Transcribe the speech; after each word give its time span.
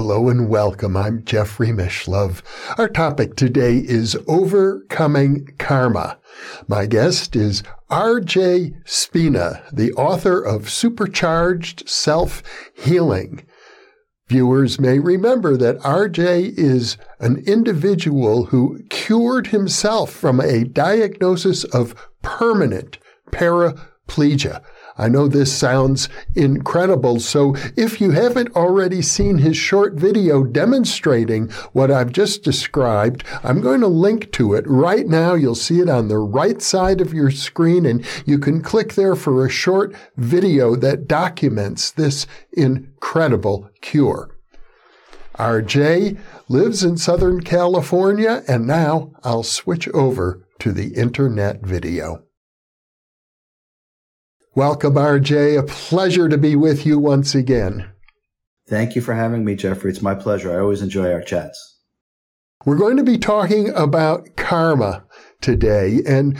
Hello 0.00 0.28
and 0.28 0.48
welcome. 0.48 0.96
I'm 0.96 1.24
Jeffrey 1.24 1.70
Mishlove. 1.70 2.40
Our 2.78 2.88
topic 2.88 3.34
today 3.34 3.78
is 3.78 4.16
overcoming 4.28 5.48
karma. 5.58 6.18
My 6.68 6.86
guest 6.86 7.34
is 7.34 7.64
R.J. 7.90 8.74
Spina, 8.84 9.64
the 9.72 9.92
author 9.94 10.40
of 10.40 10.70
Supercharged 10.70 11.88
Self 11.88 12.44
Healing. 12.76 13.44
Viewers 14.28 14.78
may 14.78 15.00
remember 15.00 15.56
that 15.56 15.80
RJ 15.80 16.56
is 16.56 16.96
an 17.18 17.42
individual 17.44 18.44
who 18.44 18.84
cured 18.90 19.48
himself 19.48 20.12
from 20.12 20.38
a 20.38 20.62
diagnosis 20.62 21.64
of 21.64 21.96
permanent 22.22 22.98
paraplegia. 23.32 24.62
I 24.98 25.08
know 25.08 25.28
this 25.28 25.56
sounds 25.56 26.08
incredible. 26.34 27.20
So 27.20 27.54
if 27.76 28.00
you 28.00 28.10
haven't 28.10 28.54
already 28.56 29.00
seen 29.00 29.38
his 29.38 29.56
short 29.56 29.94
video 29.94 30.42
demonstrating 30.42 31.50
what 31.72 31.90
I've 31.90 32.12
just 32.12 32.42
described, 32.42 33.22
I'm 33.44 33.60
going 33.60 33.80
to 33.80 33.88
link 33.88 34.32
to 34.32 34.54
it 34.54 34.64
right 34.66 35.06
now. 35.06 35.34
You'll 35.34 35.54
see 35.54 35.80
it 35.80 35.88
on 35.88 36.08
the 36.08 36.18
right 36.18 36.60
side 36.60 37.00
of 37.00 37.14
your 37.14 37.30
screen 37.30 37.86
and 37.86 38.04
you 38.26 38.38
can 38.38 38.60
click 38.60 38.94
there 38.94 39.14
for 39.14 39.46
a 39.46 39.50
short 39.50 39.94
video 40.16 40.74
that 40.76 41.06
documents 41.06 41.92
this 41.92 42.26
incredible 42.52 43.70
cure. 43.80 44.34
RJ 45.36 46.18
lives 46.48 46.82
in 46.82 46.96
Southern 46.96 47.42
California 47.42 48.42
and 48.48 48.66
now 48.66 49.12
I'll 49.22 49.44
switch 49.44 49.88
over 49.90 50.44
to 50.58 50.72
the 50.72 50.94
internet 50.94 51.62
video. 51.62 52.27
Welcome, 54.58 54.94
RJ. 54.94 55.56
A 55.56 55.62
pleasure 55.62 56.28
to 56.28 56.36
be 56.36 56.56
with 56.56 56.84
you 56.84 56.98
once 56.98 57.32
again. 57.32 57.92
Thank 58.68 58.96
you 58.96 59.00
for 59.00 59.14
having 59.14 59.44
me, 59.44 59.54
Jeffrey. 59.54 59.88
It's 59.88 60.02
my 60.02 60.16
pleasure. 60.16 60.52
I 60.52 60.60
always 60.60 60.82
enjoy 60.82 61.12
our 61.12 61.22
chats. 61.22 61.78
We're 62.64 62.74
going 62.74 62.96
to 62.96 63.04
be 63.04 63.18
talking 63.18 63.68
about 63.68 64.34
karma 64.34 65.06
today. 65.40 66.00
And 66.04 66.36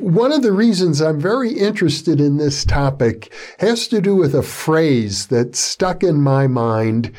one 0.00 0.32
of 0.32 0.40
the 0.40 0.52
reasons 0.52 1.02
I'm 1.02 1.20
very 1.20 1.52
interested 1.52 2.18
in 2.18 2.38
this 2.38 2.64
topic 2.64 3.30
has 3.58 3.88
to 3.88 4.00
do 4.00 4.16
with 4.16 4.34
a 4.34 4.42
phrase 4.42 5.26
that 5.26 5.54
stuck 5.54 6.02
in 6.02 6.22
my 6.22 6.46
mind 6.46 7.12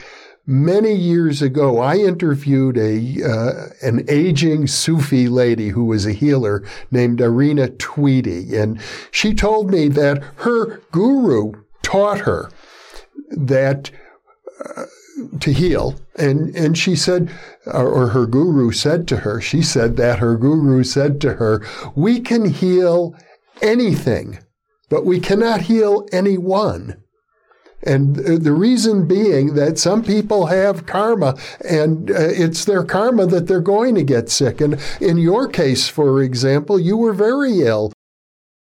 Many 0.48 0.94
years 0.94 1.42
ago, 1.42 1.80
I 1.80 1.98
interviewed 1.98 2.78
a 2.78 3.24
uh, 3.24 3.70
an 3.82 4.06
aging 4.08 4.68
Sufi 4.68 5.28
lady 5.28 5.70
who 5.70 5.86
was 5.86 6.06
a 6.06 6.14
healer 6.14 6.64
named 6.92 7.20
Irina 7.20 7.70
Tweedie, 7.70 8.54
and 8.54 8.80
she 9.10 9.34
told 9.34 9.72
me 9.72 9.88
that 9.88 10.22
her 10.38 10.82
guru 10.92 11.54
taught 11.82 12.20
her 12.20 12.52
that 13.32 13.90
uh, 14.64 14.84
to 15.40 15.52
heal, 15.52 15.96
and 16.16 16.56
and 16.56 16.78
she 16.78 16.96
said, 16.96 17.32
or 17.66 18.10
her 18.10 18.28
guru 18.28 18.72
said 18.72 19.08
to 19.08 19.18
her, 19.18 19.42
she 19.42 19.64
said 19.64 19.98
that 19.98 20.20
her 20.20 20.38
guru 20.38 20.84
said 20.84 21.20
to 21.22 21.34
her, 21.34 21.66
"We 21.96 22.20
can 22.20 22.46
heal 22.46 23.16
anything, 23.64 24.38
but 24.90 25.06
we 25.06 25.20
cannot 25.20 25.62
heal 25.62 26.08
anyone." 26.12 27.02
And 27.84 28.16
the 28.16 28.52
reason 28.54 29.08
being 29.08 29.54
that 29.56 29.78
some 29.78 30.04
people 30.04 30.48
have 30.48 30.86
karma 30.86 31.38
and 31.68 32.10
uh, 32.10 32.16
it's 32.18 32.66
their 32.66 32.84
karma 32.84 33.28
that 33.28 33.48
they're 33.48 33.62
going 33.62 33.96
to 33.96 34.04
get 34.04 34.30
sick. 34.30 34.60
And 34.60 34.80
in 35.00 35.18
your 35.18 35.48
case, 35.48 35.88
for 35.88 36.22
example, 36.22 36.80
you 36.80 36.98
were 36.98 37.14
very 37.14 37.62
ill. 37.62 37.94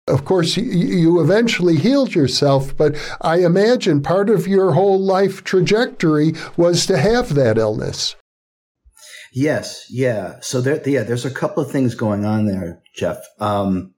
Of 0.08 0.26
course, 0.26 0.58
you 0.58 1.22
eventually 1.22 1.78
healed 1.78 2.14
yourself, 2.14 2.76
but 2.76 2.98
I 3.22 3.38
imagine 3.38 4.04
part 4.04 4.30
of 4.30 4.48
your 4.48 4.74
whole 4.74 5.00
life 5.00 5.46
trajectory 5.46 6.34
was 6.58 6.86
to 6.88 6.98
have 6.98 7.36
that 7.36 7.58
illness. 7.58 8.18
Yes, 9.34 9.86
yeah. 9.90 10.36
So 10.42 10.60
there, 10.60 10.82
yeah, 10.86 11.04
there's 11.04 11.26
a 11.26 11.32
couple 11.32 11.64
of 11.64 11.72
things 11.72 11.96
going 11.96 12.26
on 12.26 12.46
there, 12.46 12.82
Jeff. 12.94 13.18
Um, 13.40 13.93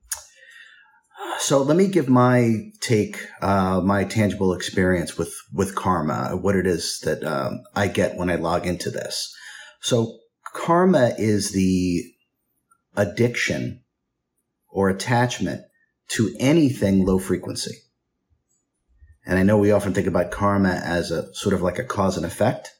so 1.40 1.62
let 1.62 1.78
me 1.78 1.88
give 1.88 2.09
my 2.09 2.72
take, 2.81 3.18
uh, 3.41 3.81
my 3.81 4.03
tangible 4.03 4.53
experience 4.53 5.18
with 5.18 5.34
with 5.53 5.75
karma, 5.75 6.38
what 6.38 6.56
it 6.56 6.68
is 6.68 7.00
that 7.03 7.23
um, 7.23 7.63
I 7.75 7.88
get 7.88 8.16
when 8.16 8.29
I 8.29 8.35
log 8.35 8.66
into 8.66 8.90
this. 8.90 9.35
So 9.81 10.19
karma 10.53 11.13
is 11.18 11.51
the 11.51 12.03
addiction 12.95 13.84
or 14.69 14.90
attachment 14.90 15.62
to 16.09 16.35
anything 16.40 17.06
low 17.06 17.19
frequency. 17.19 17.75
And 19.25 19.40
I 19.40 19.44
know 19.44 19.57
we 19.57 19.72
often 19.72 19.94
think 19.94 20.07
about 20.07 20.31
karma 20.31 20.81
as 20.84 21.12
a 21.12 21.34
sort 21.34 21.56
of 21.56 21.62
like 21.62 21.79
a 21.79 21.84
cause 21.84 22.18
and 22.18 22.25
effect 22.25 22.72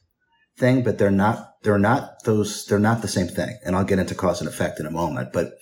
thing, 0.58 0.82
but 0.82 0.98
they're 0.98 1.10
not, 1.10 1.54
they're 1.62 1.78
not 1.78 2.22
those, 2.24 2.66
they're 2.66 2.78
not 2.78 3.02
the 3.02 3.08
same 3.08 3.26
thing. 3.26 3.58
And 3.64 3.74
I'll 3.74 3.84
get 3.84 3.98
into 3.98 4.14
cause 4.14 4.40
and 4.40 4.48
effect 4.48 4.78
in 4.78 4.86
a 4.86 4.90
moment, 4.90 5.32
but 5.32 5.54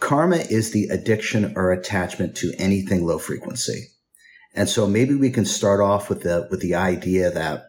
karma 0.00 0.36
is 0.36 0.72
the 0.72 0.88
addiction 0.88 1.52
or 1.56 1.72
attachment 1.72 2.36
to 2.38 2.52
anything 2.58 3.06
low 3.06 3.18
frequency. 3.18 3.88
And 4.54 4.68
so 4.68 4.86
maybe 4.86 5.14
we 5.14 5.30
can 5.30 5.44
start 5.44 5.80
off 5.80 6.08
with 6.08 6.22
the, 6.22 6.48
with 6.50 6.60
the 6.60 6.74
idea 6.74 7.30
that 7.30 7.66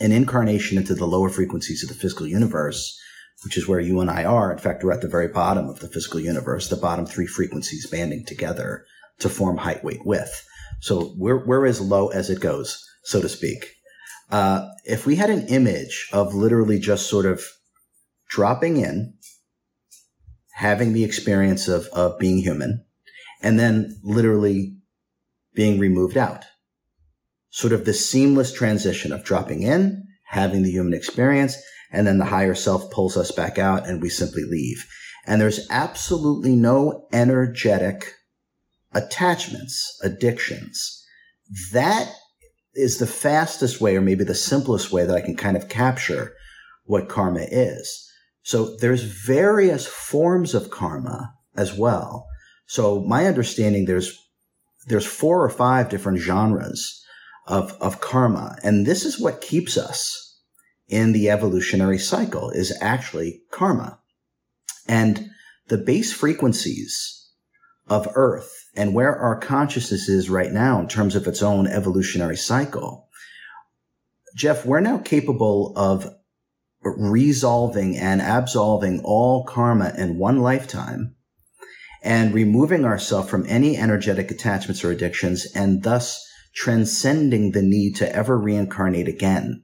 an 0.00 0.10
incarnation 0.10 0.76
into 0.76 0.94
the 0.94 1.06
lower 1.06 1.28
frequencies 1.28 1.82
of 1.82 1.88
the 1.88 1.94
physical 1.94 2.26
universe, 2.26 2.98
which 3.44 3.56
is 3.56 3.68
where 3.68 3.78
you 3.78 4.00
and 4.00 4.10
I 4.10 4.24
are. 4.24 4.50
In 4.52 4.58
fact, 4.58 4.82
we're 4.82 4.92
at 4.92 5.02
the 5.02 5.08
very 5.08 5.28
bottom 5.28 5.68
of 5.68 5.80
the 5.80 5.88
physical 5.88 6.18
universe, 6.18 6.68
the 6.68 6.76
bottom 6.76 7.06
three 7.06 7.26
frequencies 7.26 7.86
banding 7.86 8.24
together 8.24 8.84
to 9.20 9.28
form 9.28 9.58
height, 9.58 9.84
weight, 9.84 10.04
width. 10.04 10.46
So 10.80 11.14
we're, 11.16 11.46
we're 11.46 11.66
as 11.66 11.80
low 11.80 12.08
as 12.08 12.30
it 12.30 12.40
goes, 12.40 12.84
so 13.04 13.20
to 13.20 13.28
speak. 13.28 13.66
Uh, 14.30 14.68
if 14.84 15.06
we 15.06 15.16
had 15.16 15.30
an 15.30 15.46
image 15.46 16.08
of 16.12 16.34
literally 16.34 16.80
just 16.80 17.08
sort 17.08 17.26
of 17.26 17.44
dropping 18.28 18.78
in 18.78 19.14
having 20.54 20.92
the 20.92 21.02
experience 21.02 21.66
of, 21.66 21.86
of 21.86 22.16
being 22.18 22.38
human 22.38 22.84
and 23.42 23.58
then 23.58 23.98
literally 24.04 24.76
being 25.52 25.80
removed 25.80 26.16
out. 26.16 26.44
Sort 27.50 27.72
of 27.72 27.84
the 27.84 27.92
seamless 27.92 28.52
transition 28.52 29.12
of 29.12 29.24
dropping 29.24 29.62
in, 29.62 30.06
having 30.22 30.62
the 30.62 30.70
human 30.70 30.94
experience, 30.94 31.56
and 31.90 32.06
then 32.06 32.18
the 32.18 32.24
higher 32.24 32.54
self 32.54 32.88
pulls 32.92 33.16
us 33.16 33.32
back 33.32 33.58
out 33.58 33.88
and 33.88 34.00
we 34.00 34.08
simply 34.08 34.44
leave. 34.44 34.86
And 35.26 35.40
there's 35.40 35.66
absolutely 35.70 36.54
no 36.54 37.08
energetic 37.12 38.14
attachments, 38.92 39.98
addictions. 40.04 41.04
That 41.72 42.12
is 42.74 42.98
the 42.98 43.06
fastest 43.08 43.80
way, 43.80 43.96
or 43.96 44.00
maybe 44.00 44.22
the 44.22 44.34
simplest 44.36 44.92
way 44.92 45.04
that 45.04 45.16
I 45.16 45.20
can 45.20 45.36
kind 45.36 45.56
of 45.56 45.68
capture 45.68 46.32
what 46.84 47.08
karma 47.08 47.44
is. 47.50 48.08
So 48.44 48.76
there's 48.76 49.02
various 49.02 49.86
forms 49.86 50.54
of 50.54 50.70
karma 50.70 51.34
as 51.56 51.76
well. 51.76 52.26
So 52.66 53.00
my 53.00 53.26
understanding 53.26 53.86
there's 53.86 54.20
there's 54.86 55.06
four 55.06 55.42
or 55.42 55.48
five 55.48 55.88
different 55.88 56.18
genres 56.18 57.02
of, 57.46 57.72
of 57.80 58.02
karma. 58.02 58.56
And 58.62 58.86
this 58.86 59.04
is 59.04 59.18
what 59.18 59.40
keeps 59.40 59.78
us 59.78 60.38
in 60.88 61.12
the 61.12 61.30
evolutionary 61.30 61.98
cycle 61.98 62.50
is 62.50 62.76
actually 62.82 63.40
karma. 63.50 63.98
And 64.86 65.30
the 65.68 65.78
base 65.78 66.12
frequencies 66.12 67.30
of 67.88 68.08
Earth 68.14 68.52
and 68.76 68.92
where 68.92 69.16
our 69.16 69.40
consciousness 69.40 70.06
is 70.06 70.28
right 70.28 70.52
now 70.52 70.80
in 70.80 70.88
terms 70.88 71.16
of 71.16 71.26
its 71.26 71.42
own 71.42 71.66
evolutionary 71.66 72.36
cycle. 72.36 73.08
Jeff, 74.36 74.66
we're 74.66 74.80
now 74.80 74.98
capable 74.98 75.72
of 75.76 76.06
resolving 76.84 77.96
and 77.96 78.20
absolving 78.20 79.00
all 79.04 79.44
karma 79.44 79.92
in 79.96 80.18
one 80.18 80.40
lifetime 80.40 81.14
and 82.02 82.34
removing 82.34 82.84
ourselves 82.84 83.30
from 83.30 83.46
any 83.48 83.76
energetic 83.76 84.30
attachments 84.30 84.84
or 84.84 84.90
addictions 84.90 85.46
and 85.54 85.82
thus 85.82 86.22
transcending 86.54 87.52
the 87.52 87.62
need 87.62 87.96
to 87.96 88.14
ever 88.14 88.38
reincarnate 88.38 89.08
again. 89.08 89.62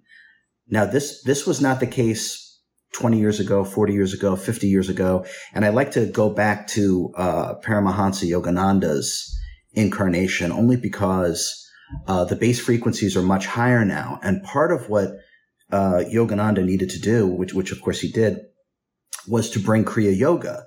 Now, 0.68 0.86
this, 0.86 1.22
this 1.22 1.46
was 1.46 1.60
not 1.60 1.80
the 1.80 1.86
case 1.86 2.46
20 2.94 3.18
years 3.18 3.38
ago, 3.38 3.64
40 3.64 3.92
years 3.92 4.14
ago, 4.14 4.34
50 4.34 4.66
years 4.66 4.88
ago. 4.88 5.26
And 5.52 5.64
I 5.64 5.68
like 5.68 5.92
to 5.92 6.06
go 6.06 6.30
back 6.30 6.66
to, 6.68 7.12
uh, 7.16 7.54
Paramahansa 7.64 8.28
Yogananda's 8.28 9.36
incarnation 9.72 10.50
only 10.50 10.76
because, 10.76 11.56
uh, 12.06 12.24
the 12.24 12.36
base 12.36 12.60
frequencies 12.60 13.16
are 13.16 13.22
much 13.22 13.46
higher 13.46 13.84
now. 13.84 14.18
And 14.22 14.42
part 14.42 14.72
of 14.72 14.88
what 14.88 15.12
uh, 15.72 16.04
Yogananda 16.12 16.64
needed 16.64 16.90
to 16.90 17.00
do, 17.00 17.26
which, 17.26 17.54
which 17.54 17.72
of 17.72 17.80
course 17.80 18.00
he 18.00 18.10
did, 18.10 18.38
was 19.26 19.50
to 19.50 19.60
bring 19.60 19.84
Kriya 19.84 20.16
Yoga 20.16 20.64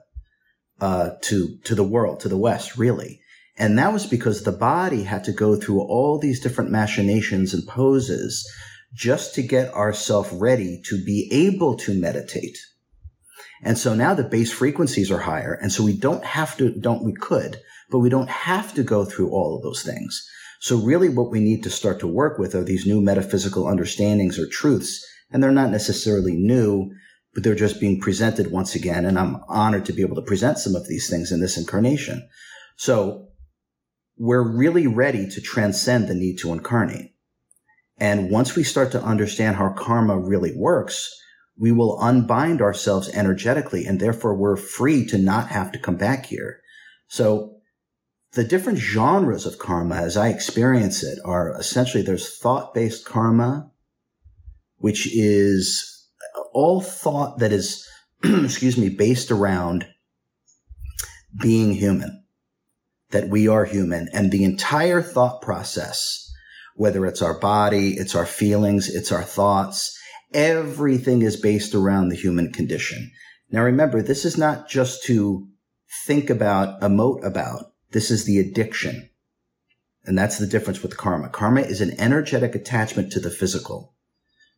uh, 0.79 1.11
to 1.21 1.57
to 1.65 1.75
the 1.75 1.83
world, 1.83 2.19
to 2.21 2.29
the 2.29 2.37
West, 2.37 2.77
really. 2.77 3.19
And 3.57 3.77
that 3.77 3.93
was 3.93 4.07
because 4.07 4.43
the 4.43 4.51
body 4.51 5.03
had 5.03 5.23
to 5.25 5.31
go 5.31 5.55
through 5.55 5.81
all 5.81 6.17
these 6.17 6.39
different 6.39 6.71
machinations 6.71 7.53
and 7.53 7.67
poses 7.67 8.49
just 8.93 9.35
to 9.35 9.43
get 9.43 9.73
ourselves 9.73 10.31
ready 10.31 10.81
to 10.85 11.03
be 11.03 11.29
able 11.31 11.75
to 11.77 11.99
meditate. 11.99 12.57
And 13.63 13.77
so 13.77 13.95
now 13.95 14.13
the 14.13 14.23
base 14.23 14.51
frequencies 14.51 15.11
are 15.11 15.19
higher. 15.19 15.53
And 15.53 15.71
so 15.71 15.83
we 15.83 15.97
don't 15.97 16.23
have 16.23 16.57
to, 16.57 16.71
don't, 16.71 17.03
we 17.03 17.13
could, 17.13 17.59
but 17.89 17.99
we 17.99 18.09
don't 18.09 18.29
have 18.29 18.73
to 18.75 18.83
go 18.83 19.05
through 19.05 19.29
all 19.29 19.55
of 19.55 19.63
those 19.63 19.83
things. 19.83 20.27
So 20.63 20.77
really 20.77 21.09
what 21.09 21.29
we 21.29 21.41
need 21.41 21.61
to 21.63 21.69
start 21.69 21.99
to 21.99 22.07
work 22.07 22.39
with 22.39 22.55
are 22.55 22.63
these 22.63 22.85
new 22.85 23.01
metaphysical 23.01 23.67
understandings 23.67 24.39
or 24.39 24.47
truths. 24.47 25.05
And 25.29 25.43
they're 25.43 25.51
not 25.51 25.71
necessarily 25.71 26.37
new, 26.37 26.89
but 27.33 27.43
they're 27.43 27.53
just 27.53 27.81
being 27.81 27.99
presented 27.99 28.49
once 28.49 28.73
again. 28.73 29.05
And 29.05 29.19
I'm 29.19 29.43
honored 29.49 29.83
to 29.87 29.91
be 29.91 30.03
able 30.03 30.15
to 30.15 30.21
present 30.21 30.57
some 30.57 30.73
of 30.73 30.87
these 30.87 31.09
things 31.09 31.33
in 31.33 31.41
this 31.41 31.57
incarnation. 31.57 32.25
So 32.77 33.27
we're 34.17 34.55
really 34.55 34.87
ready 34.87 35.27
to 35.31 35.41
transcend 35.41 36.07
the 36.07 36.15
need 36.15 36.37
to 36.37 36.53
incarnate. 36.53 37.13
And 37.97 38.31
once 38.31 38.55
we 38.55 38.63
start 38.63 38.93
to 38.93 39.03
understand 39.03 39.57
how 39.57 39.73
karma 39.73 40.17
really 40.17 40.55
works, 40.55 41.13
we 41.57 41.73
will 41.73 41.99
unbind 41.99 42.61
ourselves 42.61 43.09
energetically 43.09 43.85
and 43.85 43.99
therefore 43.99 44.33
we're 44.33 44.55
free 44.55 45.05
to 45.07 45.17
not 45.17 45.49
have 45.49 45.73
to 45.73 45.79
come 45.79 45.97
back 45.97 46.27
here. 46.27 46.61
So 47.09 47.57
the 48.33 48.43
different 48.43 48.79
genres 48.79 49.45
of 49.45 49.59
karma 49.59 49.95
as 49.95 50.17
I 50.17 50.29
experience 50.29 51.03
it 51.03 51.19
are 51.23 51.55
essentially 51.59 52.03
there's 52.03 52.37
thought 52.37 52.73
based 52.73 53.05
karma, 53.05 53.71
which 54.77 55.07
is 55.15 56.09
all 56.51 56.81
thought 56.81 57.39
that 57.39 57.51
is, 57.51 57.87
excuse 58.23 58.77
me, 58.77 58.89
based 58.89 59.29
around 59.29 59.87
being 61.39 61.73
human, 61.73 62.23
that 63.11 63.29
we 63.29 63.47
are 63.47 63.65
human 63.65 64.09
and 64.13 64.31
the 64.31 64.43
entire 64.43 65.01
thought 65.01 65.41
process, 65.41 66.31
whether 66.75 67.05
it's 67.05 67.21
our 67.21 67.39
body, 67.39 67.93
it's 67.93 68.15
our 68.15 68.25
feelings, 68.25 68.89
it's 68.89 69.11
our 69.11 69.23
thoughts, 69.23 69.95
everything 70.33 71.21
is 71.21 71.39
based 71.39 71.75
around 71.75 72.09
the 72.09 72.15
human 72.15 72.51
condition. 72.51 73.11
Now 73.51 73.61
remember, 73.61 74.01
this 74.01 74.25
is 74.25 74.39
not 74.39 74.67
just 74.67 75.03
to 75.03 75.47
think 76.07 76.31
about, 76.31 76.81
emote 76.81 77.23
about. 77.23 77.72
This 77.93 78.09
is 78.09 78.25
the 78.25 78.39
addiction. 78.39 79.09
And 80.03 80.17
that's 80.17 80.39
the 80.39 80.47
difference 80.47 80.81
with 80.81 80.97
karma. 80.97 81.29
Karma 81.29 81.61
is 81.61 81.79
an 81.79 81.97
energetic 81.99 82.55
attachment 82.55 83.11
to 83.13 83.19
the 83.19 83.29
physical. 83.29 83.93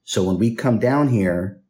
So 0.06 0.24
when 0.24 0.40
we 0.40 0.56
come 0.56 0.80
down 0.80 1.10
here, 1.10 1.62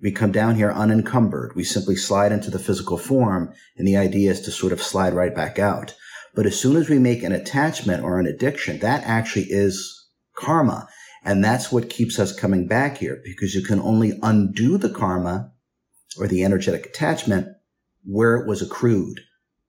we 0.00 0.12
come 0.12 0.30
down 0.30 0.54
here 0.54 0.70
unencumbered. 0.70 1.54
We 1.56 1.64
simply 1.64 1.96
slide 1.96 2.30
into 2.30 2.50
the 2.50 2.58
physical 2.58 2.96
form 2.96 3.52
and 3.76 3.86
the 3.86 3.96
idea 3.96 4.30
is 4.30 4.40
to 4.42 4.52
sort 4.52 4.72
of 4.72 4.82
slide 4.82 5.12
right 5.12 5.34
back 5.34 5.58
out. 5.58 5.94
But 6.34 6.46
as 6.46 6.58
soon 6.58 6.76
as 6.76 6.88
we 6.88 6.98
make 6.98 7.22
an 7.22 7.32
attachment 7.32 8.04
or 8.04 8.20
an 8.20 8.26
addiction, 8.26 8.78
that 8.78 9.02
actually 9.04 9.46
is 9.50 10.08
karma. 10.36 10.88
And 11.24 11.44
that's 11.44 11.72
what 11.72 11.90
keeps 11.90 12.18
us 12.18 12.38
coming 12.38 12.68
back 12.68 12.98
here 12.98 13.20
because 13.24 13.54
you 13.54 13.62
can 13.62 13.80
only 13.80 14.18
undo 14.22 14.78
the 14.78 14.90
karma 14.90 15.52
or 16.16 16.28
the 16.28 16.44
energetic 16.44 16.86
attachment 16.86 17.48
where 18.04 18.36
it 18.36 18.46
was 18.46 18.62
accrued. 18.62 19.20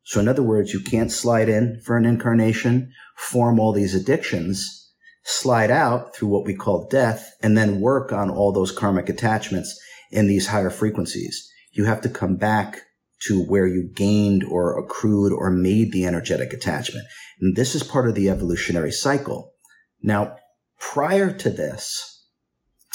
So 0.09 0.19
in 0.19 0.27
other 0.27 0.41
words, 0.41 0.73
you 0.73 0.79
can't 0.79 1.11
slide 1.11 1.49
in 1.49 1.81
for 1.85 1.95
an 1.95 2.03
incarnation, 2.03 2.91
form 3.15 3.59
all 3.59 3.71
these 3.71 3.93
addictions, 3.93 4.91
slide 5.23 5.69
out 5.69 6.15
through 6.15 6.29
what 6.29 6.47
we 6.47 6.55
call 6.55 6.87
death, 6.87 7.31
and 7.43 7.55
then 7.55 7.79
work 7.79 8.11
on 8.11 8.31
all 8.31 8.51
those 8.51 8.71
karmic 8.71 9.07
attachments 9.07 9.79
in 10.09 10.25
these 10.25 10.47
higher 10.47 10.71
frequencies. 10.71 11.47
You 11.73 11.85
have 11.85 12.01
to 12.01 12.09
come 12.09 12.37
back 12.37 12.81
to 13.27 13.43
where 13.43 13.67
you 13.67 13.87
gained 13.93 14.43
or 14.43 14.79
accrued 14.79 15.31
or 15.31 15.51
made 15.51 15.91
the 15.91 16.07
energetic 16.07 16.53
attachment. 16.53 17.05
And 17.39 17.55
this 17.55 17.75
is 17.75 17.83
part 17.83 18.09
of 18.09 18.15
the 18.15 18.31
evolutionary 18.31 18.91
cycle. 18.91 19.53
Now, 20.01 20.37
prior 20.79 21.31
to 21.31 21.51
this, 21.51 22.25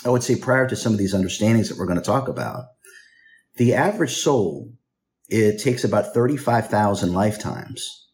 I 0.04 0.08
would 0.08 0.24
say 0.24 0.34
prior 0.34 0.66
to 0.66 0.74
some 0.74 0.92
of 0.92 0.98
these 0.98 1.14
understandings 1.14 1.68
that 1.68 1.78
we're 1.78 1.86
going 1.86 1.96
to 1.96 2.04
talk 2.04 2.26
about, 2.26 2.64
the 3.54 3.72
average 3.72 4.16
soul, 4.16 4.72
it 5.28 5.60
takes 5.60 5.84
about 5.84 6.14
35,000 6.14 7.12
lifetimes 7.12 8.06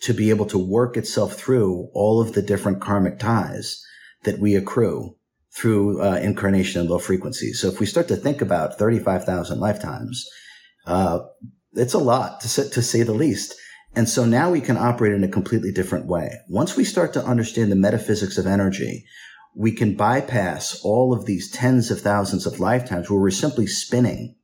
to 0.00 0.12
be 0.12 0.30
able 0.30 0.46
to 0.46 0.58
work 0.58 0.96
itself 0.96 1.34
through 1.34 1.88
all 1.94 2.20
of 2.20 2.32
the 2.32 2.42
different 2.42 2.80
karmic 2.80 3.18
ties 3.18 3.82
that 4.24 4.38
we 4.38 4.54
accrue 4.54 5.16
through 5.54 6.02
uh, 6.02 6.16
incarnation 6.16 6.80
and 6.80 6.90
low 6.90 6.98
frequency. 6.98 7.52
So 7.52 7.68
if 7.68 7.78
we 7.78 7.86
start 7.86 8.08
to 8.08 8.16
think 8.16 8.42
about 8.42 8.78
35,000 8.78 9.60
lifetimes, 9.60 10.28
uh, 10.86 11.20
it's 11.74 11.94
a 11.94 11.98
lot 11.98 12.40
to 12.40 12.48
say, 12.48 12.68
to 12.68 12.82
say 12.82 13.02
the 13.02 13.14
least. 13.14 13.54
And 13.94 14.08
so 14.08 14.24
now 14.24 14.50
we 14.50 14.60
can 14.60 14.76
operate 14.76 15.12
in 15.12 15.22
a 15.22 15.28
completely 15.28 15.70
different 15.70 16.06
way. 16.06 16.40
Once 16.48 16.76
we 16.76 16.84
start 16.84 17.12
to 17.12 17.24
understand 17.24 17.70
the 17.70 17.76
metaphysics 17.76 18.36
of 18.36 18.46
energy, 18.46 19.04
we 19.54 19.70
can 19.70 19.94
bypass 19.94 20.80
all 20.82 21.12
of 21.12 21.26
these 21.26 21.50
tens 21.50 21.92
of 21.92 22.00
thousands 22.00 22.44
of 22.44 22.58
lifetimes 22.58 23.08
where 23.08 23.20
we're 23.20 23.30
simply 23.30 23.68
spinning 23.68 24.34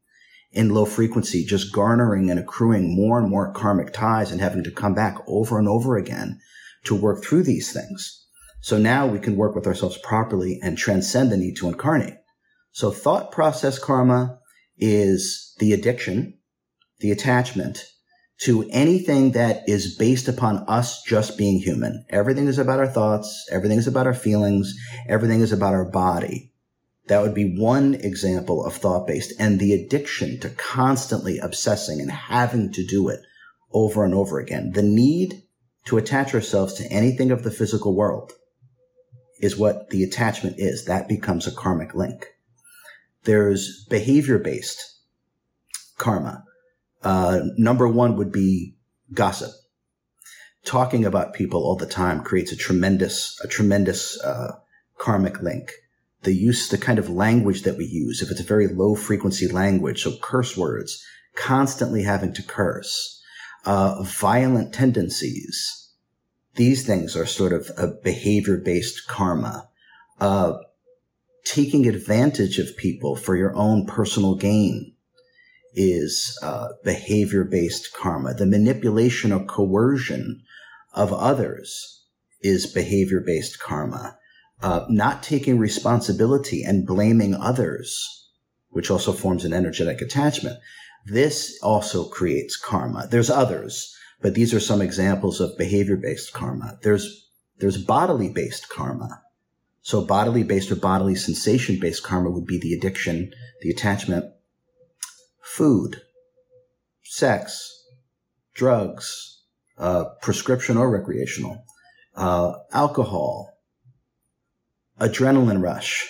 in 0.52 0.70
low 0.70 0.84
frequency, 0.84 1.44
just 1.44 1.72
garnering 1.72 2.30
and 2.30 2.38
accruing 2.38 2.94
more 2.94 3.18
and 3.18 3.30
more 3.30 3.52
karmic 3.52 3.92
ties 3.92 4.32
and 4.32 4.40
having 4.40 4.64
to 4.64 4.70
come 4.70 4.94
back 4.94 5.16
over 5.26 5.58
and 5.58 5.68
over 5.68 5.96
again 5.96 6.38
to 6.84 6.94
work 6.94 7.22
through 7.22 7.42
these 7.42 7.72
things. 7.72 8.26
So 8.62 8.78
now 8.78 9.06
we 9.06 9.18
can 9.18 9.36
work 9.36 9.54
with 9.54 9.66
ourselves 9.66 9.98
properly 9.98 10.58
and 10.62 10.76
transcend 10.76 11.30
the 11.30 11.36
need 11.36 11.56
to 11.56 11.68
incarnate. 11.68 12.16
So 12.72 12.90
thought 12.90 13.32
process 13.32 13.78
karma 13.78 14.38
is 14.76 15.54
the 15.58 15.72
addiction, 15.72 16.38
the 16.98 17.10
attachment 17.10 17.84
to 18.42 18.66
anything 18.70 19.32
that 19.32 19.62
is 19.68 19.96
based 19.96 20.26
upon 20.26 20.64
us 20.66 21.02
just 21.02 21.36
being 21.36 21.58
human. 21.58 22.04
Everything 22.08 22.48
is 22.48 22.58
about 22.58 22.78
our 22.78 22.86
thoughts. 22.86 23.46
Everything 23.52 23.78
is 23.78 23.86
about 23.86 24.06
our 24.06 24.14
feelings. 24.14 24.74
Everything 25.08 25.42
is 25.42 25.52
about 25.52 25.74
our 25.74 25.84
body. 25.84 26.49
That 27.10 27.22
would 27.22 27.34
be 27.34 27.58
one 27.58 27.94
example 27.94 28.64
of 28.64 28.76
thought 28.76 29.08
based 29.08 29.32
and 29.36 29.58
the 29.58 29.74
addiction 29.74 30.38
to 30.40 30.48
constantly 30.50 31.40
obsessing 31.40 32.00
and 32.00 32.08
having 32.08 32.70
to 32.70 32.86
do 32.86 33.08
it 33.08 33.18
over 33.72 34.04
and 34.04 34.14
over 34.14 34.38
again. 34.38 34.70
The 34.70 34.84
need 34.84 35.42
to 35.86 35.98
attach 35.98 36.34
ourselves 36.34 36.74
to 36.74 36.86
anything 36.86 37.32
of 37.32 37.42
the 37.42 37.50
physical 37.50 37.96
world 37.96 38.32
is 39.40 39.56
what 39.56 39.90
the 39.90 40.04
attachment 40.04 40.60
is. 40.60 40.84
That 40.84 41.08
becomes 41.08 41.48
a 41.48 41.52
karmic 41.52 41.96
link. 41.96 42.28
There's 43.24 43.84
behavior 43.90 44.38
based 44.38 44.80
karma. 45.98 46.44
Uh, 47.02 47.40
number 47.56 47.88
one 47.88 48.14
would 48.18 48.30
be 48.30 48.76
gossip. 49.12 49.50
Talking 50.64 51.04
about 51.04 51.34
people 51.34 51.64
all 51.64 51.74
the 51.74 51.86
time 51.86 52.22
creates 52.22 52.52
a 52.52 52.56
tremendous, 52.56 53.36
a 53.42 53.48
tremendous, 53.48 54.16
uh, 54.22 54.60
karmic 54.96 55.42
link. 55.42 55.72
The 56.22 56.34
use, 56.34 56.68
the 56.68 56.78
kind 56.78 56.98
of 56.98 57.08
language 57.08 57.62
that 57.62 57.76
we 57.76 57.86
use, 57.86 58.20
if 58.20 58.30
it's 58.30 58.40
a 58.40 58.44
very 58.44 58.68
low 58.68 58.94
frequency 58.94 59.48
language, 59.48 60.02
so 60.02 60.16
curse 60.20 60.56
words, 60.56 61.02
constantly 61.34 62.02
having 62.02 62.34
to 62.34 62.42
curse, 62.42 63.22
uh, 63.64 64.02
violent 64.02 64.74
tendencies, 64.74 65.80
these 66.56 66.84
things 66.86 67.16
are 67.16 67.26
sort 67.26 67.52
of 67.52 67.70
a 67.76 67.86
behavior 67.86 68.58
based 68.58 69.06
karma. 69.06 69.68
Uh, 70.20 70.58
taking 71.44 71.86
advantage 71.86 72.58
of 72.58 72.76
people 72.76 73.16
for 73.16 73.36
your 73.36 73.54
own 73.56 73.86
personal 73.86 74.34
gain 74.34 74.94
is 75.74 76.38
uh, 76.42 76.68
behavior 76.84 77.44
based 77.44 77.94
karma. 77.94 78.34
The 78.34 78.46
manipulation 78.46 79.32
or 79.32 79.44
coercion 79.44 80.42
of 80.92 81.12
others 81.12 82.04
is 82.42 82.66
behavior 82.66 83.22
based 83.24 83.60
karma. 83.60 84.18
Uh, 84.62 84.84
not 84.88 85.22
taking 85.22 85.58
responsibility 85.58 86.62
and 86.62 86.86
blaming 86.86 87.34
others, 87.34 88.28
which 88.68 88.90
also 88.90 89.12
forms 89.12 89.44
an 89.44 89.52
energetic 89.52 90.02
attachment. 90.02 90.58
This 91.06 91.58
also 91.62 92.04
creates 92.04 92.56
karma. 92.56 93.08
There's 93.10 93.30
others. 93.30 93.96
But 94.20 94.34
these 94.34 94.52
are 94.52 94.60
some 94.60 94.82
examples 94.82 95.40
of 95.40 95.56
behavior 95.56 95.96
based 95.96 96.34
karma. 96.34 96.78
There's, 96.82 97.30
there's 97.58 97.82
bodily 97.82 98.28
based 98.28 98.68
karma. 98.68 99.22
So 99.80 100.04
bodily 100.04 100.42
based 100.42 100.70
or 100.70 100.76
bodily 100.76 101.14
sensation 101.14 101.78
based 101.80 102.02
karma 102.02 102.30
would 102.30 102.46
be 102.46 102.58
the 102.58 102.74
addiction, 102.74 103.32
the 103.62 103.70
attachment, 103.70 104.26
food, 105.42 106.02
sex, 107.02 107.82
drugs, 108.54 109.42
uh, 109.78 110.04
prescription 110.20 110.76
or 110.76 110.90
recreational, 110.90 111.64
uh, 112.14 112.52
alcohol, 112.72 113.56
adrenaline 115.00 115.62
rush. 115.62 116.06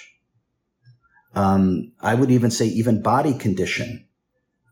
Um, 1.34 1.92
I 2.00 2.14
would 2.14 2.30
even 2.30 2.50
say 2.50 2.66
even 2.66 3.02
body 3.02 3.34
condition 3.34 4.08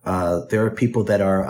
uh, 0.08 0.46
there 0.48 0.64
are 0.64 0.70
people 0.70 1.04
that 1.04 1.20
are, 1.20 1.44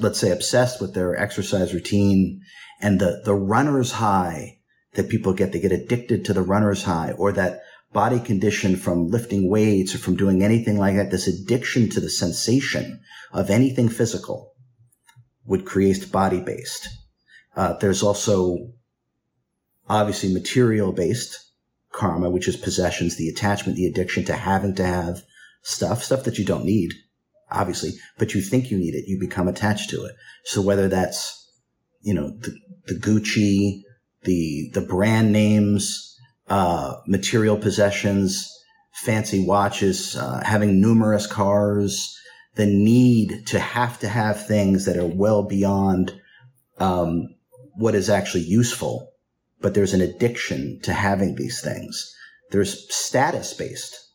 let's 0.00 0.20
say, 0.20 0.30
obsessed 0.30 0.80
with 0.80 0.94
their 0.94 1.16
exercise 1.16 1.74
routine 1.74 2.40
and 2.80 3.00
the, 3.00 3.22
the 3.24 3.34
runner's 3.34 3.90
high 3.90 4.58
that 4.92 5.08
people 5.08 5.32
get. 5.32 5.50
They 5.50 5.60
get 5.60 5.72
addicted 5.72 6.24
to 6.24 6.32
the 6.32 6.42
runner's 6.42 6.84
high 6.84 7.10
or 7.10 7.32
that 7.32 7.62
body 7.92 8.20
condition 8.20 8.76
from 8.76 9.08
lifting 9.08 9.50
weights 9.50 9.96
or 9.96 9.98
from 9.98 10.14
doing 10.14 10.44
anything 10.44 10.78
like 10.78 10.94
that. 10.94 11.10
This 11.10 11.26
addiction 11.26 11.90
to 11.90 12.00
the 12.00 12.08
sensation 12.08 13.00
of 13.32 13.50
anything 13.50 13.88
physical 13.88 14.52
would 15.44 15.64
create 15.64 16.12
body 16.12 16.40
based. 16.40 16.88
Uh, 17.56 17.72
there's 17.78 18.04
also 18.04 18.74
obviously 19.88 20.32
material 20.32 20.92
based 20.92 21.50
karma, 21.94 22.28
which 22.28 22.48
is 22.48 22.56
possessions, 22.56 23.16
the 23.16 23.28
attachment, 23.28 23.76
the 23.76 23.86
addiction 23.86 24.24
to 24.24 24.34
having 24.34 24.74
to 24.74 24.84
have 24.84 25.22
stuff, 25.62 26.02
stuff 26.02 26.24
that 26.24 26.38
you 26.38 26.44
don't 26.44 26.64
need, 26.64 26.92
obviously, 27.50 27.92
but 28.18 28.34
you 28.34 28.42
think 28.42 28.70
you 28.70 28.78
need 28.78 28.94
it. 28.94 29.04
You 29.06 29.18
become 29.18 29.48
attached 29.48 29.90
to 29.90 30.04
it. 30.04 30.14
So 30.44 30.60
whether 30.60 30.88
that's, 30.88 31.40
you 32.02 32.12
know, 32.12 32.30
the, 32.30 32.54
the 32.86 32.94
Gucci, 32.94 33.82
the, 34.24 34.70
the 34.74 34.80
brand 34.80 35.32
names, 35.32 36.18
uh, 36.48 36.96
material 37.06 37.56
possessions, 37.56 38.50
fancy 38.92 39.44
watches, 39.44 40.16
uh, 40.16 40.42
having 40.44 40.80
numerous 40.80 41.26
cars, 41.26 42.18
the 42.56 42.66
need 42.66 43.46
to 43.46 43.58
have 43.58 43.98
to 44.00 44.08
have 44.08 44.46
things 44.46 44.84
that 44.84 44.96
are 44.96 45.06
well 45.06 45.42
beyond 45.42 46.20
um, 46.78 47.34
what 47.76 47.94
is 47.94 48.10
actually 48.10 48.44
useful, 48.44 49.13
but 49.64 49.72
there's 49.72 49.94
an 49.94 50.02
addiction 50.02 50.78
to 50.82 50.92
having 50.92 51.36
these 51.36 51.62
things. 51.62 52.14
There's 52.50 52.94
status 52.94 53.54
based 53.54 54.10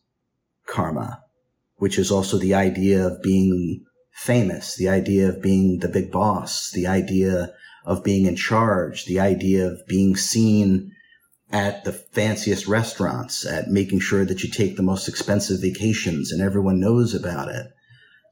karma, 0.67 1.23
which 1.77 1.97
is 1.97 2.11
also 2.11 2.37
the 2.37 2.53
idea 2.53 3.03
of 3.03 3.23
being 3.23 3.83
famous, 4.11 4.75
the 4.75 4.89
idea 4.89 5.27
of 5.27 5.41
being 5.41 5.79
the 5.79 5.87
big 5.87 6.11
boss, 6.11 6.69
the 6.69 6.85
idea 6.85 7.51
of 7.83 8.03
being 8.03 8.27
in 8.27 8.35
charge, 8.35 9.05
the 9.05 9.19
idea 9.19 9.65
of 9.65 9.79
being 9.87 10.15
seen 10.15 10.91
at 11.51 11.83
the 11.83 11.93
fanciest 11.93 12.67
restaurants, 12.67 13.43
at 13.43 13.69
making 13.69 14.01
sure 14.01 14.25
that 14.25 14.43
you 14.43 14.51
take 14.51 14.75
the 14.75 14.83
most 14.83 15.07
expensive 15.07 15.61
vacations 15.61 16.31
and 16.31 16.43
everyone 16.43 16.79
knows 16.79 17.15
about 17.15 17.47
it. 17.47 17.65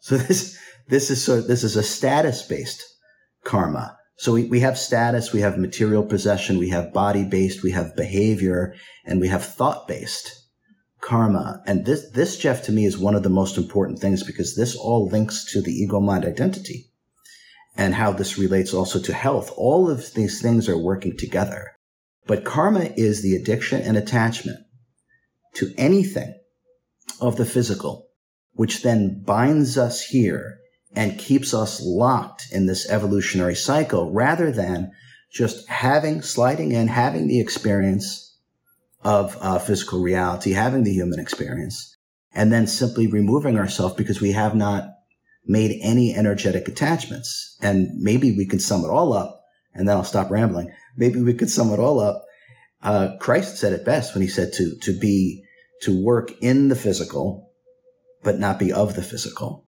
So 0.02 0.18
this, 0.18 0.56
this 0.88 1.10
is 1.10 1.26
so, 1.26 1.42
this 1.42 1.64
is 1.64 1.78
a 1.78 1.82
status 1.82 2.44
based 2.44 2.84
karma. 3.44 3.97
So 4.18 4.34
we, 4.34 4.46
we 4.46 4.60
have 4.62 4.78
status, 4.78 5.32
we 5.32 5.42
have 5.42 5.58
material 5.58 6.04
possession, 6.04 6.58
we 6.58 6.70
have 6.70 6.94
body 6.94 7.24
based, 7.24 7.64
we 7.64 7.72
have 7.72 7.96
behavior, 7.96 8.76
and 9.06 9.22
we 9.22 9.28
have 9.28 9.46
thought 9.46 9.88
based 9.88 10.48
karma. 11.02 11.62
And 11.66 11.86
this, 11.86 12.10
this, 12.12 12.38
Jeff, 12.38 12.64
to 12.64 12.72
me 12.72 12.86
is 12.86 12.98
one 12.98 13.16
of 13.16 13.24
the 13.24 13.30
most 13.30 13.58
important 13.58 14.00
things 14.00 14.24
because 14.24 14.56
this 14.56 14.76
all 14.76 15.08
links 15.08 15.46
to 15.54 15.62
the 15.62 15.72
ego 15.72 16.00
mind 16.00 16.26
identity 16.26 16.92
and 17.78 17.94
how 17.94 18.12
this 18.12 18.38
relates 18.38 18.74
also 18.74 19.00
to 19.00 19.14
health. 19.14 19.52
All 19.56 19.90
of 19.90 20.14
these 20.16 20.42
things 20.42 20.68
are 20.68 20.78
working 20.78 21.16
together. 21.16 21.72
But 22.26 22.44
karma 22.44 22.90
is 22.98 23.22
the 23.22 23.36
addiction 23.36 23.82
and 23.82 23.96
attachment 23.96 24.60
to 25.54 25.74
anything 25.78 26.38
of 27.22 27.38
the 27.38 27.46
physical, 27.46 28.08
which 28.54 28.82
then 28.82 29.24
binds 29.24 29.78
us 29.78 30.04
here 30.04 30.58
and 30.96 31.20
keeps 31.20 31.54
us 31.54 31.82
locked 31.82 32.48
in 32.52 32.66
this 32.66 32.90
evolutionary 32.90 33.56
cycle 33.56 34.12
rather 34.12 34.52
than 34.52 34.92
just 35.32 35.68
having, 35.68 36.22
sliding 36.22 36.72
in, 36.72 36.88
having 36.88 37.28
the 37.28 37.40
experience 37.40 38.38
of 39.04 39.38
uh, 39.42 39.60
physical 39.60 40.02
reality, 40.02 40.52
having 40.52 40.84
the 40.84 40.94
human 40.94 41.20
experience, 41.20 41.96
and 42.34 42.52
then 42.52 42.66
simply 42.66 43.08
removing 43.08 43.58
ourselves 43.58 43.96
because 43.96 44.22
we 44.22 44.32
have 44.32 44.56
not 44.56 44.86
made 45.46 45.80
any 45.82 46.16
energetic 46.16 46.68
attachments. 46.68 47.58
And 47.62 47.90
maybe 47.98 48.36
we 48.36 48.46
can 48.46 48.60
sum 48.60 48.84
it 48.84 48.90
all 48.90 49.14
up, 49.14 49.42
and 49.74 49.88
then 49.88 49.98
I'll 49.98 50.04
stop 50.04 50.32
rambling 50.32 50.72
maybe 50.98 51.22
we 51.22 51.34
could 51.34 51.50
sum 51.50 51.72
it 51.72 51.80
all 51.80 52.00
up. 52.00 52.26
Uh, 52.82 53.16
Christ 53.20 53.58
said 53.58 53.74
it 53.74 53.86
best 53.86 54.14
when 54.14 54.22
he 54.22 54.28
said 54.28 54.52
to, 54.54 54.76
to 54.82 55.00
be, 55.00 55.44
to 55.84 56.04
work 56.04 56.32
in 56.42 56.68
the 56.68 56.76
physical, 56.76 57.52
but 58.24 58.40
not 58.40 58.60
be 58.60 58.74
of 58.74 58.96
the 58.96 59.04
physical. 59.04 59.67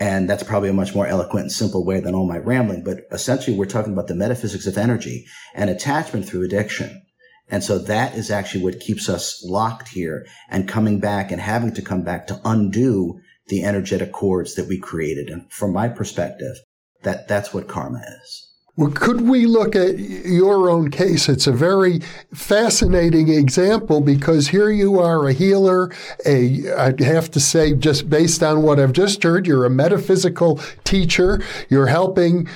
And 0.00 0.30
that's 0.30 0.44
probably 0.44 0.68
a 0.68 0.74
much 0.74 0.94
more 0.94 1.06
eloquent 1.06 1.44
and 1.44 1.52
simple 1.52 1.84
way 1.84 2.00
than 2.00 2.14
all 2.14 2.26
my 2.26 2.38
rambling. 2.38 2.84
But 2.84 3.00
essentially, 3.10 3.56
we're 3.56 3.66
talking 3.66 3.92
about 3.92 4.06
the 4.06 4.14
metaphysics 4.14 4.66
of 4.66 4.78
energy 4.78 5.26
and 5.54 5.70
attachment 5.70 6.28
through 6.28 6.44
addiction. 6.44 7.02
And 7.50 7.64
so 7.64 7.78
that 7.78 8.14
is 8.14 8.30
actually 8.30 8.62
what 8.62 8.80
keeps 8.80 9.08
us 9.08 9.42
locked 9.44 9.88
here 9.88 10.26
and 10.50 10.68
coming 10.68 11.00
back 11.00 11.32
and 11.32 11.40
having 11.40 11.74
to 11.74 11.82
come 11.82 12.02
back 12.02 12.26
to 12.26 12.40
undo 12.44 13.20
the 13.48 13.64
energetic 13.64 14.12
cords 14.12 14.54
that 14.54 14.68
we 14.68 14.78
created. 14.78 15.30
And 15.30 15.50
from 15.50 15.72
my 15.72 15.88
perspective, 15.88 16.56
that 17.02 17.26
that's 17.26 17.54
what 17.54 17.68
karma 17.68 18.02
is. 18.22 18.47
Could 18.94 19.22
we 19.22 19.46
look 19.46 19.74
at 19.74 19.98
your 19.98 20.70
own 20.70 20.90
case? 20.90 21.28
It's 21.28 21.48
a 21.48 21.52
very 21.52 21.98
fascinating 22.32 23.28
example 23.28 24.00
because 24.00 24.48
here 24.48 24.70
you 24.70 25.00
are 25.00 25.26
a 25.26 25.32
healer, 25.32 25.90
a, 26.24 26.70
I'd 26.72 27.00
have 27.00 27.28
to 27.32 27.40
say, 27.40 27.74
just 27.74 28.08
based 28.08 28.40
on 28.40 28.62
what 28.62 28.78
I've 28.78 28.92
just 28.92 29.24
heard, 29.24 29.48
you're 29.48 29.64
a 29.64 29.70
metaphysical 29.70 30.60
teacher. 30.84 31.42
You're 31.68 31.88
helping 31.88 32.48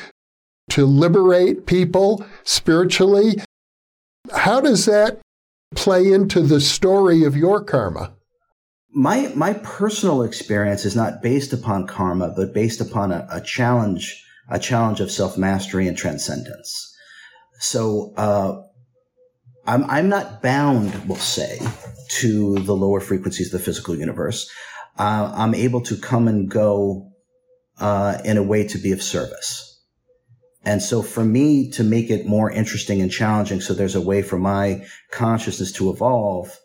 to 0.70 0.86
liberate 0.86 1.66
people 1.66 2.24
spiritually. 2.44 3.42
How 4.32 4.60
does 4.60 4.86
that 4.86 5.20
play 5.74 6.12
into 6.12 6.42
the 6.42 6.60
story 6.60 7.24
of 7.24 7.36
your 7.36 7.64
karma? 7.64 8.12
My, 8.94 9.32
my 9.34 9.54
personal 9.54 10.22
experience 10.22 10.84
is 10.84 10.94
not 10.94 11.20
based 11.20 11.52
upon 11.52 11.88
karma, 11.88 12.32
but 12.36 12.54
based 12.54 12.80
upon 12.80 13.10
a, 13.10 13.26
a 13.28 13.40
challenge 13.40 14.24
a 14.52 14.58
challenge 14.60 15.00
of 15.00 15.10
self 15.10 15.36
mastery 15.36 15.88
and 15.88 15.96
transcendence. 15.96 16.94
So, 17.58 18.12
uh, 18.16 18.62
I'm, 19.66 19.84
I'm 19.88 20.08
not 20.08 20.42
bound, 20.42 21.08
we'll 21.08 21.16
say, 21.16 21.58
to 22.20 22.58
the 22.58 22.74
lower 22.74 23.00
frequencies 23.00 23.52
of 23.52 23.60
the 23.60 23.64
physical 23.64 23.96
universe. 23.96 24.50
Uh, 24.98 25.32
I'm 25.34 25.54
able 25.54 25.80
to 25.82 25.96
come 25.96 26.28
and 26.28 26.50
go 26.50 27.10
uh, 27.78 28.18
in 28.24 28.36
a 28.36 28.42
way 28.42 28.66
to 28.68 28.78
be 28.78 28.92
of 28.92 29.02
service. 29.02 29.68
And 30.64 30.82
so 30.82 31.02
for 31.02 31.24
me 31.24 31.70
to 31.72 31.82
make 31.82 32.10
it 32.10 32.26
more 32.26 32.50
interesting 32.50 33.00
and 33.00 33.10
challenging, 33.10 33.60
so 33.60 33.74
there's 33.74 33.96
a 33.96 34.00
way 34.00 34.22
for 34.22 34.38
my 34.38 34.84
consciousness 35.10 35.72
to 35.72 35.90
evolve, 35.90 36.56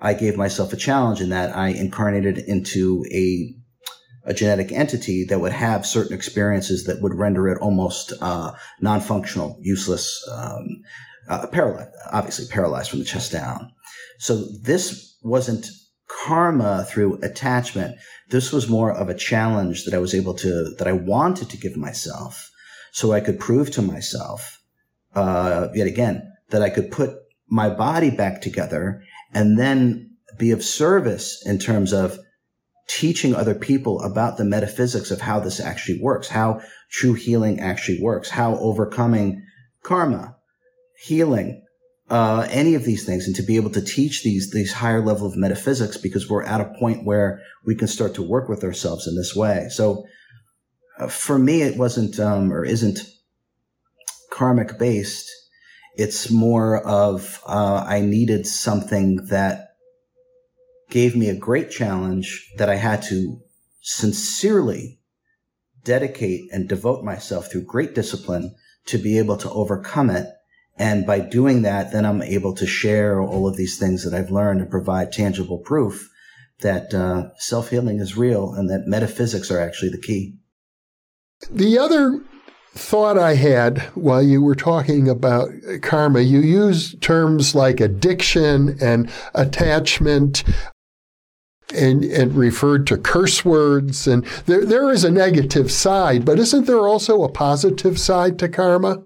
I 0.00 0.14
gave 0.14 0.36
myself 0.36 0.72
a 0.72 0.76
challenge 0.76 1.20
in 1.20 1.30
that 1.30 1.56
I 1.56 1.68
incarnated 1.68 2.38
into 2.38 3.04
a 3.12 3.54
a 4.24 4.34
genetic 4.34 4.72
entity 4.72 5.24
that 5.24 5.40
would 5.40 5.52
have 5.52 5.86
certain 5.86 6.14
experiences 6.14 6.84
that 6.84 7.00
would 7.00 7.14
render 7.14 7.48
it 7.48 7.58
almost 7.60 8.12
uh, 8.20 8.52
non-functional, 8.80 9.58
useless, 9.60 10.26
um, 10.30 10.66
uh, 11.28 11.46
paralyzed, 11.46 11.90
obviously 12.12 12.46
paralyzed 12.46 12.90
from 12.90 12.98
the 12.98 13.04
chest 13.04 13.32
down. 13.32 13.72
So 14.18 14.44
this 14.62 15.16
wasn't 15.22 15.66
karma 16.06 16.84
through 16.88 17.20
attachment. 17.22 17.96
This 18.28 18.52
was 18.52 18.68
more 18.68 18.92
of 18.92 19.08
a 19.08 19.14
challenge 19.14 19.84
that 19.84 19.94
I 19.94 19.98
was 19.98 20.14
able 20.14 20.34
to, 20.34 20.74
that 20.78 20.88
I 20.88 20.92
wanted 20.92 21.48
to 21.50 21.56
give 21.56 21.76
myself 21.76 22.50
so 22.92 23.12
I 23.12 23.20
could 23.20 23.38
prove 23.38 23.70
to 23.72 23.82
myself, 23.82 24.60
uh, 25.14 25.68
yet 25.74 25.86
again, 25.86 26.30
that 26.50 26.62
I 26.62 26.70
could 26.70 26.90
put 26.90 27.14
my 27.48 27.70
body 27.70 28.10
back 28.10 28.42
together 28.42 29.02
and 29.32 29.58
then 29.58 30.16
be 30.38 30.50
of 30.50 30.64
service 30.64 31.44
in 31.46 31.58
terms 31.58 31.92
of 31.92 32.18
teaching 32.90 33.34
other 33.34 33.54
people 33.54 34.00
about 34.02 34.36
the 34.36 34.44
metaphysics 34.44 35.12
of 35.12 35.20
how 35.20 35.38
this 35.38 35.60
actually 35.60 36.00
works, 36.02 36.28
how 36.28 36.60
true 36.90 37.14
healing 37.14 37.60
actually 37.60 38.00
works, 38.02 38.28
how 38.28 38.56
overcoming 38.56 39.42
karma, 39.84 40.36
healing, 41.00 41.64
uh, 42.10 42.48
any 42.50 42.74
of 42.74 42.84
these 42.84 43.06
things, 43.06 43.28
and 43.28 43.36
to 43.36 43.42
be 43.42 43.54
able 43.54 43.70
to 43.70 43.80
teach 43.80 44.24
these 44.24 44.50
these 44.50 44.72
higher 44.72 45.00
level 45.00 45.28
of 45.28 45.36
metaphysics 45.36 45.96
because 45.96 46.28
we're 46.28 46.42
at 46.42 46.60
a 46.60 46.74
point 46.80 47.04
where 47.04 47.40
we 47.64 47.76
can 47.76 47.86
start 47.86 48.14
to 48.14 48.22
work 48.22 48.48
with 48.48 48.64
ourselves 48.64 49.06
in 49.06 49.14
this 49.14 49.36
way. 49.36 49.68
So, 49.70 50.04
uh, 50.98 51.06
for 51.06 51.38
me, 51.38 51.62
it 51.62 51.78
wasn't 51.78 52.18
um, 52.18 52.52
or 52.52 52.64
isn't 52.64 52.98
karmic 54.32 54.78
based. 54.78 55.30
It's 55.94 56.30
more 56.30 56.84
of 56.84 57.40
uh, 57.46 57.84
I 57.86 58.00
needed 58.00 58.46
something 58.48 59.26
that 59.26 59.69
gave 60.90 61.16
me 61.16 61.28
a 61.28 61.36
great 61.36 61.70
challenge 61.70 62.52
that 62.58 62.68
I 62.68 62.76
had 62.76 63.02
to 63.04 63.40
sincerely 63.80 65.00
dedicate 65.84 66.52
and 66.52 66.68
devote 66.68 67.04
myself 67.04 67.50
through 67.50 67.64
great 67.64 67.94
discipline 67.94 68.54
to 68.86 68.98
be 68.98 69.18
able 69.18 69.36
to 69.38 69.50
overcome 69.50 70.10
it. 70.10 70.26
And 70.76 71.06
by 71.06 71.20
doing 71.20 71.62
that, 71.62 71.92
then 71.92 72.06
I'm 72.06 72.22
able 72.22 72.54
to 72.54 72.66
share 72.66 73.20
all 73.20 73.46
of 73.46 73.56
these 73.56 73.78
things 73.78 74.04
that 74.04 74.14
I've 74.14 74.30
learned 74.30 74.60
and 74.60 74.70
provide 74.70 75.12
tangible 75.12 75.58
proof 75.58 76.10
that 76.60 76.92
uh, 76.94 77.30
self 77.38 77.70
healing 77.70 78.00
is 78.00 78.16
real 78.16 78.52
and 78.54 78.68
that 78.70 78.86
metaphysics 78.86 79.50
are 79.50 79.60
actually 79.60 79.90
the 79.90 80.00
key. 80.00 80.36
The 81.50 81.78
other 81.78 82.22
thought 82.74 83.18
I 83.18 83.34
had 83.34 83.80
while 83.94 84.22
you 84.22 84.42
were 84.42 84.54
talking 84.54 85.08
about 85.08 85.50
karma, 85.82 86.20
you 86.20 86.40
used 86.40 87.02
terms 87.02 87.54
like 87.54 87.80
addiction 87.80 88.78
and 88.80 89.10
attachment 89.34 90.44
and, 91.72 92.04
and 92.04 92.34
referred 92.34 92.86
to 92.88 92.96
curse 92.96 93.44
words. 93.44 94.06
And 94.06 94.24
there, 94.46 94.64
there 94.64 94.90
is 94.90 95.04
a 95.04 95.10
negative 95.10 95.70
side, 95.70 96.24
but 96.24 96.38
isn't 96.38 96.66
there 96.66 96.86
also 96.86 97.22
a 97.22 97.28
positive 97.28 97.98
side 97.98 98.38
to 98.38 98.48
karma? 98.48 99.04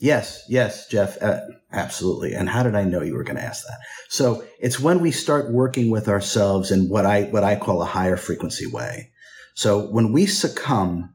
Yes, 0.00 0.42
yes, 0.48 0.88
Jeff, 0.88 1.22
uh, 1.22 1.40
absolutely. 1.72 2.34
And 2.34 2.48
how 2.48 2.64
did 2.64 2.74
I 2.74 2.82
know 2.84 3.02
you 3.02 3.14
were 3.14 3.24
going 3.24 3.36
to 3.36 3.44
ask 3.44 3.64
that? 3.64 3.78
So 4.08 4.44
it's 4.58 4.80
when 4.80 5.00
we 5.00 5.12
start 5.12 5.52
working 5.52 5.90
with 5.90 6.08
ourselves 6.08 6.72
in 6.72 6.88
what 6.88 7.06
I, 7.06 7.24
what 7.24 7.44
I 7.44 7.56
call 7.56 7.82
a 7.82 7.86
higher 7.86 8.16
frequency 8.16 8.66
way. 8.66 9.12
So 9.54 9.86
when 9.90 10.12
we 10.12 10.26
succumb 10.26 11.14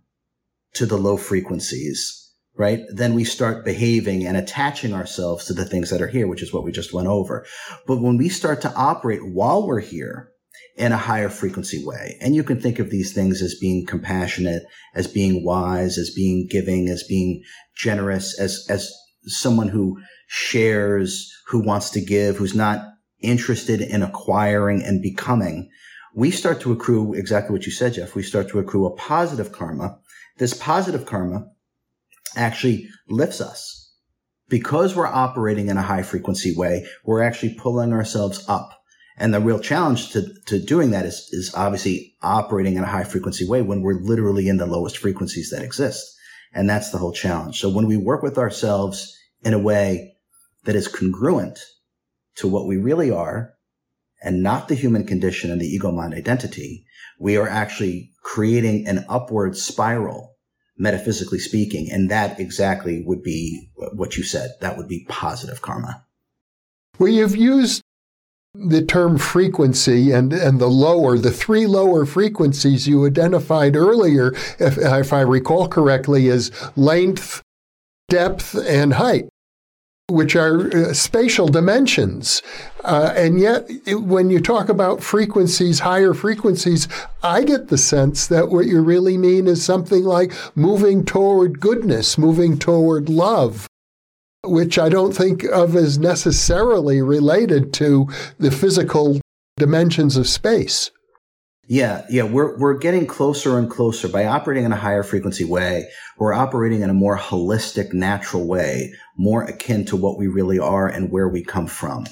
to 0.76 0.86
the 0.86 0.98
low 0.98 1.18
frequencies, 1.18 2.32
right? 2.56 2.82
Then 2.90 3.14
we 3.14 3.24
start 3.24 3.66
behaving 3.66 4.26
and 4.26 4.36
attaching 4.36 4.94
ourselves 4.94 5.46
to 5.46 5.54
the 5.54 5.66
things 5.66 5.90
that 5.90 6.02
are 6.02 6.08
here, 6.08 6.28
which 6.28 6.42
is 6.42 6.54
what 6.54 6.64
we 6.64 6.72
just 6.72 6.94
went 6.94 7.08
over. 7.08 7.46
But 7.86 8.02
when 8.02 8.18
we 8.18 8.30
start 8.30 8.62
to 8.62 8.74
operate 8.74 9.22
while 9.24 9.66
we're 9.66 9.80
here 9.80 10.32
in 10.78 10.92
a 10.92 10.98
higher 10.98 11.30
frequency 11.30 11.84
way, 11.84 12.18
and 12.22 12.36
you 12.36 12.44
can 12.44 12.62
think 12.62 12.80
of 12.80 12.90
these 12.90 13.12
things 13.12 13.42
as 13.42 13.58
being 13.60 13.86
compassionate, 13.86 14.64
as 14.94 15.08
being 15.08 15.44
wise, 15.44 15.98
as 15.98 16.12
being 16.12 16.48
giving, 16.50 16.88
as 16.88 17.04
being 17.04 17.42
generous, 17.76 18.40
as, 18.40 18.66
as 18.70 18.94
someone 19.24 19.70
who 19.70 20.00
shares, 20.28 21.34
who 21.48 21.60
wants 21.60 21.90
to 21.90 22.02
give, 22.02 22.38
who's 22.38 22.56
not 22.56 22.86
interested 23.22 23.82
in 23.82 24.04
acquiring 24.04 24.84
and 24.84 25.02
becoming, 25.02 25.70
we 26.16 26.32
start 26.32 26.62
to 26.62 26.72
accrue 26.72 27.14
exactly 27.14 27.54
what 27.54 27.66
you 27.66 27.72
said, 27.72 27.94
Jeff. 27.94 28.16
We 28.16 28.24
start 28.24 28.50
to 28.50 28.60
accrue 28.60 28.86
a 28.86 28.96
positive 28.96 29.52
karma. 29.52 30.00
This 30.38 30.54
positive 30.54 31.06
karma 31.06 31.48
actually 32.36 32.90
lifts 33.08 33.42
us. 33.42 33.94
Because 34.50 34.96
we're 34.96 35.08
operating 35.08 35.68
in 35.68 35.78
a 35.78 35.82
high 35.82 36.04
frequency 36.04 36.56
way, 36.56 36.88
we're 37.04 37.22
actually 37.22 37.56
pulling 37.56 37.92
ourselves 37.92 38.46
up. 38.48 38.77
And 39.18 39.34
the 39.34 39.40
real 39.40 39.60
challenge 39.60 40.12
to, 40.12 40.28
to 40.46 40.60
doing 40.60 40.92
that 40.92 41.06
is, 41.06 41.28
is 41.32 41.54
obviously 41.56 42.16
operating 42.22 42.76
in 42.76 42.84
a 42.84 42.88
high 42.88 43.04
frequency 43.04 43.48
way 43.48 43.64
when 43.64 43.82
we're 43.82 44.00
literally 44.00 44.48
in 44.48 44.58
the 44.58 44.68
lowest 44.68 44.98
frequencies 45.00 45.50
that 45.50 45.64
exist. 45.64 46.06
And 46.54 46.70
that's 46.70 46.92
the 46.92 47.00
whole 47.00 47.14
challenge. 47.14 47.60
So 47.60 47.70
when 47.70 47.88
we 47.88 47.98
work 47.98 48.22
with 48.22 48.38
ourselves 48.38 49.18
in 49.44 49.54
a 49.54 49.60
way 49.60 50.16
that 50.66 50.76
is 50.76 50.88
congruent 50.88 51.60
to 52.36 52.48
what 52.48 52.68
we 52.68 52.78
really 52.78 53.10
are 53.10 53.54
and 54.22 54.44
not 54.44 54.68
the 54.68 54.76
human 54.76 55.06
condition 55.06 55.52
and 55.52 55.60
the 55.60 55.68
ego 55.68 55.92
mind 55.92 56.14
identity, 56.14 56.86
we 57.20 57.38
are 57.38 57.50
actually 57.50 58.12
creating 58.22 58.88
an 58.88 59.04
upward 59.10 59.58
spiral 59.58 60.36
metaphysically 60.78 61.40
speaking. 61.40 61.90
And 61.92 62.12
that 62.12 62.40
exactly 62.40 63.04
would 63.04 63.24
be 63.24 63.70
what 63.94 64.16
you 64.16 64.24
said. 64.24 64.52
That 64.62 64.78
would 64.78 64.88
be 64.88 65.06
positive 65.10 65.64
karma. 65.64 66.06
Well, 67.00 67.10
you've 67.10 67.36
used 67.36 67.82
the 68.60 68.84
term 68.84 69.18
frequency 69.18 70.12
and, 70.12 70.34
and 70.34 70.60
the 70.60 70.70
lower, 70.70 71.18
the 71.18 71.32
three 71.32 71.68
lower 71.68 72.06
frequencies 72.06 72.88
you 72.88 73.06
identified 73.06 73.76
earlier, 73.76 74.34
if, 74.60 74.78
if 74.78 75.14
I 75.14 75.22
recall 75.22 75.68
correctly, 75.68 76.28
is 76.28 76.52
length, 76.76 77.42
depth, 78.10 78.56
and 78.56 78.94
height 78.94 79.30
which 80.10 80.38
are 80.38 80.74
uh, 80.74 80.94
spatial 80.94 81.50
dimensions. 81.50 82.42
Uh, 82.86 83.14
and 83.18 83.40
yet, 83.42 83.70
it, 83.86 83.96
when 83.96 84.30
you 84.30 84.40
talk 84.40 84.70
about 84.70 85.04
frequencies, 85.04 85.80
higher 85.80 86.14
frequencies, 86.14 86.88
I 87.22 87.44
get 87.44 87.68
the 87.68 87.78
sense 87.78 88.28
that 88.28 88.48
what 88.48 88.68
you 88.68 88.82
really 88.82 89.18
mean 89.18 89.48
is 89.48 89.66
something 89.66 90.06
like 90.06 90.32
moving 90.56 91.04
toward 91.04 91.60
goodness, 91.60 92.18
moving 92.18 92.58
toward 92.58 93.10
love, 93.10 93.67
which 94.50 94.80
I 94.80 94.90
don't 94.90 95.16
think 95.16 95.44
of 95.44 95.76
as 95.76 95.98
necessarily 95.98 97.02
related 97.02 97.74
to 97.74 98.08
the 98.40 98.52
physical 98.52 99.20
dimensions 99.58 100.18
of 100.18 100.28
space. 100.28 100.92
Yeah, 101.70 102.06
yeah, 102.10 102.24
we're 102.24 102.58
we're 102.58 102.78
getting 102.78 103.06
closer 103.06 103.60
and 103.60 103.70
closer 103.70 104.08
by 104.08 104.26
operating 104.26 104.64
in 104.64 104.72
a 104.72 104.78
higher 104.78 105.04
frequency 105.04 105.44
way. 105.44 105.90
We're 106.18 106.34
operating 106.34 106.82
in 106.82 106.90
a 106.90 106.94
more 106.94 107.18
holistic, 107.18 107.92
natural 107.92 108.48
way, 108.48 108.94
more 109.18 109.44
akin 109.44 109.84
to 109.86 109.98
what 109.98 110.18
we 110.18 110.28
really 110.28 110.60
are 110.60 110.88
and 110.88 111.12
where 111.12 111.28
we 111.28 111.44
come 111.44 111.68
from. 111.68 112.08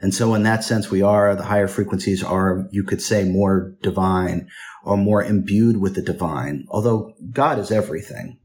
And 0.00 0.12
so 0.12 0.34
in 0.34 0.42
that 0.42 0.64
sense, 0.64 0.90
we 0.90 1.02
are, 1.02 1.34
the 1.36 1.44
higher 1.44 1.68
frequencies 1.68 2.22
are, 2.22 2.66
you 2.70 2.82
could 2.82 3.00
say, 3.00 3.24
more 3.24 3.74
divine 3.80 4.48
or 4.84 4.96
more 4.96 5.22
imbued 5.22 5.78
with 5.78 5.94
the 5.94 6.02
divine. 6.02 6.66
Although 6.68 7.14
God 7.32 7.58
is 7.58 7.70
everything, 7.70 8.38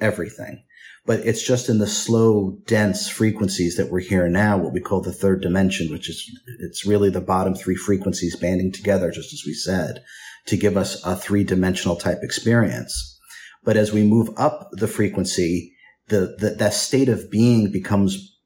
everything 0.00 0.62
but 1.08 1.20
it's 1.20 1.42
just 1.42 1.70
in 1.70 1.78
the 1.78 1.86
slow, 1.86 2.58
dense 2.66 3.08
frequencies 3.08 3.78
that 3.78 3.90
we're 3.90 3.98
here 3.98 4.28
now, 4.28 4.58
what 4.58 4.74
we 4.74 4.80
call 4.80 5.00
the 5.00 5.10
third 5.10 5.40
dimension, 5.40 5.90
which 5.90 6.10
is, 6.10 6.30
it's 6.58 6.84
really 6.84 7.08
the 7.08 7.18
bottom 7.22 7.54
three 7.54 7.76
frequencies 7.76 8.36
banding 8.36 8.70
together, 8.70 9.10
just 9.10 9.32
as 9.32 9.42
we 9.46 9.54
said, 9.54 10.04
to 10.44 10.58
give 10.58 10.76
us 10.76 11.02
a 11.06 11.16
three 11.16 11.44
dimensional 11.44 11.96
type 11.96 12.18
experience. 12.20 13.18
But 13.64 13.78
as 13.78 13.90
we 13.90 14.02
move 14.02 14.28
up 14.36 14.68
the 14.72 14.86
frequency, 14.86 15.72
the, 16.08 16.36
the, 16.38 16.50
that 16.58 16.74
state 16.74 17.08
of 17.08 17.30
being 17.30 17.72
becomes 17.72 18.38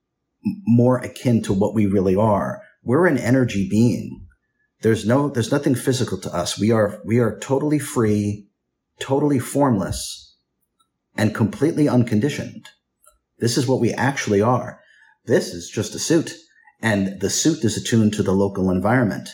more 0.65 0.99
akin 0.99 1.43
to 1.43 1.53
what 1.53 1.75
we 1.75 1.87
really 1.87 2.15
are. 2.15 2.63
We're 2.85 3.09
an 3.09 3.19
energy 3.19 3.69
being. 3.69 4.25
There's 4.83 5.05
no, 5.05 5.29
there's 5.29 5.51
nothing 5.51 5.75
physical 5.75 6.19
to 6.19 6.33
us. 6.33 6.61
We 6.61 6.71
are, 6.71 7.01
we 7.05 7.19
are 7.19 7.41
totally 7.41 7.81
free, 7.81 8.47
totally 9.01 9.41
formless 9.41 10.22
and 11.17 11.35
completely 11.35 11.89
unconditioned. 11.89 12.69
This 13.39 13.59
is 13.59 13.67
what 13.67 13.81
we 13.81 13.93
actually 13.93 14.41
are. 14.41 14.81
This 15.25 15.53
is 15.53 15.71
just 15.71 15.95
a 15.95 15.99
suit. 15.99 16.35
And 16.81 17.21
the 17.21 17.31
suit 17.31 17.65
is 17.65 17.77
attuned 17.77 18.15
to 18.15 18.23
the 18.23 18.33
local 18.33 18.71
environment 18.71 19.29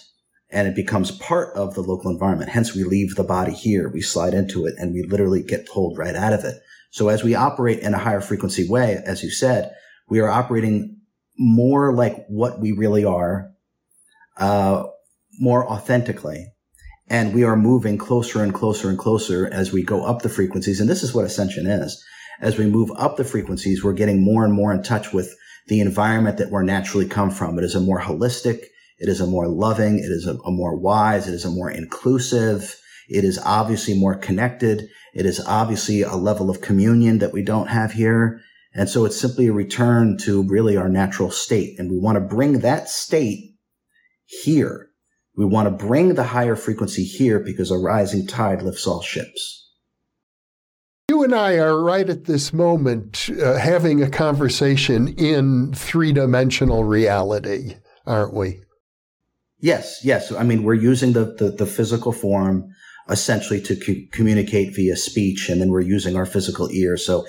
and 0.50 0.66
it 0.66 0.74
becomes 0.74 1.10
part 1.10 1.54
of 1.54 1.74
the 1.74 1.82
local 1.82 2.10
environment. 2.10 2.50
Hence, 2.50 2.74
we 2.74 2.84
leave 2.84 3.14
the 3.14 3.24
body 3.24 3.52
here. 3.52 3.88
We 3.88 4.00
slide 4.00 4.34
into 4.34 4.66
it 4.66 4.74
and 4.78 4.92
we 4.92 5.02
literally 5.02 5.42
get 5.42 5.68
pulled 5.68 5.98
right 5.98 6.14
out 6.14 6.32
of 6.32 6.44
it. 6.44 6.56
So 6.90 7.08
as 7.08 7.22
we 7.22 7.34
operate 7.34 7.80
in 7.80 7.94
a 7.94 7.98
higher 7.98 8.20
frequency 8.20 8.68
way, 8.68 9.00
as 9.04 9.22
you 9.22 9.30
said, 9.30 9.74
we 10.08 10.20
are 10.20 10.30
operating 10.30 11.00
more 11.38 11.94
like 11.94 12.24
what 12.28 12.60
we 12.60 12.72
really 12.72 13.04
are, 13.04 13.50
uh, 14.38 14.84
more 15.38 15.70
authentically 15.70 16.52
and 17.11 17.35
we 17.35 17.44
are 17.44 17.57
moving 17.57 17.99
closer 17.99 18.42
and 18.42 18.55
closer 18.55 18.88
and 18.88 18.99
closer 18.99 19.49
as 19.53 19.73
we 19.73 19.83
go 19.83 20.05
up 20.05 20.23
the 20.23 20.29
frequencies. 20.29 20.81
And 20.81 20.88
this 20.88 21.03
is 21.03 21.14
what 21.14 21.25
ascension 21.25 21.66
is. 21.66 22.05
As 22.40 22.57
we 22.57 22.66
move 22.66 22.90
up 22.97 23.16
the 23.16 23.25
frequencies, 23.25 23.83
we're 23.83 23.92
getting 23.92 24.25
more 24.25 24.44
and 24.44 24.53
more 24.53 24.73
in 24.73 24.83
touch 24.83 25.12
with 25.12 25.35
the 25.66 25.81
environment 25.81 26.38
that 26.38 26.51
we're 26.51 26.62
naturally 26.62 27.07
come 27.07 27.31
from. 27.31 27.59
It 27.59 27.64
is 27.64 27.75
a 27.75 27.81
more 27.81 28.01
holistic, 28.01 28.61
it 28.99 29.09
is 29.09 29.21
a 29.21 29.27
more 29.27 29.49
loving, 29.49 29.99
it 29.99 30.11
is 30.11 30.27
a, 30.27 30.35
a 30.35 30.51
more 30.51 30.77
wise, 30.77 31.29
it 31.29 31.35
is 31.35 31.44
a 31.44 31.51
more 31.51 31.71
inclusive, 31.71 32.79
it 33.09 33.25
is 33.25 33.38
obviously 33.38 33.99
more 33.99 34.14
connected. 34.14 34.88
It 35.14 35.25
is 35.27 35.40
obviously 35.40 36.03
a 36.03 36.14
level 36.14 36.51
of 36.51 36.61
communion 36.61 37.18
that 37.18 37.33
we 37.33 37.42
don't 37.42 37.68
have 37.68 37.92
here. 37.92 38.40
And 38.75 38.88
so 38.88 39.05
it's 39.07 39.18
simply 39.18 39.49
a 39.49 39.53
return 39.53 40.18
to 40.18 40.42
really 40.42 40.77
our 40.77 40.88
natural 40.88 41.31
state. 41.31 41.79
And 41.79 41.90
we 41.90 41.99
want 41.99 42.16
to 42.16 42.21
bring 42.21 42.61
that 42.61 42.88
state 42.88 43.57
here 44.27 44.88
we 45.38 45.44
want 45.44 45.66
to 45.66 45.87
bring 45.87 46.16
the 46.16 46.24
higher 46.24 46.57
frequency 46.57 47.05
here 47.05 47.38
because 47.38 47.70
a 47.70 47.79
rising 47.79 48.27
tide 48.27 48.61
lifts 48.61 48.88
all 48.88 49.01
ships. 49.01 49.70
You 51.09 51.22
and 51.22 51.33
I 51.33 51.59
are 51.59 51.81
right 51.81 52.11
at 52.11 52.24
this 52.24 52.53
moment 52.53 53.31
uh, 53.40 53.57
having 53.57 54.03
a 54.03 54.11
conversation 54.11 55.14
in 55.16 55.72
three 55.74 56.12
dimensional 56.12 56.83
reality, 56.83 57.77
aren't 58.05 58.35
we? 58.35 58.62
Yes, 59.61 60.01
yes. 60.03 60.33
I 60.33 60.42
mean, 60.42 60.64
we're 60.64 60.74
using 60.74 61.12
the, 61.12 61.37
the, 61.38 61.53
the 61.53 61.66
physical 61.66 62.11
form 62.11 62.68
essentially 63.09 63.61
to 63.62 63.77
co- 63.77 64.09
communicate 64.11 64.74
via 64.74 64.96
speech, 64.96 65.48
and 65.48 65.61
then 65.61 65.70
we're 65.70 65.81
using 65.81 66.16
our 66.16 66.27
physical 66.27 66.68
ear. 66.72 66.96
So, 66.96 67.27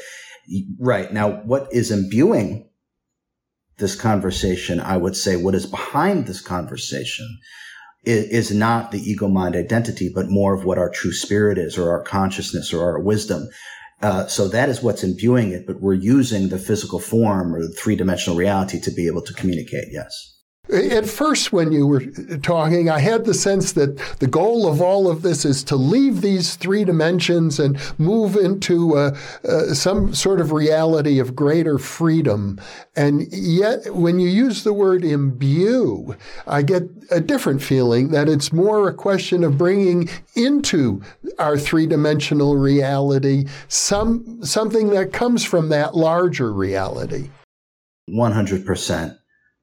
right. 0.79 1.13
Now, 1.13 1.43
what 1.43 1.71
is 1.71 1.91
imbuing 1.91 2.69
this 3.77 3.95
conversation, 3.95 4.79
I 4.79 4.97
would 4.97 5.15
say, 5.15 5.35
what 5.35 5.53
is 5.53 5.67
behind 5.67 6.25
this 6.25 6.41
conversation 6.41 7.37
is 8.03 8.51
not 8.51 8.91
the 8.91 8.99
ego 8.99 9.27
mind 9.27 9.55
identity, 9.55 10.09
but 10.13 10.29
more 10.29 10.53
of 10.53 10.65
what 10.65 10.77
our 10.77 10.89
true 10.89 11.11
spirit 11.11 11.57
is 11.57 11.77
or 11.77 11.89
our 11.91 12.03
consciousness 12.03 12.73
or 12.73 12.83
our 12.83 12.99
wisdom. 12.99 13.47
Uh, 14.01 14.25
so 14.27 14.47
that 14.47 14.69
is 14.69 14.81
what's 14.81 15.03
imbuing 15.03 15.51
it, 15.51 15.67
but 15.67 15.81
we're 15.81 15.93
using 15.93 16.47
the 16.47 16.57
physical 16.57 16.99
form 16.99 17.53
or 17.53 17.61
the 17.61 17.73
three 17.73 17.97
dimensional 17.97 18.37
reality 18.37 18.79
to 18.79 18.91
be 18.91 19.07
able 19.07 19.21
to 19.21 19.33
communicate. 19.33 19.89
Yes. 19.91 20.38
At 20.71 21.07
first, 21.07 21.51
when 21.51 21.71
you 21.71 21.87
were 21.87 22.05
talking, 22.43 22.89
I 22.89 22.99
had 22.99 23.25
the 23.25 23.33
sense 23.33 23.71
that 23.71 23.97
the 24.19 24.27
goal 24.27 24.67
of 24.67 24.81
all 24.81 25.09
of 25.09 25.23
this 25.23 25.43
is 25.43 25.63
to 25.65 25.75
leave 25.75 26.21
these 26.21 26.55
three 26.55 26.83
dimensions 26.83 27.59
and 27.59 27.79
move 27.97 28.35
into 28.35 28.95
uh, 28.95 29.17
uh, 29.47 29.73
some 29.73 30.13
sort 30.13 30.39
of 30.39 30.51
reality 30.51 31.17
of 31.17 31.35
greater 31.35 31.79
freedom. 31.79 32.59
And 32.95 33.27
yet, 33.33 33.95
when 33.95 34.19
you 34.19 34.29
use 34.29 34.63
the 34.63 34.73
word 34.73 35.03
imbue, 35.03 36.15
I 36.45 36.61
get 36.61 36.83
a 37.09 37.19
different 37.19 37.63
feeling 37.63 38.09
that 38.09 38.29
it's 38.29 38.53
more 38.53 38.87
a 38.87 38.93
question 38.93 39.43
of 39.43 39.57
bringing 39.57 40.07
into 40.35 41.01
our 41.39 41.57
three 41.57 41.87
dimensional 41.87 42.55
reality 42.55 43.45
some 43.67 44.43
something 44.43 44.89
that 44.89 45.13
comes 45.13 45.43
from 45.43 45.69
that 45.69 45.95
larger 45.95 46.53
reality. 46.53 47.29
100%. 48.09 49.18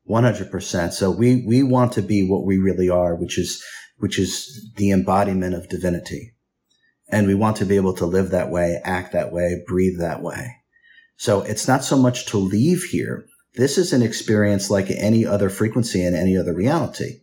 100%. 0.08 0.92
So 0.92 1.10
we, 1.10 1.44
we 1.46 1.62
want 1.62 1.92
to 1.92 2.02
be 2.02 2.28
what 2.28 2.44
we 2.44 2.58
really 2.58 2.88
are, 2.88 3.14
which 3.14 3.38
is, 3.38 3.62
which 3.98 4.18
is 4.18 4.70
the 4.76 4.90
embodiment 4.90 5.54
of 5.54 5.68
divinity. 5.68 6.34
And 7.08 7.26
we 7.26 7.34
want 7.34 7.56
to 7.58 7.64
be 7.64 7.76
able 7.76 7.94
to 7.94 8.06
live 8.06 8.30
that 8.30 8.50
way, 8.50 8.80
act 8.84 9.12
that 9.12 9.32
way, 9.32 9.62
breathe 9.66 9.98
that 9.98 10.22
way. 10.22 10.56
So 11.16 11.42
it's 11.42 11.68
not 11.68 11.84
so 11.84 11.96
much 11.96 12.26
to 12.26 12.38
leave 12.38 12.82
here. 12.84 13.26
This 13.54 13.78
is 13.78 13.92
an 13.92 14.02
experience 14.02 14.70
like 14.70 14.90
any 14.90 15.24
other 15.24 15.48
frequency 15.48 16.04
in 16.04 16.14
any 16.14 16.36
other 16.36 16.52
reality. 16.52 17.20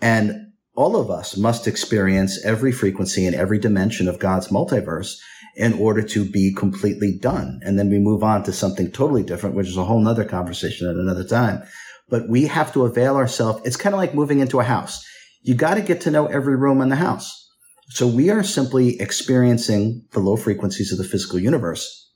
And 0.00 0.52
all 0.74 0.96
of 0.96 1.10
us 1.10 1.36
must 1.36 1.66
experience 1.66 2.44
every 2.44 2.72
frequency 2.72 3.26
in 3.26 3.34
every 3.34 3.58
dimension 3.58 4.08
of 4.08 4.18
God's 4.18 4.48
multiverse 4.48 5.18
in 5.56 5.72
order 5.74 6.02
to 6.02 6.24
be 6.24 6.54
completely 6.54 7.18
done. 7.20 7.60
And 7.64 7.78
then 7.78 7.90
we 7.90 7.98
move 7.98 8.22
on 8.22 8.44
to 8.44 8.52
something 8.52 8.90
totally 8.90 9.24
different, 9.24 9.56
which 9.56 9.66
is 9.66 9.76
a 9.76 9.84
whole 9.84 10.00
nother 10.00 10.24
conversation 10.24 10.88
at 10.88 10.94
another 10.94 11.24
time. 11.24 11.62
But 12.08 12.28
we 12.28 12.46
have 12.46 12.72
to 12.72 12.84
avail 12.84 13.16
ourselves. 13.16 13.60
It's 13.64 13.76
kind 13.76 13.94
of 13.94 13.98
like 13.98 14.14
moving 14.14 14.40
into 14.40 14.60
a 14.60 14.64
house. 14.64 15.04
You 15.42 15.54
got 15.54 15.74
to 15.74 15.82
get 15.82 16.00
to 16.02 16.10
know 16.10 16.26
every 16.26 16.56
room 16.56 16.80
in 16.80 16.88
the 16.88 16.96
house. 16.96 17.48
So 17.90 18.06
we 18.06 18.30
are 18.30 18.42
simply 18.42 19.00
experiencing 19.00 20.04
the 20.12 20.20
low 20.20 20.36
frequencies 20.36 20.92
of 20.92 20.98
the 20.98 21.04
physical 21.04 21.38
universe. 21.38 22.10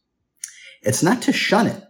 It's 0.82 1.02
not 1.02 1.22
to 1.22 1.32
shun 1.32 1.66
it. 1.66 1.82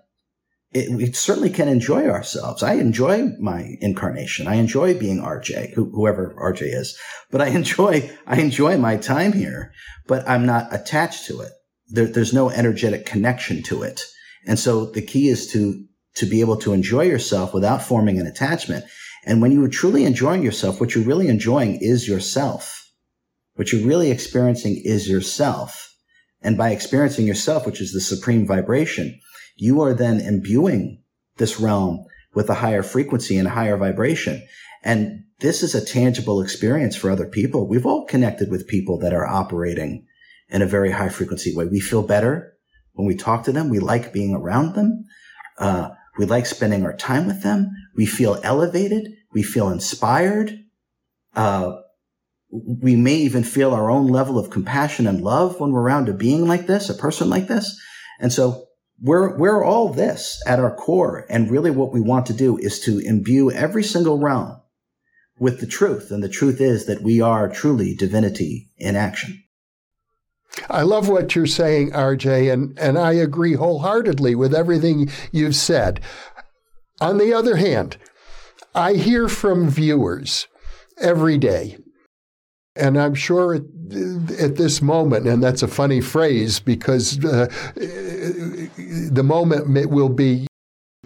it 0.72 0.90
we 0.90 1.10
certainly 1.12 1.50
can 1.50 1.68
enjoy 1.68 2.08
ourselves. 2.08 2.62
I 2.62 2.74
enjoy 2.74 3.30
my 3.40 3.76
incarnation. 3.80 4.46
I 4.46 4.54
enjoy 4.54 4.98
being 4.98 5.20
RJ, 5.20 5.74
whoever 5.74 6.34
RJ 6.38 6.74
is, 6.74 6.96
but 7.30 7.40
I 7.40 7.46
enjoy, 7.60 8.10
I 8.26 8.40
enjoy 8.40 8.76
my 8.78 8.96
time 8.96 9.32
here, 9.32 9.72
but 10.06 10.28
I'm 10.28 10.46
not 10.46 10.72
attached 10.72 11.26
to 11.26 11.40
it. 11.40 11.52
There, 11.88 12.06
there's 12.06 12.32
no 12.32 12.50
energetic 12.50 13.04
connection 13.04 13.62
to 13.64 13.82
it. 13.82 14.02
And 14.46 14.58
so 14.58 14.86
the 14.86 15.02
key 15.02 15.28
is 15.28 15.48
to, 15.52 15.84
to 16.14 16.26
be 16.26 16.40
able 16.40 16.56
to 16.58 16.72
enjoy 16.72 17.04
yourself 17.04 17.54
without 17.54 17.82
forming 17.82 18.18
an 18.18 18.26
attachment. 18.26 18.84
And 19.24 19.40
when 19.40 19.52
you 19.52 19.64
are 19.64 19.68
truly 19.68 20.04
enjoying 20.04 20.42
yourself, 20.42 20.80
what 20.80 20.94
you're 20.94 21.04
really 21.04 21.28
enjoying 21.28 21.78
is 21.80 22.08
yourself 22.08 22.82
what 23.54 23.72
you're 23.72 23.86
really 23.86 24.10
experiencing 24.10 24.80
is 24.84 25.08
yourself. 25.08 25.94
And 26.40 26.56
by 26.56 26.70
experiencing 26.70 27.26
yourself, 27.26 27.66
which 27.66 27.80
is 27.80 27.92
the 27.92 28.00
supreme 28.00 28.46
vibration, 28.46 29.20
you 29.56 29.82
are 29.82 29.94
then 29.94 30.20
imbuing 30.20 31.02
this 31.36 31.60
realm 31.60 32.04
with 32.34 32.48
a 32.48 32.54
higher 32.54 32.82
frequency 32.82 33.36
and 33.36 33.46
a 33.46 33.52
higher 33.52 33.76
vibration. 33.76 34.42
And 34.82 35.24
this 35.40 35.62
is 35.62 35.74
a 35.74 35.84
tangible 35.84 36.40
experience 36.40 36.96
for 36.96 37.10
other 37.10 37.26
people. 37.26 37.68
We've 37.68 37.86
all 37.86 38.06
connected 38.06 38.50
with 38.50 38.66
people 38.66 38.98
that 39.00 39.12
are 39.12 39.26
operating 39.26 40.06
in 40.48 40.62
a 40.62 40.66
very 40.66 40.90
high 40.90 41.10
frequency 41.10 41.54
way. 41.54 41.66
We 41.66 41.80
feel 41.80 42.02
better 42.02 42.54
when 42.94 43.06
we 43.06 43.14
talk 43.14 43.44
to 43.44 43.52
them. 43.52 43.68
We 43.68 43.78
like 43.78 44.12
being 44.12 44.34
around 44.34 44.74
them. 44.74 45.04
Uh, 45.58 45.90
we 46.18 46.26
like 46.26 46.46
spending 46.46 46.84
our 46.84 46.96
time 46.96 47.26
with 47.26 47.42
them. 47.42 47.70
We 47.96 48.06
feel 48.06 48.40
elevated. 48.42 49.08
We 49.32 49.42
feel 49.42 49.70
inspired. 49.70 50.58
Uh, 51.34 51.76
we 52.50 52.96
may 52.96 53.16
even 53.16 53.44
feel 53.44 53.72
our 53.72 53.90
own 53.90 54.08
level 54.08 54.38
of 54.38 54.50
compassion 54.50 55.06
and 55.06 55.22
love 55.22 55.58
when 55.58 55.72
we're 55.72 55.80
around 55.80 56.08
a 56.08 56.12
being 56.12 56.46
like 56.46 56.66
this, 56.66 56.90
a 56.90 56.94
person 56.94 57.30
like 57.30 57.48
this. 57.48 57.80
And 58.20 58.30
so 58.30 58.66
we're, 59.00 59.36
we're 59.38 59.64
all 59.64 59.88
this 59.88 60.40
at 60.46 60.60
our 60.60 60.74
core. 60.74 61.26
And 61.30 61.50
really 61.50 61.70
what 61.70 61.92
we 61.92 62.00
want 62.00 62.26
to 62.26 62.34
do 62.34 62.58
is 62.58 62.78
to 62.80 62.98
imbue 62.98 63.50
every 63.50 63.82
single 63.82 64.18
realm 64.18 64.60
with 65.38 65.60
the 65.60 65.66
truth. 65.66 66.10
And 66.10 66.22
the 66.22 66.28
truth 66.28 66.60
is 66.60 66.86
that 66.86 67.02
we 67.02 67.22
are 67.22 67.48
truly 67.48 67.94
divinity 67.94 68.70
in 68.76 68.96
action. 68.96 69.42
I 70.68 70.82
love 70.82 71.08
what 71.08 71.34
you're 71.34 71.46
saying, 71.46 71.92
RJ, 71.92 72.52
and, 72.52 72.78
and 72.78 72.98
I 72.98 73.12
agree 73.12 73.54
wholeheartedly 73.54 74.34
with 74.34 74.54
everything 74.54 75.10
you've 75.30 75.56
said. 75.56 76.00
On 77.00 77.18
the 77.18 77.32
other 77.32 77.56
hand, 77.56 77.96
I 78.74 78.94
hear 78.94 79.28
from 79.28 79.68
viewers 79.68 80.46
every 80.98 81.38
day 81.38 81.78
and 82.74 82.98
I'm 82.98 83.14
sure 83.14 83.54
at, 83.54 83.62
at, 84.40 84.56
this 84.56 84.80
moment, 84.80 85.26
and 85.26 85.42
that's 85.42 85.62
a 85.62 85.68
funny 85.68 86.00
phrase 86.00 86.58
because 86.60 87.22
uh, 87.24 87.46
the 87.74 89.22
moment 89.24 89.90
will 89.90 90.08
be, 90.08 90.46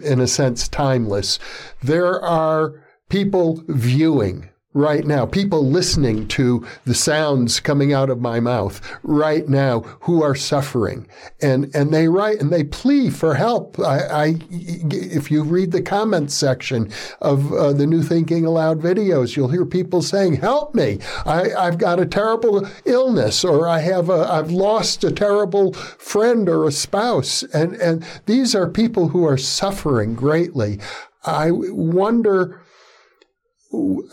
in 0.01 0.21
a 0.21 0.27
sense, 0.27 0.67
timeless. 0.67 1.39
There 1.83 2.23
are 2.23 2.85
people 3.09 3.63
viewing 3.67 4.49
right 4.77 5.05
now, 5.05 5.25
people 5.25 5.65
listening 5.65 6.27
to 6.29 6.65
the 6.85 6.93
sounds 6.93 7.59
coming 7.59 7.93
out 7.93 8.09
of 8.09 8.21
my 8.21 8.39
mouth 8.39 8.79
right 9.03 9.47
now 9.49 9.79
who 10.01 10.21
are 10.21 10.35
suffering. 10.35 11.07
And, 11.41 11.75
and 11.75 11.93
they 11.93 12.07
write 12.07 12.39
and 12.39 12.51
they 12.51 12.63
plea 12.63 13.09
for 13.09 13.33
help. 13.33 13.79
I, 13.79 13.99
I 13.99 14.35
if 14.49 15.31
you 15.31 15.43
read 15.43 15.71
the 15.71 15.81
comments 15.81 16.35
section 16.35 16.91
of 17.21 17.51
uh, 17.51 17.73
the 17.73 17.87
New 17.87 18.03
Thinking 18.03 18.45
Aloud 18.45 18.79
videos, 18.79 19.35
you'll 19.35 19.47
hear 19.49 19.65
people 19.65 20.01
saying, 20.01 20.35
help 20.35 20.75
me. 20.75 20.99
I, 21.25 21.53
I've 21.53 21.77
got 21.79 21.99
a 21.99 22.05
terrible 22.05 22.67
illness 22.85 23.43
or 23.43 23.67
I 23.67 23.79
have 23.79 24.09
a, 24.09 24.31
I've 24.31 24.51
lost 24.51 25.03
a 25.03 25.11
terrible 25.11 25.73
friend 25.73 26.47
or 26.47 26.67
a 26.67 26.71
spouse. 26.71 27.41
And, 27.43 27.73
and 27.75 28.05
these 28.27 28.53
are 28.53 28.67
people 28.67 29.09
who 29.09 29.25
are 29.25 29.37
suffering 29.37 30.13
greatly. 30.13 30.79
I 31.25 31.49
wonder 31.51 32.61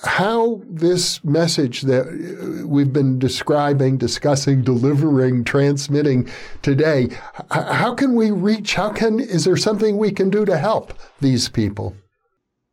how 0.04 0.62
this 0.68 1.22
message 1.24 1.82
that 1.82 2.64
we've 2.66 2.92
been 2.92 3.18
describing, 3.18 3.96
discussing, 3.96 4.62
delivering, 4.62 5.44
transmitting 5.44 6.28
today, 6.62 7.08
how 7.50 7.94
can 7.94 8.14
we 8.14 8.30
reach? 8.30 8.74
How 8.74 8.90
can, 8.90 9.20
is 9.20 9.44
there 9.44 9.56
something 9.56 9.96
we 9.96 10.12
can 10.12 10.30
do 10.30 10.44
to 10.44 10.56
help 10.56 10.94
these 11.20 11.48
people? 11.48 11.96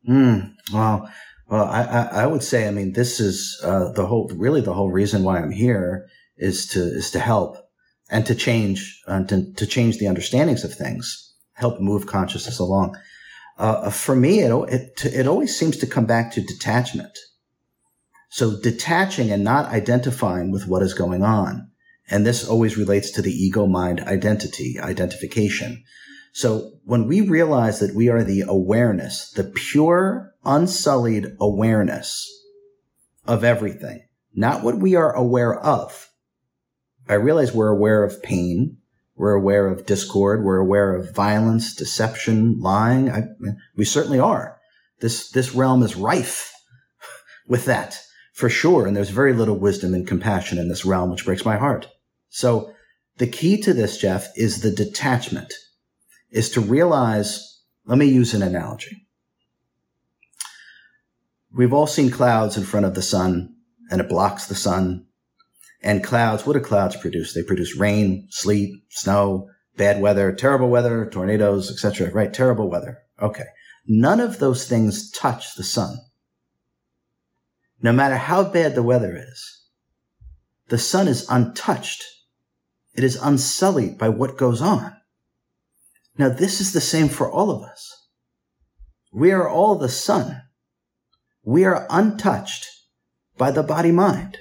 Mm, 0.07 0.53
well, 0.73 1.11
well, 1.47 1.65
I, 1.65 1.83
I, 2.11 2.27
would 2.27 2.43
say, 2.43 2.67
I 2.67 2.71
mean, 2.71 2.93
this 2.93 3.19
is 3.19 3.59
uh, 3.63 3.91
the 3.91 4.05
whole, 4.05 4.31
really 4.33 4.61
the 4.61 4.73
whole 4.73 4.91
reason 4.91 5.23
why 5.23 5.39
I'm 5.39 5.51
here 5.51 6.07
is 6.37 6.65
to, 6.67 6.79
is 6.79 7.11
to 7.11 7.19
help 7.19 7.57
and 8.09 8.25
to 8.25 8.35
change, 8.35 9.01
uh, 9.07 9.23
to, 9.25 9.53
to 9.53 9.65
change 9.67 9.97
the 9.97 10.07
understandings 10.07 10.63
of 10.63 10.73
things, 10.73 11.35
help 11.53 11.79
move 11.79 12.07
consciousness 12.07 12.59
along 12.59 12.95
uh, 13.57 13.89
for 13.89 14.15
me, 14.15 14.39
it, 14.39 14.51
it, 14.69 15.05
it 15.05 15.27
always 15.27 15.57
seems 15.57 15.77
to 15.77 15.87
come 15.87 16.05
back 16.05 16.31
to 16.33 16.41
detachment. 16.41 17.17
So 18.29 18.59
detaching 18.59 19.31
and 19.31 19.43
not 19.43 19.67
identifying 19.67 20.51
with 20.51 20.67
what 20.67 20.81
is 20.81 20.93
going 20.93 21.23
on. 21.23 21.69
And 22.09 22.25
this 22.25 22.47
always 22.47 22.77
relates 22.77 23.11
to 23.11 23.21
the 23.21 23.31
ego 23.31 23.67
mind 23.67 24.01
identity, 24.01 24.79
identification. 24.79 25.83
So 26.33 26.71
when 26.85 27.07
we 27.07 27.21
realize 27.21 27.79
that 27.79 27.95
we 27.95 28.09
are 28.09 28.23
the 28.23 28.41
awareness, 28.47 29.31
the 29.31 29.43
pure, 29.43 30.33
unsullied 30.45 31.27
awareness 31.39 32.29
of 33.27 33.43
everything, 33.43 34.07
not 34.33 34.63
what 34.63 34.77
we 34.77 34.95
are 34.95 35.13
aware 35.13 35.59
of. 35.59 36.09
I 37.07 37.15
realize 37.15 37.51
we're 37.51 37.67
aware 37.67 38.03
of 38.03 38.23
pain. 38.23 38.77
We're 39.15 39.33
aware 39.33 39.67
of 39.67 39.85
discord. 39.85 40.43
We're 40.43 40.57
aware 40.57 40.95
of 40.95 41.13
violence, 41.13 41.75
deception, 41.75 42.59
lying. 42.59 43.11
I, 43.11 43.23
we 43.75 43.85
certainly 43.85 44.19
are. 44.19 44.59
This, 44.99 45.29
this 45.31 45.53
realm 45.53 45.83
is 45.83 45.95
rife 45.95 46.53
with 47.47 47.65
that 47.65 48.01
for 48.33 48.49
sure. 48.49 48.87
And 48.87 48.95
there's 48.95 49.09
very 49.09 49.33
little 49.33 49.57
wisdom 49.57 49.93
and 49.93 50.07
compassion 50.07 50.57
in 50.57 50.69
this 50.69 50.85
realm, 50.85 51.11
which 51.11 51.25
breaks 51.25 51.45
my 51.45 51.57
heart. 51.57 51.87
So 52.29 52.73
the 53.17 53.27
key 53.27 53.61
to 53.61 53.73
this, 53.73 53.97
Jeff, 53.97 54.27
is 54.35 54.61
the 54.61 54.71
detachment 54.71 55.53
is 56.31 56.49
to 56.51 56.61
realize, 56.61 57.61
let 57.85 57.97
me 57.97 58.05
use 58.05 58.33
an 58.33 58.41
analogy. 58.41 59.07
We've 61.53 61.73
all 61.73 61.87
seen 61.87 62.09
clouds 62.09 62.55
in 62.55 62.63
front 62.63 62.85
of 62.85 62.95
the 62.95 63.01
sun 63.01 63.55
and 63.89 63.99
it 63.99 64.07
blocks 64.07 64.47
the 64.47 64.55
sun 64.55 65.07
and 65.81 66.03
clouds, 66.03 66.45
what 66.45 66.53
do 66.53 66.59
clouds 66.59 66.95
produce? 66.95 67.33
They 67.33 67.43
produce 67.43 67.75
rain, 67.75 68.27
sleet, 68.29 68.83
snow, 68.89 69.49
bad 69.77 70.01
weather, 70.01 70.31
terrible 70.31 70.69
weather, 70.69 71.09
tornadoes, 71.11 71.71
etc. 71.71 72.11
Right? 72.11 72.33
Terrible 72.33 72.69
weather. 72.69 72.99
Okay. 73.21 73.45
None 73.87 74.19
of 74.19 74.39
those 74.39 74.67
things 74.67 75.09
touch 75.11 75.55
the 75.55 75.63
sun. 75.63 75.97
No 77.81 77.91
matter 77.91 78.15
how 78.15 78.43
bad 78.43 78.75
the 78.75 78.83
weather 78.83 79.17
is, 79.17 79.65
the 80.67 80.77
sun 80.77 81.07
is 81.07 81.27
untouched. 81.29 82.03
It 82.93 83.03
is 83.03 83.15
unsullied 83.15 83.97
by 83.97 84.09
what 84.09 84.37
goes 84.37 84.61
on. 84.61 84.95
Now, 86.17 86.29
this 86.29 86.61
is 86.61 86.73
the 86.73 86.81
same 86.81 87.09
for 87.09 87.31
all 87.31 87.49
of 87.49 87.63
us. 87.63 88.07
We 89.11 89.31
are 89.31 89.49
all 89.49 89.75
the 89.75 89.89
sun. 89.89 90.41
We 91.43 91.65
are 91.65 91.87
untouched 91.89 92.67
by 93.37 93.49
the 93.49 93.63
body 93.63 93.91
mind 93.91 94.37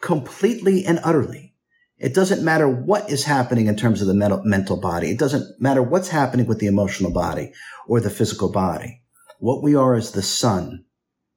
completely 0.00 0.84
and 0.84 1.00
utterly. 1.02 1.54
It 1.98 2.14
doesn't 2.14 2.44
matter 2.44 2.68
what 2.68 3.10
is 3.10 3.24
happening 3.24 3.66
in 3.66 3.76
terms 3.76 4.00
of 4.00 4.06
the 4.06 4.40
mental, 4.44 4.76
body. 4.76 5.10
It 5.10 5.18
doesn't 5.18 5.60
matter 5.60 5.82
what's 5.82 6.08
happening 6.08 6.46
with 6.46 6.60
the 6.60 6.68
emotional 6.68 7.10
body 7.10 7.52
or 7.88 8.00
the 8.00 8.10
physical 8.10 8.52
body. 8.52 9.02
What 9.40 9.62
we 9.62 9.74
are 9.74 9.96
is 9.96 10.12
the 10.12 10.22
sun 10.22 10.84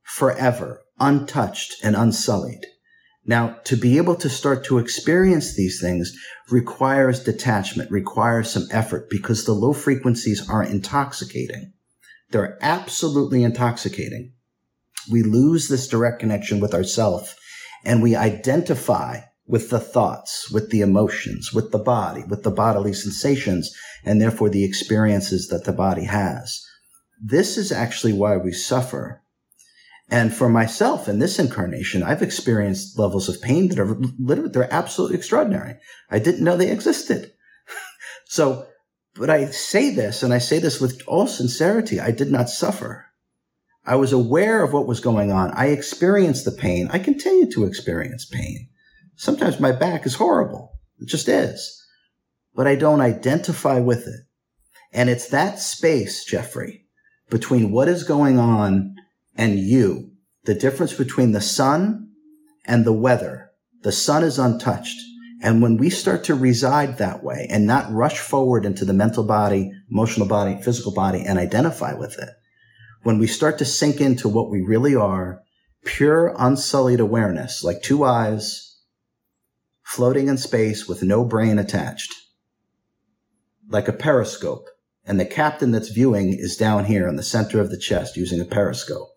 forever, 0.04 0.84
untouched 1.00 1.76
and 1.84 1.95
unsullied. 1.95 2.65
Now, 3.26 3.58
to 3.65 3.76
be 3.76 3.97
able 3.97 4.15
to 4.15 4.30
start 4.30 4.65
to 4.65 4.78
experience 4.78 5.56
these 5.56 5.80
things 5.80 6.15
requires 6.50 7.24
detachment, 7.24 7.91
requires 7.91 8.52
some 8.52 8.67
effort 8.71 9.10
because 9.10 9.45
the 9.45 9.54
low 9.54 9.74
frequencies 9.74 10.47
are 10.50 10.63
intoxicating. 10.63 11.74
They're 12.30 12.58
absolutely 12.62 13.43
intoxicating. 13.43 14.34
We 15.12 15.24
lose 15.24 15.67
this 15.67 15.88
direct 15.88 16.19
connection 16.19 16.60
with 16.60 16.74
ourself 16.74 17.36
and 17.84 18.02
we 18.02 18.15
identify 18.15 19.22
with 19.48 19.70
the 19.70 19.80
thoughts, 19.80 20.50
with 20.52 20.70
the 20.70 20.82
emotions, 20.82 21.52
with 21.54 21.72
the 21.72 21.80
body, 21.80 22.24
with 22.30 22.44
the 22.44 22.52
bodily 22.52 22.94
sensations, 22.94 23.76
and 24.06 24.22
therefore 24.22 24.50
the 24.50 24.63
experiences 24.63 25.48
that 25.50 25.65
the 25.65 25.74
body 25.74 26.06
has. 26.06 26.65
This 27.22 27.58
is 27.58 27.72
actually 27.72 28.13
why 28.13 28.38
we 28.38 28.54
suffer. 28.54 29.22
And 30.10 30.34
for 30.34 30.50
myself 30.50 31.08
in 31.08 31.20
this 31.20 31.39
incarnation, 31.39 32.04
I've 32.04 32.22
experienced 32.22 32.98
levels 32.98 33.30
of 33.30 33.41
pain 33.41 33.67
that 33.70 33.80
are 33.80 33.98
literally, 34.20 34.52
they're 34.52 34.74
absolutely 34.74 35.17
extraordinary. 35.17 35.76
I 36.10 36.20
didn't 36.20 36.44
know 36.44 36.58
they 36.58 36.72
existed. 36.72 37.32
so, 38.26 38.67
but 39.15 39.30
I 39.30 39.46
say 39.48 39.94
this 39.94 40.24
and 40.24 40.34
I 40.34 40.39
say 40.39 40.60
this 40.60 40.80
with 40.80 41.02
all 41.08 41.28
sincerity. 41.28 42.00
I 42.00 42.12
did 42.12 42.32
not 42.32 42.50
suffer. 42.50 43.11
I 43.86 43.96
was 43.96 44.13
aware 44.13 44.63
of 44.63 44.74
what 44.74 44.88
was 44.88 45.00
going 45.00 45.32
on. 45.32 45.52
I 45.52 45.67
experienced 45.67 46.46
the 46.46 46.52
pain. 46.52 46.89
I 46.91 47.00
continue 47.00 47.50
to 47.52 47.65
experience 47.65 48.26
pain. 48.26 48.70
Sometimes 49.15 49.60
my 49.60 49.72
back 49.72 50.06
is 50.06 50.15
horrible. 50.15 50.80
It 51.00 51.08
just 51.08 51.28
is. 51.28 51.84
But 52.56 52.67
I 52.67 52.76
don't 52.76 53.02
identify 53.02 53.80
with 53.80 54.08
it. 54.08 54.22
And 54.94 55.10
it's 55.10 55.30
that 55.30 55.60
space, 55.60 56.26
Jeffrey, 56.26 56.86
between 57.30 57.72
what 57.72 57.88
is 57.88 58.04
going 58.04 58.38
on 58.38 58.96
and 59.36 59.58
you, 59.58 60.12
the 60.44 60.54
difference 60.54 60.94
between 60.94 61.32
the 61.32 61.41
sun 61.41 62.10
and 62.65 62.86
the 62.86 62.94
weather. 62.94 63.52
The 63.84 63.91
sun 63.91 64.24
is 64.24 64.38
untouched. 64.38 65.00
And 65.41 65.62
when 65.62 65.78
we 65.78 65.89
start 65.89 66.24
to 66.26 66.36
reside 66.36 67.00
that 67.00 67.24
way 67.24 67.48
and 67.50 67.65
not 67.65 67.91
rush 67.91 68.20
forward 68.20 68.63
into 68.65 68.86
the 68.86 68.94
mental 68.94 69.24
body, 69.24 69.72
emotional 69.89 70.28
body, 70.28 70.62
physical 70.62 70.94
body 70.94 71.24
and 71.26 71.39
identify 71.39 71.94
with 71.94 72.20
it, 72.20 72.30
when 73.04 73.18
we 73.18 73.28
start 73.28 73.58
to 73.58 73.66
sink 73.66 74.00
into 74.00 74.30
what 74.30 74.50
we 74.50 74.62
really 74.62 74.96
are, 74.96 75.42
pure 75.84 76.36
unsullied 76.38 77.00
awareness, 77.00 77.64
like 77.64 77.82
two 77.82 78.04
eyes 78.04 78.80
floating 79.84 80.28
in 80.28 80.38
space 80.38 80.88
with 80.88 81.04
no 81.04 81.26
brain 81.26 81.60
attached, 81.60 82.14
like 83.68 83.88
a 83.88 83.94
periscope. 83.94 84.68
And 85.04 85.20
the 85.20 85.26
captain 85.26 85.72
that's 85.72 85.90
viewing 85.90 86.34
is 86.38 86.56
down 86.56 86.86
here 86.86 87.08
in 87.08 87.16
the 87.16 87.24
center 87.24 87.60
of 87.60 87.72
the 87.72 87.80
chest 87.80 88.16
using 88.16 88.40
a 88.40 88.46
periscope. 88.46 89.10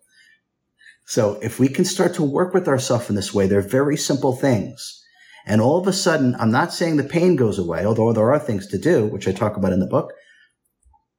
So 1.05 1.39
if 1.43 1.59
we 1.59 1.67
can 1.67 1.85
start 1.85 2.15
to 2.15 2.23
work 2.23 2.53
with 2.53 2.67
ourselves 2.67 3.09
in 3.09 3.15
this 3.15 3.33
way, 3.33 3.45
they're 3.45 3.61
very 3.61 3.95
simple 3.95 4.35
things. 4.35 5.03
And 5.45 5.61
all 5.61 5.79
of 5.79 5.87
a 5.87 5.93
sudden, 5.93 6.35
I'm 6.39 6.49
not 6.49 6.73
saying 6.73 6.97
the 6.97 7.03
pain 7.03 7.35
goes 7.35 7.59
away, 7.59 7.85
although 7.85 8.11
there 8.11 8.33
are 8.33 8.39
things 8.39 8.65
to 8.67 8.79
do, 8.79 9.05
which 9.05 9.27
I 9.27 9.31
talk 9.31 9.55
about 9.55 9.73
in 9.73 9.79
the 9.79 9.85
book, 9.85 10.11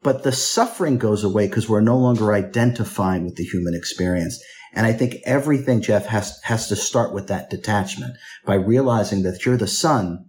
but 0.02 0.22
the 0.22 0.32
suffering 0.32 0.98
goes 0.98 1.24
away 1.24 1.46
because 1.48 1.68
we're 1.68 1.80
no 1.80 1.98
longer 1.98 2.32
identifying 2.32 3.24
with 3.24 3.36
the 3.36 3.44
human 3.44 3.74
experience. 3.74 4.42
And 4.74 4.86
I 4.86 4.92
think 4.92 5.16
everything, 5.24 5.80
Jeff, 5.80 6.06
has, 6.06 6.38
has 6.42 6.68
to 6.68 6.76
start 6.76 7.14
with 7.14 7.28
that 7.28 7.50
detachment 7.50 8.16
by 8.44 8.54
realizing 8.54 9.22
that 9.22 9.44
you're 9.44 9.56
the 9.56 9.66
sun, 9.66 10.28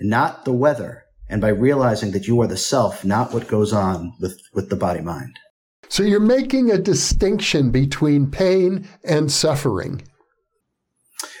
not 0.00 0.44
the 0.44 0.52
weather, 0.52 1.04
and 1.28 1.40
by 1.40 1.48
realizing 1.48 2.12
that 2.12 2.26
you 2.26 2.40
are 2.40 2.46
the 2.46 2.56
self, 2.56 3.04
not 3.04 3.32
what 3.32 3.48
goes 3.48 3.72
on 3.72 4.14
with, 4.20 4.40
with 4.52 4.68
the 4.68 4.76
body 4.76 5.00
mind. 5.00 5.38
So 5.88 6.02
you're 6.02 6.20
making 6.20 6.70
a 6.70 6.78
distinction 6.78 7.70
between 7.70 8.30
pain 8.30 8.86
and 9.04 9.30
suffering. 9.32 10.02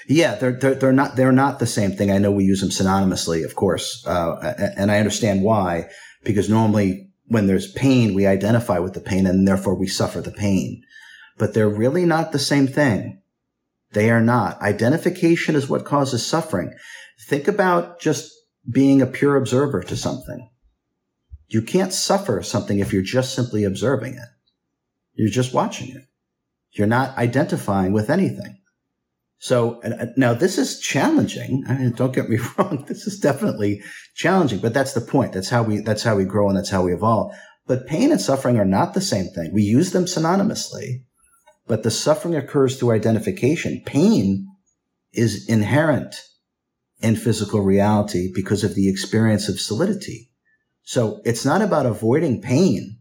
Yeah, 0.08 0.36
they're, 0.36 0.52
they're, 0.52 0.74
they're 0.74 0.92
not 0.92 1.16
they're 1.16 1.32
not 1.32 1.58
the 1.58 1.66
same 1.66 1.92
thing. 1.92 2.10
I 2.10 2.16
know 2.16 2.32
we 2.32 2.44
use 2.44 2.62
them 2.62 2.70
synonymously, 2.70 3.44
of 3.44 3.56
course, 3.56 4.04
uh, 4.06 4.54
and 4.76 4.90
I 4.90 4.98
understand 4.98 5.42
why. 5.42 5.90
Because 6.24 6.48
normally, 6.48 7.07
when 7.28 7.46
there's 7.46 7.72
pain, 7.72 8.14
we 8.14 8.26
identify 8.26 8.78
with 8.78 8.94
the 8.94 9.00
pain, 9.00 9.26
and 9.26 9.46
therefore 9.46 9.74
we 9.74 9.86
suffer 9.86 10.20
the 10.20 10.30
pain. 10.30 10.82
But 11.36 11.54
they're 11.54 11.68
really 11.68 12.04
not 12.04 12.32
the 12.32 12.38
same 12.38 12.66
thing. 12.66 13.22
They 13.92 14.10
are 14.10 14.20
not. 14.20 14.60
Identification 14.60 15.54
is 15.54 15.68
what 15.68 15.84
causes 15.84 16.26
suffering. 16.26 16.74
Think 17.28 17.48
about 17.48 18.00
just 18.00 18.32
being 18.70 19.00
a 19.00 19.06
pure 19.06 19.36
observer 19.36 19.82
to 19.82 19.96
something. 19.96 20.50
You 21.48 21.62
can't 21.62 21.92
suffer 21.92 22.42
something 22.42 22.78
if 22.78 22.92
you're 22.92 23.02
just 23.02 23.34
simply 23.34 23.64
observing 23.64 24.14
it. 24.14 24.28
You're 25.14 25.30
just 25.30 25.54
watching 25.54 25.88
it. 25.88 26.04
You're 26.72 26.86
not 26.86 27.16
identifying 27.16 27.92
with 27.92 28.10
anything. 28.10 28.58
So 29.38 29.80
now 30.16 30.34
this 30.34 30.58
is 30.58 30.80
challenging. 30.80 31.64
I 31.68 31.74
mean, 31.74 31.92
don't 31.92 32.14
get 32.14 32.28
me 32.28 32.38
wrong. 32.58 32.84
This 32.88 33.06
is 33.06 33.20
definitely 33.20 33.82
challenging, 34.14 34.58
but 34.58 34.74
that's 34.74 34.94
the 34.94 35.00
point. 35.00 35.32
That's 35.32 35.48
how 35.48 35.62
we, 35.62 35.80
that's 35.80 36.02
how 36.02 36.16
we 36.16 36.24
grow 36.24 36.48
and 36.48 36.56
that's 36.56 36.70
how 36.70 36.82
we 36.82 36.92
evolve. 36.92 37.32
But 37.66 37.86
pain 37.86 38.10
and 38.10 38.20
suffering 38.20 38.58
are 38.58 38.64
not 38.64 38.94
the 38.94 39.00
same 39.00 39.26
thing. 39.26 39.52
We 39.52 39.62
use 39.62 39.92
them 39.92 40.06
synonymously, 40.06 41.04
but 41.66 41.82
the 41.82 41.90
suffering 41.90 42.34
occurs 42.34 42.78
through 42.78 42.92
identification. 42.92 43.82
Pain 43.86 44.48
is 45.12 45.48
inherent 45.48 46.16
in 47.00 47.14
physical 47.14 47.60
reality 47.60 48.30
because 48.34 48.64
of 48.64 48.74
the 48.74 48.88
experience 48.88 49.48
of 49.48 49.60
solidity. 49.60 50.30
So 50.82 51.20
it's 51.24 51.44
not 51.44 51.62
about 51.62 51.86
avoiding 51.86 52.40
pain. 52.40 52.98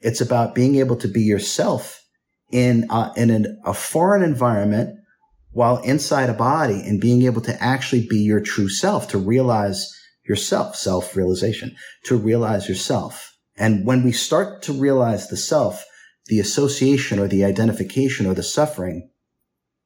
It's 0.00 0.20
about 0.20 0.54
being 0.54 0.76
able 0.76 0.96
to 0.96 1.08
be 1.08 1.22
yourself 1.22 2.04
in 2.52 2.88
in 3.16 3.30
an, 3.30 3.60
a 3.64 3.74
foreign 3.74 4.22
environment 4.22 4.99
while 5.52 5.78
inside 5.78 6.30
a 6.30 6.34
body 6.34 6.80
and 6.86 7.00
being 7.00 7.22
able 7.22 7.40
to 7.42 7.62
actually 7.62 8.06
be 8.08 8.18
your 8.18 8.40
true 8.40 8.68
self 8.68 9.08
to 9.08 9.18
realize 9.18 9.92
yourself, 10.28 10.76
self 10.76 11.16
realization, 11.16 11.74
to 12.04 12.16
realize 12.16 12.68
yourself. 12.68 13.36
And 13.56 13.84
when 13.84 14.02
we 14.02 14.12
start 14.12 14.62
to 14.62 14.72
realize 14.72 15.28
the 15.28 15.36
self, 15.36 15.84
the 16.26 16.40
association 16.40 17.18
or 17.18 17.26
the 17.26 17.44
identification 17.44 18.26
or 18.26 18.34
the 18.34 18.42
suffering 18.42 19.10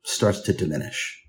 starts 0.04 0.40
to 0.42 0.52
diminish. 0.52 1.20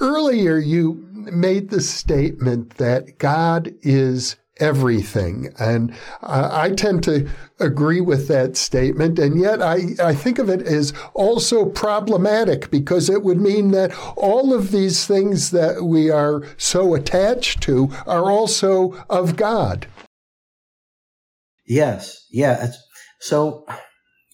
Earlier, 0.00 0.56
you 0.56 1.06
made 1.12 1.70
the 1.70 1.80
statement 1.80 2.76
that 2.76 3.18
God 3.18 3.74
is 3.82 4.36
everything. 4.60 5.52
And 5.58 5.92
uh, 6.22 6.48
I 6.52 6.70
tend 6.70 7.02
to 7.04 7.28
agree 7.58 8.00
with 8.00 8.28
that 8.28 8.56
statement. 8.56 9.18
And 9.18 9.40
yet 9.40 9.60
I, 9.62 9.94
I 10.02 10.14
think 10.14 10.38
of 10.38 10.48
it 10.48 10.62
as 10.62 10.92
also 11.14 11.66
problematic 11.66 12.70
because 12.70 13.08
it 13.08 13.22
would 13.22 13.40
mean 13.40 13.70
that 13.72 13.92
all 14.16 14.54
of 14.54 14.70
these 14.70 15.06
things 15.06 15.50
that 15.50 15.82
we 15.84 16.10
are 16.10 16.42
so 16.56 16.94
attached 16.94 17.60
to 17.62 17.90
are 18.06 18.30
also 18.30 18.92
of 19.10 19.36
God. 19.36 19.86
Yes. 21.66 22.26
Yeah. 22.30 22.70
So, 23.20 23.66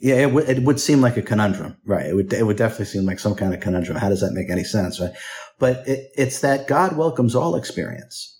yeah, 0.00 0.16
it, 0.16 0.28
w- 0.28 0.46
it 0.46 0.62
would 0.62 0.78
seem 0.78 1.00
like 1.00 1.16
a 1.16 1.22
conundrum, 1.22 1.76
right? 1.84 2.06
It 2.06 2.14
would, 2.14 2.32
it 2.32 2.44
would 2.44 2.56
definitely 2.56 2.86
seem 2.86 3.04
like 3.04 3.18
some 3.18 3.34
kind 3.34 3.52
of 3.52 3.60
conundrum. 3.60 3.96
How 3.96 4.08
does 4.08 4.20
that 4.20 4.32
make 4.32 4.50
any 4.50 4.64
sense, 4.64 5.00
right? 5.00 5.12
But 5.58 5.86
it, 5.88 6.10
it's 6.16 6.40
that 6.40 6.68
God 6.68 6.96
welcomes 6.96 7.34
all 7.34 7.56
experience 7.56 8.36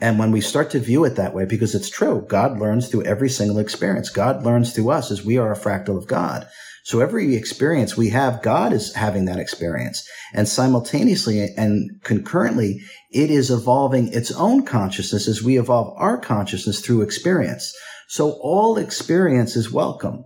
and 0.00 0.18
when 0.18 0.30
we 0.30 0.40
start 0.40 0.70
to 0.70 0.78
view 0.78 1.04
it 1.04 1.16
that 1.16 1.34
way, 1.34 1.44
because 1.44 1.74
it's 1.74 1.90
true, 1.90 2.24
God 2.28 2.58
learns 2.58 2.88
through 2.88 3.04
every 3.04 3.28
single 3.28 3.58
experience. 3.58 4.10
God 4.10 4.44
learns 4.44 4.72
through 4.72 4.90
us 4.90 5.10
as 5.10 5.24
we 5.24 5.38
are 5.38 5.52
a 5.52 5.58
fractal 5.58 5.96
of 5.96 6.06
God. 6.06 6.46
So 6.84 7.00
every 7.00 7.34
experience 7.34 7.96
we 7.96 8.10
have, 8.10 8.40
God 8.40 8.72
is 8.72 8.94
having 8.94 9.24
that 9.26 9.40
experience. 9.40 10.08
And 10.32 10.48
simultaneously 10.48 11.52
and 11.56 12.00
concurrently, 12.02 12.80
it 13.10 13.30
is 13.30 13.50
evolving 13.50 14.12
its 14.12 14.30
own 14.30 14.64
consciousness 14.64 15.28
as 15.28 15.42
we 15.42 15.58
evolve 15.58 15.94
our 15.98 16.16
consciousness 16.16 16.80
through 16.80 17.02
experience. 17.02 17.74
So 18.06 18.38
all 18.40 18.78
experience 18.78 19.56
is 19.56 19.70
welcome. 19.70 20.24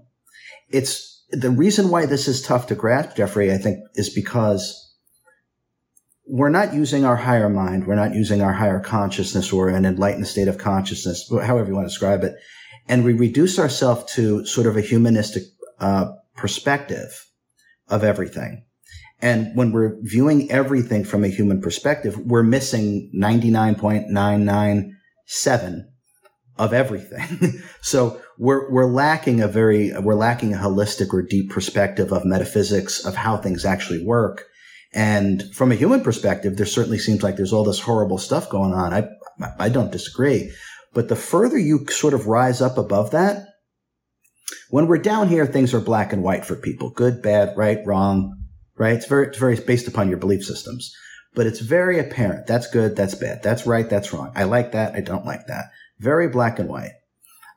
It's 0.68 1.24
the 1.30 1.50
reason 1.50 1.88
why 1.88 2.06
this 2.06 2.28
is 2.28 2.42
tough 2.42 2.66
to 2.68 2.74
grasp, 2.74 3.16
Jeffrey, 3.16 3.52
I 3.52 3.58
think, 3.58 3.80
is 3.94 4.10
because 4.10 4.91
we're 6.26 6.50
not 6.50 6.74
using 6.74 7.04
our 7.04 7.16
higher 7.16 7.48
mind. 7.48 7.86
We're 7.86 7.96
not 7.96 8.14
using 8.14 8.42
our 8.42 8.52
higher 8.52 8.80
consciousness 8.80 9.52
or 9.52 9.68
an 9.68 9.84
enlightened 9.84 10.28
state 10.28 10.48
of 10.48 10.58
consciousness, 10.58 11.30
however 11.30 11.68
you 11.68 11.74
want 11.74 11.86
to 11.86 11.90
describe 11.90 12.24
it. 12.24 12.34
And 12.88 13.04
we 13.04 13.12
reduce 13.12 13.58
ourselves 13.58 14.14
to 14.14 14.46
sort 14.46 14.66
of 14.66 14.76
a 14.76 14.80
humanistic 14.80 15.42
uh, 15.78 16.12
perspective 16.36 17.26
of 17.88 18.02
everything. 18.04 18.64
And 19.20 19.54
when 19.56 19.72
we're 19.72 19.98
viewing 20.00 20.50
everything 20.50 21.04
from 21.04 21.24
a 21.24 21.28
human 21.28 21.60
perspective, 21.60 22.18
we're 22.18 22.42
missing 22.42 23.12
99.997 23.14 25.84
of 26.58 26.72
everything. 26.72 27.60
so 27.82 28.20
we're, 28.38 28.70
we're 28.70 28.90
lacking 28.90 29.40
a 29.40 29.48
very, 29.48 29.92
we're 30.00 30.14
lacking 30.14 30.54
a 30.54 30.58
holistic 30.58 31.12
or 31.12 31.22
deep 31.22 31.50
perspective 31.50 32.12
of 32.12 32.24
metaphysics 32.24 33.04
of 33.04 33.14
how 33.14 33.36
things 33.36 33.64
actually 33.64 34.04
work 34.04 34.46
and 34.92 35.54
from 35.54 35.72
a 35.72 35.76
human 35.76 36.02
perspective, 36.02 36.56
there 36.56 36.66
certainly 36.66 36.98
seems 36.98 37.22
like 37.22 37.36
there's 37.36 37.52
all 37.52 37.64
this 37.64 37.80
horrible 37.80 38.18
stuff 38.18 38.50
going 38.50 38.72
on. 38.72 38.92
I, 38.92 39.08
I 39.58 39.68
don't 39.68 39.92
disagree. 39.92 40.52
But 40.92 41.08
the 41.08 41.16
further 41.16 41.58
you 41.58 41.86
sort 41.88 42.12
of 42.12 42.26
rise 42.26 42.60
up 42.60 42.76
above 42.76 43.12
that, 43.12 43.46
when 44.68 44.86
we're 44.86 44.98
down 44.98 45.28
here, 45.28 45.46
things 45.46 45.72
are 45.72 45.80
black 45.80 46.12
and 46.12 46.22
white 46.22 46.44
for 46.44 46.56
people. 46.56 46.90
Good, 46.90 47.22
bad, 47.22 47.56
right, 47.56 47.78
wrong, 47.86 48.36
right? 48.76 48.94
It's 48.94 49.06
very, 49.06 49.28
it's 49.28 49.38
very 49.38 49.56
based 49.56 49.88
upon 49.88 50.10
your 50.10 50.18
belief 50.18 50.44
systems, 50.44 50.94
but 51.34 51.46
it's 51.46 51.60
very 51.60 51.98
apparent. 51.98 52.46
That's 52.46 52.70
good. 52.70 52.94
That's 52.94 53.14
bad. 53.14 53.42
That's 53.42 53.66
right. 53.66 53.88
That's 53.88 54.12
wrong. 54.12 54.32
I 54.34 54.44
like 54.44 54.72
that. 54.72 54.94
I 54.94 55.00
don't 55.00 55.24
like 55.24 55.46
that. 55.46 55.70
Very 55.98 56.28
black 56.28 56.58
and 56.58 56.68
white. 56.68 56.92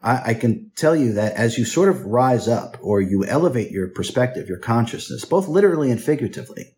I, 0.01 0.21
I 0.27 0.33
can 0.35 0.71
tell 0.77 0.95
you 0.95 1.13
that 1.13 1.33
as 1.33 1.57
you 1.57 1.65
sort 1.65 1.89
of 1.89 2.05
rise 2.05 2.47
up 2.47 2.77
or 2.81 3.01
you 3.01 3.25
elevate 3.25 3.71
your 3.71 3.89
perspective, 3.89 4.47
your 4.47 4.59
consciousness, 4.59 5.25
both 5.25 5.49
literally 5.49 5.91
and 5.91 6.01
figuratively, 6.01 6.75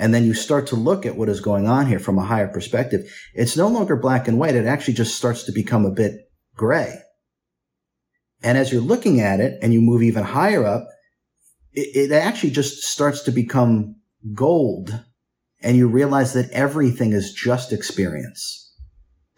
and 0.00 0.14
then 0.14 0.24
you 0.24 0.32
start 0.32 0.66
to 0.68 0.76
look 0.76 1.04
at 1.04 1.14
what 1.14 1.28
is 1.28 1.40
going 1.40 1.68
on 1.68 1.86
here 1.86 1.98
from 1.98 2.18
a 2.18 2.24
higher 2.24 2.48
perspective, 2.48 3.02
it's 3.34 3.54
no 3.54 3.68
longer 3.68 3.96
black 3.96 4.26
and 4.26 4.38
white. 4.38 4.54
It 4.54 4.64
actually 4.64 4.94
just 4.94 5.14
starts 5.14 5.44
to 5.44 5.52
become 5.52 5.84
a 5.84 5.92
bit 5.92 6.14
gray. 6.56 6.96
And 8.42 8.56
as 8.56 8.72
you're 8.72 8.80
looking 8.80 9.20
at 9.20 9.40
it 9.40 9.58
and 9.60 9.74
you 9.74 9.82
move 9.82 10.02
even 10.02 10.24
higher 10.24 10.64
up, 10.64 10.88
it, 11.72 12.10
it 12.10 12.12
actually 12.12 12.52
just 12.52 12.82
starts 12.82 13.24
to 13.24 13.30
become 13.30 13.96
gold 14.32 14.98
and 15.62 15.76
you 15.76 15.86
realize 15.86 16.32
that 16.32 16.50
everything 16.50 17.12
is 17.12 17.34
just 17.34 17.70
experience. 17.70 18.74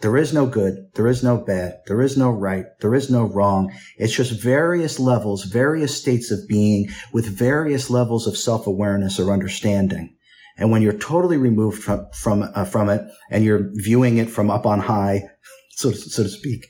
There 0.00 0.16
is 0.16 0.32
no 0.32 0.46
good. 0.46 0.76
There 0.94 1.08
is 1.08 1.24
no 1.24 1.38
bad. 1.38 1.80
There 1.88 2.00
is 2.00 2.16
no 2.16 2.30
right. 2.30 2.66
There 2.80 2.94
is 2.94 3.10
no 3.10 3.24
wrong. 3.24 3.72
It's 3.96 4.14
just 4.14 4.40
various 4.40 5.00
levels, 5.00 5.42
various 5.42 5.96
states 5.96 6.30
of 6.30 6.46
being 6.48 6.88
with 7.12 7.26
various 7.26 7.90
levels 7.90 8.28
of 8.28 8.36
self-awareness 8.36 9.18
or 9.18 9.32
understanding. 9.32 10.14
And 10.56 10.70
when 10.70 10.82
you're 10.82 10.92
totally 10.92 11.36
removed 11.36 11.82
from, 11.82 12.06
from, 12.12 12.42
uh, 12.54 12.64
from 12.64 12.88
it 12.88 13.02
and 13.30 13.44
you're 13.44 13.70
viewing 13.74 14.18
it 14.18 14.30
from 14.30 14.50
up 14.50 14.66
on 14.66 14.80
high, 14.80 15.22
so, 15.70 15.92
so 15.92 16.22
to 16.22 16.28
speak, 16.28 16.66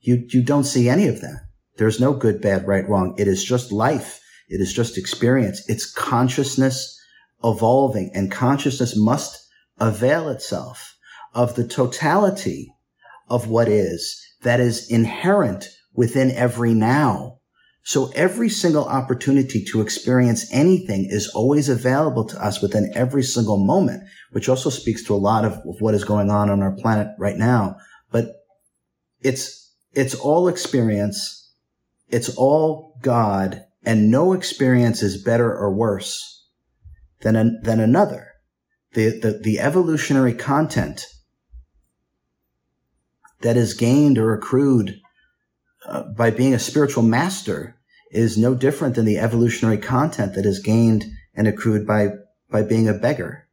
you, 0.00 0.24
you 0.30 0.42
don't 0.42 0.64
see 0.64 0.88
any 0.88 1.08
of 1.08 1.20
that. 1.20 1.40
There's 1.76 2.00
no 2.00 2.12
good, 2.14 2.40
bad, 2.40 2.66
right, 2.66 2.88
wrong. 2.88 3.14
It 3.18 3.28
is 3.28 3.44
just 3.44 3.72
life. 3.72 4.20
It 4.48 4.60
is 4.60 4.72
just 4.72 4.96
experience. 4.96 5.68
It's 5.68 5.90
consciousness 5.90 6.96
evolving 7.44 8.10
and 8.14 8.30
consciousness 8.30 8.96
must 8.96 9.38
avail 9.78 10.28
itself 10.28 10.96
of 11.34 11.54
the 11.54 11.66
totality 11.66 12.72
of 13.28 13.48
what 13.48 13.68
is 13.68 14.20
that 14.42 14.60
is 14.60 14.90
inherent 14.90 15.68
within 15.94 16.30
every 16.30 16.74
now. 16.74 17.38
So 17.86 18.10
every 18.16 18.48
single 18.48 18.84
opportunity 18.84 19.64
to 19.66 19.80
experience 19.80 20.52
anything 20.52 21.06
is 21.08 21.28
always 21.28 21.68
available 21.68 22.24
to 22.24 22.44
us 22.44 22.60
within 22.60 22.90
every 22.96 23.22
single 23.22 23.64
moment, 23.64 24.02
which 24.32 24.48
also 24.48 24.70
speaks 24.70 25.04
to 25.04 25.14
a 25.14 25.22
lot 25.22 25.44
of, 25.44 25.52
of 25.52 25.76
what 25.78 25.94
is 25.94 26.02
going 26.02 26.28
on 26.28 26.50
on 26.50 26.64
our 26.64 26.72
planet 26.72 27.14
right 27.16 27.36
now. 27.36 27.76
But 28.10 28.42
it's, 29.20 29.72
it's 29.92 30.16
all 30.16 30.48
experience. 30.48 31.48
It's 32.08 32.28
all 32.30 32.98
God 33.02 33.64
and 33.84 34.10
no 34.10 34.32
experience 34.32 35.00
is 35.00 35.22
better 35.22 35.56
or 35.56 35.72
worse 35.72 36.44
than, 37.20 37.36
an, 37.36 37.60
than 37.62 37.78
another. 37.78 38.32
The, 38.94 39.10
the, 39.20 39.40
the 39.44 39.60
evolutionary 39.60 40.34
content 40.34 41.06
that 43.42 43.56
is 43.56 43.74
gained 43.74 44.18
or 44.18 44.34
accrued 44.34 45.00
uh, 45.86 46.02
by 46.16 46.30
being 46.30 46.52
a 46.52 46.58
spiritual 46.58 47.04
master 47.04 47.75
is 48.10 48.38
no 48.38 48.54
different 48.54 48.94
than 48.94 49.04
the 49.04 49.18
evolutionary 49.18 49.78
content 49.78 50.34
that 50.34 50.46
is 50.46 50.60
gained 50.60 51.04
and 51.34 51.46
accrued 51.46 51.86
by 51.86 52.10
by 52.50 52.62
being 52.62 52.88
a 52.88 52.94
beggar. 52.94 53.48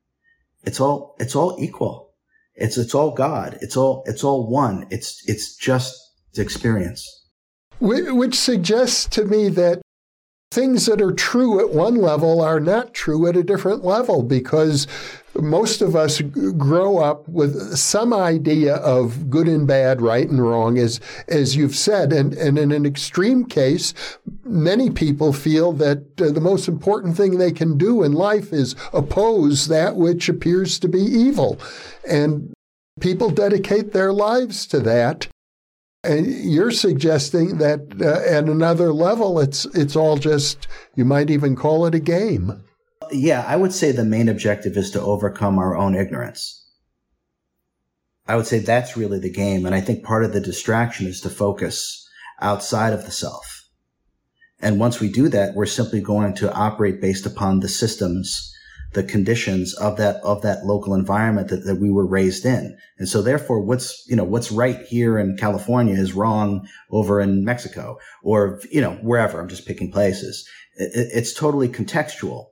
It's 0.63 0.79
all 0.79 1.15
it's 1.19 1.35
all 1.35 1.57
equal. 1.59 2.11
It's 2.55 2.77
it's 2.77 2.95
all 2.95 3.11
God. 3.11 3.57
It's 3.61 3.75
all 3.75 4.03
it's 4.05 4.23
all 4.23 4.49
one. 4.49 4.87
It's 4.89 5.21
it's 5.27 5.55
just 5.55 5.95
experience. 6.37 7.05
Which 7.79 8.35
suggests 8.35 9.05
to 9.07 9.25
me 9.25 9.49
that 9.49 9.81
things 10.51 10.85
that 10.85 11.01
are 11.01 11.11
true 11.11 11.59
at 11.59 11.73
one 11.73 11.95
level 11.95 12.41
are 12.41 12.59
not 12.59 12.93
true 12.93 13.27
at 13.27 13.35
a 13.35 13.43
different 13.43 13.83
level 13.83 14.21
because 14.23 14.87
most 15.35 15.81
of 15.81 15.95
us 15.95 16.21
grow 16.21 16.99
up 16.99 17.27
with 17.27 17.75
some 17.75 18.13
idea 18.13 18.75
of 18.75 19.29
good 19.29 19.47
and 19.47 19.67
bad, 19.67 20.01
right 20.01 20.29
and 20.29 20.45
wrong, 20.45 20.77
as 20.77 20.99
as 21.27 21.55
you've 21.55 21.75
said, 21.75 22.13
and 22.13 22.33
and 22.33 22.57
in 22.57 22.71
an 22.71 22.85
extreme 22.85 23.45
case, 23.45 23.93
many 24.43 24.89
people 24.89 25.33
feel 25.33 25.73
that 25.73 26.21
uh, 26.21 26.31
the 26.31 26.41
most 26.41 26.67
important 26.67 27.17
thing 27.17 27.37
they 27.37 27.51
can 27.51 27.77
do 27.77 28.03
in 28.03 28.13
life 28.13 28.53
is 28.53 28.75
oppose 28.93 29.67
that 29.67 29.95
which 29.95 30.29
appears 30.29 30.77
to 30.79 30.87
be 30.87 31.01
evil, 31.01 31.59
and 32.07 32.53
people 32.99 33.29
dedicate 33.29 33.91
their 33.91 34.13
lives 34.13 34.67
to 34.67 34.79
that. 34.81 35.27
And 36.05 36.27
you're 36.27 36.71
suggesting 36.71 37.59
that 37.59 37.79
uh, 38.01 38.29
at 38.29 38.49
another 38.49 38.93
level, 38.93 39.39
it's 39.39 39.65
it's 39.67 39.95
all 39.95 40.17
just 40.17 40.67
you 40.95 41.05
might 41.05 41.29
even 41.29 41.55
call 41.55 41.85
it 41.85 41.95
a 41.95 41.99
game. 41.99 42.63
Yeah, 43.13 43.45
I 43.47 43.56
would 43.56 43.73
say 43.73 43.91
the 43.91 44.04
main 44.04 44.28
objective 44.28 44.76
is 44.76 44.91
to 44.91 45.02
overcome 45.02 45.60
our 45.60 45.78
own 45.78 45.95
ignorance. 45.95 46.60
I 48.28 48.36
would 48.36 48.47
say 48.47 48.60
that's 48.60 48.97
really 48.97 49.19
the 49.19 49.32
game, 49.32 49.65
and 49.65 49.76
I 49.76 49.82
think 49.82 50.04
part 50.04 50.23
of 50.23 50.34
the 50.34 50.39
distraction 50.39 51.08
is 51.08 51.21
to 51.21 51.30
focus 51.30 52.08
outside 52.41 52.93
of 52.93 53.06
the 53.06 53.12
self. 53.12 53.63
And 54.62 54.80
once 54.80 54.99
we 54.99 55.12
do 55.12 55.28
that, 55.30 55.56
we're 55.56 55.65
simply 55.65 56.02
going 56.02 56.34
to 56.36 56.54
operate 56.54 57.02
based 57.02 57.26
upon 57.26 57.60
the 57.60 57.67
systems 57.67 58.54
the 58.93 59.04
conditions 59.04 59.73
of 59.76 59.97
that 59.97 60.17
of 60.23 60.41
that 60.43 60.65
local 60.65 60.93
environment 60.93 61.49
that, 61.49 61.65
that 61.65 61.80
we 61.82 61.91
were 61.91 62.06
raised 62.06 62.45
in. 62.45 62.78
And 62.97 63.10
so 63.10 63.21
therefore 63.21 63.60
what's 63.60 64.06
you 64.08 64.15
know 64.15 64.23
what's 64.23 64.52
right 64.52 64.82
here 64.84 65.17
in 65.17 65.36
California 65.38 65.95
is 65.95 66.13
wrong 66.13 66.67
over 66.91 67.19
in 67.19 67.43
Mexico 67.43 67.97
or 68.23 68.62
you 68.71 68.82
know 68.82 68.93
wherever. 69.02 69.39
I'm 69.39 69.49
just 69.49 69.67
picking 69.67 69.91
places. 69.91 70.47
It, 70.76 71.10
it's 71.13 71.34
totally 71.34 71.67
contextual. 71.67 72.45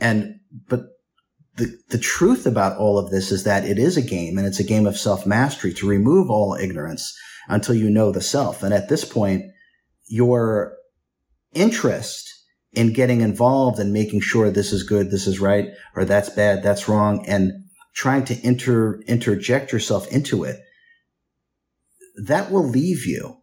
And 0.00 0.40
but 0.68 0.82
the, 1.56 1.76
the 1.88 1.98
truth 1.98 2.46
about 2.46 2.78
all 2.78 2.98
of 2.98 3.10
this 3.10 3.32
is 3.32 3.44
that 3.44 3.64
it 3.64 3.78
is 3.78 3.96
a 3.96 4.02
game 4.02 4.36
and 4.38 4.46
it's 4.46 4.60
a 4.60 4.64
game 4.64 4.86
of 4.86 4.98
self 4.98 5.26
mastery 5.26 5.72
to 5.74 5.88
remove 5.88 6.30
all 6.30 6.54
ignorance 6.54 7.16
until 7.48 7.74
you 7.74 7.90
know 7.90 8.12
the 8.12 8.20
self. 8.20 8.62
And 8.62 8.74
at 8.74 8.88
this 8.88 9.04
point, 9.04 9.44
your 10.08 10.76
interest 11.54 12.32
in 12.72 12.92
getting 12.92 13.22
involved 13.22 13.78
and 13.78 13.92
making 13.92 14.20
sure 14.20 14.50
this 14.50 14.72
is 14.72 14.82
good, 14.82 15.10
this 15.10 15.26
is 15.26 15.40
right, 15.40 15.70
or 15.94 16.04
that's 16.04 16.28
bad, 16.28 16.62
that's 16.62 16.88
wrong, 16.88 17.24
and 17.26 17.52
trying 17.94 18.24
to 18.26 18.46
inter, 18.46 19.00
interject 19.06 19.72
yourself 19.72 20.06
into 20.12 20.44
it, 20.44 20.60
that 22.26 22.50
will 22.50 22.68
leave 22.68 23.06
you. 23.06 23.38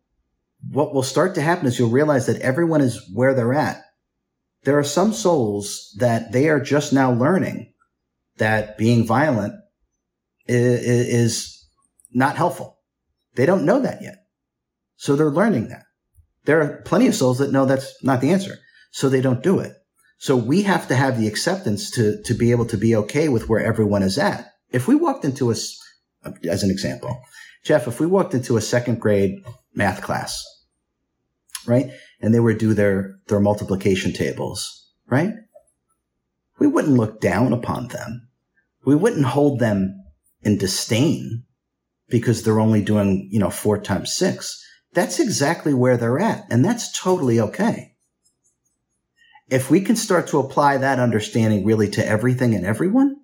What 0.69 0.93
will 0.93 1.03
start 1.03 1.35
to 1.35 1.41
happen 1.41 1.65
is 1.65 1.79
you'll 1.79 1.89
realize 1.89 2.27
that 2.27 2.41
everyone 2.41 2.81
is 2.81 3.01
where 3.13 3.33
they're 3.33 3.53
at. 3.53 3.83
There 4.63 4.77
are 4.79 4.83
some 4.83 5.13
souls 5.13 5.95
that 5.99 6.31
they 6.31 6.49
are 6.49 6.59
just 6.59 6.93
now 6.93 7.11
learning 7.11 7.73
that 8.37 8.77
being 8.77 9.05
violent 9.05 9.55
is, 10.47 11.51
not 12.15 12.35
helpful. 12.35 12.77
They 13.33 13.47
don't 13.47 13.65
know 13.65 13.79
that 13.79 14.03
yet. 14.03 14.27
So 14.97 15.15
they're 15.15 15.31
learning 15.31 15.69
that. 15.69 15.85
There 16.45 16.61
are 16.61 16.81
plenty 16.83 17.07
of 17.07 17.15
souls 17.15 17.39
that 17.39 17.51
know 17.51 17.65
that's 17.65 17.91
not 18.03 18.21
the 18.21 18.29
answer 18.29 18.59
so 18.91 19.09
they 19.09 19.21
don't 19.21 19.41
do 19.41 19.59
it. 19.59 19.73
So 20.19 20.37
we 20.37 20.61
have 20.61 20.87
to 20.89 20.95
have 20.95 21.19
the 21.19 21.27
acceptance 21.27 21.89
to, 21.91 22.21
to 22.21 22.33
be 22.35 22.51
able 22.51 22.65
to 22.67 22.77
be 22.77 22.95
okay 22.97 23.29
with 23.29 23.49
where 23.49 23.65
everyone 23.65 24.03
is 24.03 24.19
at. 24.19 24.45
If 24.69 24.87
we 24.87 24.93
walked 24.93 25.25
into 25.25 25.49
a, 25.49 25.55
as 26.47 26.63
an 26.63 26.69
example, 26.69 27.19
Jeff, 27.65 27.87
if 27.87 27.99
we 27.99 28.05
walked 28.05 28.35
into 28.35 28.55
a 28.55 28.61
second 28.61 29.01
grade 29.01 29.43
math 29.73 30.01
class, 30.03 30.45
right? 31.65 31.91
And 32.23 32.33
they 32.33 32.39
would 32.39 32.57
do 32.57 32.73
their, 32.73 33.19
their 33.27 33.39
multiplication 33.39 34.13
tables, 34.13 34.89
right? 35.07 35.33
We 36.57 36.65
wouldn't 36.65 36.97
look 36.97 37.21
down 37.21 37.53
upon 37.53 37.89
them. 37.89 38.29
We 38.83 38.95
wouldn't 38.95 39.25
hold 39.25 39.59
them 39.59 40.03
in 40.41 40.57
disdain 40.57 41.43
because 42.09 42.41
they're 42.41 42.59
only 42.59 42.81
doing, 42.81 43.29
you 43.31 43.39
know, 43.39 43.51
four 43.51 43.77
times 43.79 44.15
six. 44.15 44.59
That's 44.93 45.19
exactly 45.19 45.75
where 45.75 45.97
they're 45.97 46.19
at. 46.19 46.45
And 46.49 46.65
that's 46.65 46.99
totally 46.99 47.39
okay 47.39 47.93
if 49.53 49.69
we 49.69 49.81
can 49.81 49.95
start 49.95 50.27
to 50.27 50.39
apply 50.39 50.77
that 50.77 50.99
understanding 50.99 51.63
really 51.63 51.87
to 51.87 52.05
everything 52.05 52.55
and 52.55 52.65
everyone, 52.65 53.17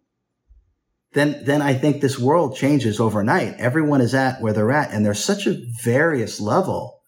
then, 1.14 1.42
then 1.44 1.62
I 1.62 1.74
think 1.74 2.02
this 2.02 2.20
world 2.20 2.56
changes 2.56 3.00
overnight. 3.00 3.56
Everyone 3.58 4.00
is 4.00 4.14
at 4.14 4.40
where 4.40 4.54
they're 4.54 4.72
at 4.72 4.92
and 4.92 5.04
there's 5.04 5.24
such 5.24 5.48
a 5.48 5.60
various 5.84 6.40
level 6.40 6.99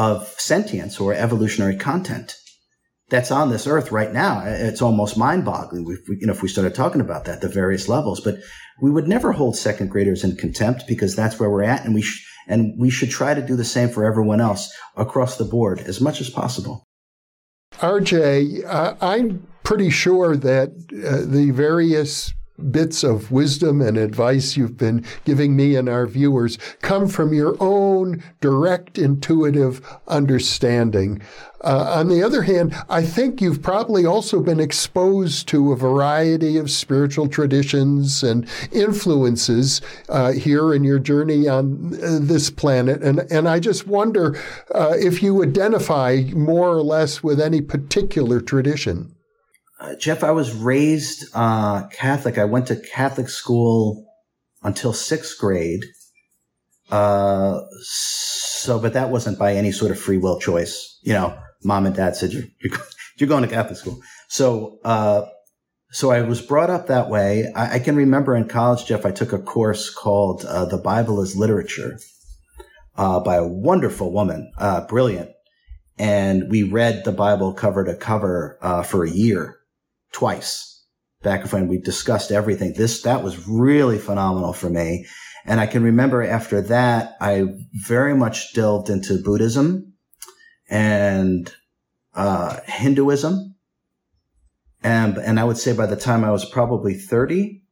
of 0.00 0.26
sentience 0.38 0.98
or 0.98 1.12
evolutionary 1.12 1.76
content 1.76 2.34
that's 3.10 3.30
on 3.30 3.50
this 3.50 3.66
earth 3.66 3.92
right 3.92 4.14
now. 4.14 4.42
It's 4.46 4.80
almost 4.80 5.18
mind 5.18 5.44
boggling. 5.44 5.84
you 5.84 6.26
know, 6.26 6.32
if 6.32 6.42
we 6.42 6.48
started 6.48 6.74
talking 6.74 7.02
about 7.02 7.26
that, 7.26 7.42
the 7.42 7.48
various 7.48 7.86
levels, 7.86 8.18
but 8.18 8.38
we 8.80 8.90
would 8.90 9.06
never 9.06 9.32
hold 9.32 9.56
second 9.56 9.90
graders 9.90 10.24
in 10.24 10.36
contempt 10.36 10.84
because 10.88 11.14
that's 11.14 11.38
where 11.38 11.50
we're 11.50 11.64
at. 11.64 11.84
And 11.84 11.94
we, 11.94 12.00
sh- 12.00 12.26
and 12.48 12.72
we 12.78 12.88
should 12.88 13.10
try 13.10 13.34
to 13.34 13.42
do 13.42 13.56
the 13.56 13.64
same 13.64 13.90
for 13.90 14.06
everyone 14.06 14.40
else 14.40 14.72
across 14.96 15.36
the 15.36 15.44
board 15.44 15.80
as 15.80 16.00
much 16.00 16.22
as 16.22 16.30
possible. 16.30 16.82
RJ, 17.72 18.64
I'm 19.02 19.46
pretty 19.64 19.90
sure 19.90 20.34
that 20.34 20.70
uh, 20.70 21.30
the 21.30 21.50
various 21.50 22.32
bits 22.60 23.02
of 23.02 23.30
wisdom 23.30 23.80
and 23.80 23.96
advice 23.96 24.56
you've 24.56 24.76
been 24.76 25.04
giving 25.24 25.56
me 25.56 25.76
and 25.76 25.88
our 25.88 26.06
viewers 26.06 26.58
come 26.82 27.08
from 27.08 27.32
your 27.32 27.56
own 27.60 28.22
direct, 28.40 28.98
intuitive 28.98 29.80
understanding. 30.08 31.20
Uh, 31.62 31.92
on 31.96 32.08
the 32.08 32.22
other 32.22 32.42
hand, 32.42 32.74
I 32.88 33.02
think 33.02 33.42
you've 33.42 33.62
probably 33.62 34.06
also 34.06 34.40
been 34.40 34.60
exposed 34.60 35.46
to 35.48 35.72
a 35.72 35.76
variety 35.76 36.56
of 36.56 36.70
spiritual 36.70 37.28
traditions 37.28 38.22
and 38.22 38.48
influences 38.72 39.82
uh, 40.08 40.32
here 40.32 40.72
in 40.72 40.84
your 40.84 40.98
journey 40.98 41.48
on 41.48 41.94
uh, 42.02 42.18
this 42.20 42.48
planet. 42.48 43.02
And, 43.02 43.20
and 43.30 43.46
I 43.46 43.60
just 43.60 43.86
wonder 43.86 44.40
uh, 44.74 44.94
if 44.98 45.22
you 45.22 45.42
identify 45.42 46.22
more 46.32 46.68
or 46.70 46.82
less 46.82 47.22
with 47.22 47.40
any 47.40 47.60
particular 47.60 48.40
tradition. 48.40 49.14
Uh, 49.80 49.94
Jeff, 49.94 50.22
I 50.22 50.30
was 50.32 50.54
raised 50.54 51.24
uh, 51.32 51.86
Catholic. 51.88 52.36
I 52.36 52.44
went 52.44 52.66
to 52.66 52.76
Catholic 52.76 53.30
school 53.30 54.06
until 54.62 54.92
sixth 54.92 55.38
grade. 55.38 55.84
Uh, 56.90 57.60
so, 57.80 58.78
but 58.78 58.92
that 58.92 59.10
wasn't 59.10 59.38
by 59.38 59.54
any 59.54 59.72
sort 59.72 59.90
of 59.90 59.98
free 59.98 60.18
will 60.18 60.38
choice. 60.38 60.98
You 61.02 61.14
know, 61.14 61.38
mom 61.64 61.86
and 61.86 61.96
dad 61.96 62.14
said 62.14 62.32
you're, 62.32 62.44
you're, 63.18 63.28
going 63.28 63.42
to 63.42 63.48
Catholic 63.48 63.78
school. 63.78 63.98
So, 64.28 64.78
uh, 64.84 65.26
so 65.92 66.10
I 66.10 66.22
was 66.22 66.42
brought 66.42 66.68
up 66.68 66.88
that 66.88 67.08
way. 67.08 67.50
I, 67.54 67.76
I, 67.76 67.78
can 67.78 67.96
remember 67.96 68.36
in 68.36 68.48
college, 68.48 68.86
Jeff, 68.86 69.06
I 69.06 69.10
took 69.10 69.32
a 69.32 69.38
course 69.38 69.90
called 69.90 70.44
uh, 70.44 70.66
"The 70.66 70.78
Bible 70.78 71.20
as 71.20 71.36
Literature" 71.36 71.98
uh, 72.96 73.20
by 73.20 73.36
a 73.36 73.46
wonderful 73.46 74.12
woman, 74.12 74.52
uh, 74.58 74.86
brilliant, 74.86 75.30
and 75.98 76.50
we 76.50 76.62
read 76.64 77.04
the 77.04 77.12
Bible 77.12 77.54
cover 77.54 77.84
to 77.84 77.96
cover 77.96 78.58
uh, 78.62 78.82
for 78.82 79.04
a 79.04 79.10
year, 79.10 79.59
twice. 80.12 80.66
Back 81.22 81.52
when 81.52 81.68
we 81.68 81.78
discussed 81.78 82.30
everything, 82.32 82.72
this 82.74 83.02
that 83.02 83.22
was 83.22 83.46
really 83.46 83.98
phenomenal 83.98 84.52
for 84.52 84.70
me. 84.70 85.06
And 85.44 85.60
I 85.60 85.66
can 85.66 85.82
remember 85.82 86.22
after 86.22 86.60
that, 86.62 87.14
I 87.20 87.44
very 87.74 88.14
much 88.14 88.54
delved 88.54 88.88
into 88.88 89.22
Buddhism 89.22 89.94
and 90.68 91.52
uh, 92.14 92.60
Hinduism 92.66 93.50
and, 94.82 95.18
and 95.18 95.38
I 95.38 95.44
would 95.44 95.58
say 95.58 95.72
by 95.72 95.86
the 95.86 95.96
time 95.96 96.24
I 96.24 96.30
was 96.30 96.44
probably 96.44 96.94
30, 96.94 97.62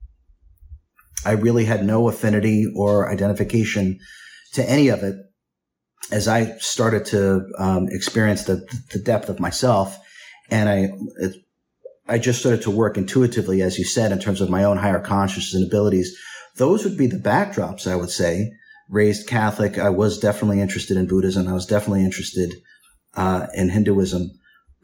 I 1.25 1.33
really 1.33 1.65
had 1.65 1.85
no 1.85 2.09
affinity 2.09 2.71
or 2.77 3.11
identification 3.11 3.99
to 4.53 4.69
any 4.69 4.89
of 4.89 5.03
it 5.03 5.17
as 6.11 6.29
I 6.29 6.57
started 6.59 7.05
to 7.07 7.47
um, 7.59 7.87
experience 7.91 8.45
the, 8.45 8.67
the 8.93 8.99
depth 8.99 9.29
of 9.29 9.41
myself. 9.41 9.99
And 10.51 10.69
I, 10.69 10.91
I 12.09 12.19
just 12.19 12.41
started 12.41 12.63
to 12.63 12.71
work 12.71 12.97
intuitively, 12.97 13.63
as 13.63 13.79
you 13.79 13.85
said, 13.85 14.13
in 14.13 14.19
terms 14.19 14.41
of 14.41 14.51
my 14.51 14.65
own 14.65 14.79
higher 14.79 15.01
consciousness 15.01 15.55
and 15.55 15.67
abilities. 15.67 16.17
Those 16.57 16.85
would 16.85 16.97
be 16.97 17.07
the 17.07 17.19
backdrops, 17.19 17.87
I 17.87 17.97
would 17.97 18.11
say. 18.11 18.51
Raised 18.89 19.29
Catholic, 19.29 19.79
I 19.79 19.91
was 19.91 20.19
definitely 20.19 20.61
interested 20.61 20.97
in 20.97 21.07
Buddhism. 21.07 21.47
I 21.47 21.53
was 21.53 21.67
definitely 21.67 22.05
interested 22.05 22.55
uh, 23.15 23.47
in 23.55 23.69
Hinduism 23.69 24.31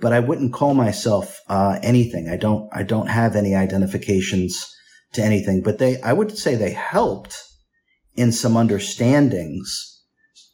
but 0.00 0.12
I 0.12 0.20
wouldn't 0.20 0.52
call 0.52 0.74
myself 0.74 1.40
uh, 1.48 1.78
anything. 1.82 2.28
I 2.28 2.36
don't. 2.36 2.68
I 2.72 2.82
don't 2.82 3.06
have 3.06 3.36
any 3.36 3.54
identifications 3.54 4.70
to 5.12 5.22
anything. 5.22 5.62
But 5.62 5.78
they, 5.78 6.00
I 6.02 6.12
would 6.12 6.36
say, 6.36 6.54
they 6.56 6.72
helped 6.72 7.42
in 8.14 8.32
some 8.32 8.56
understandings 8.56 10.02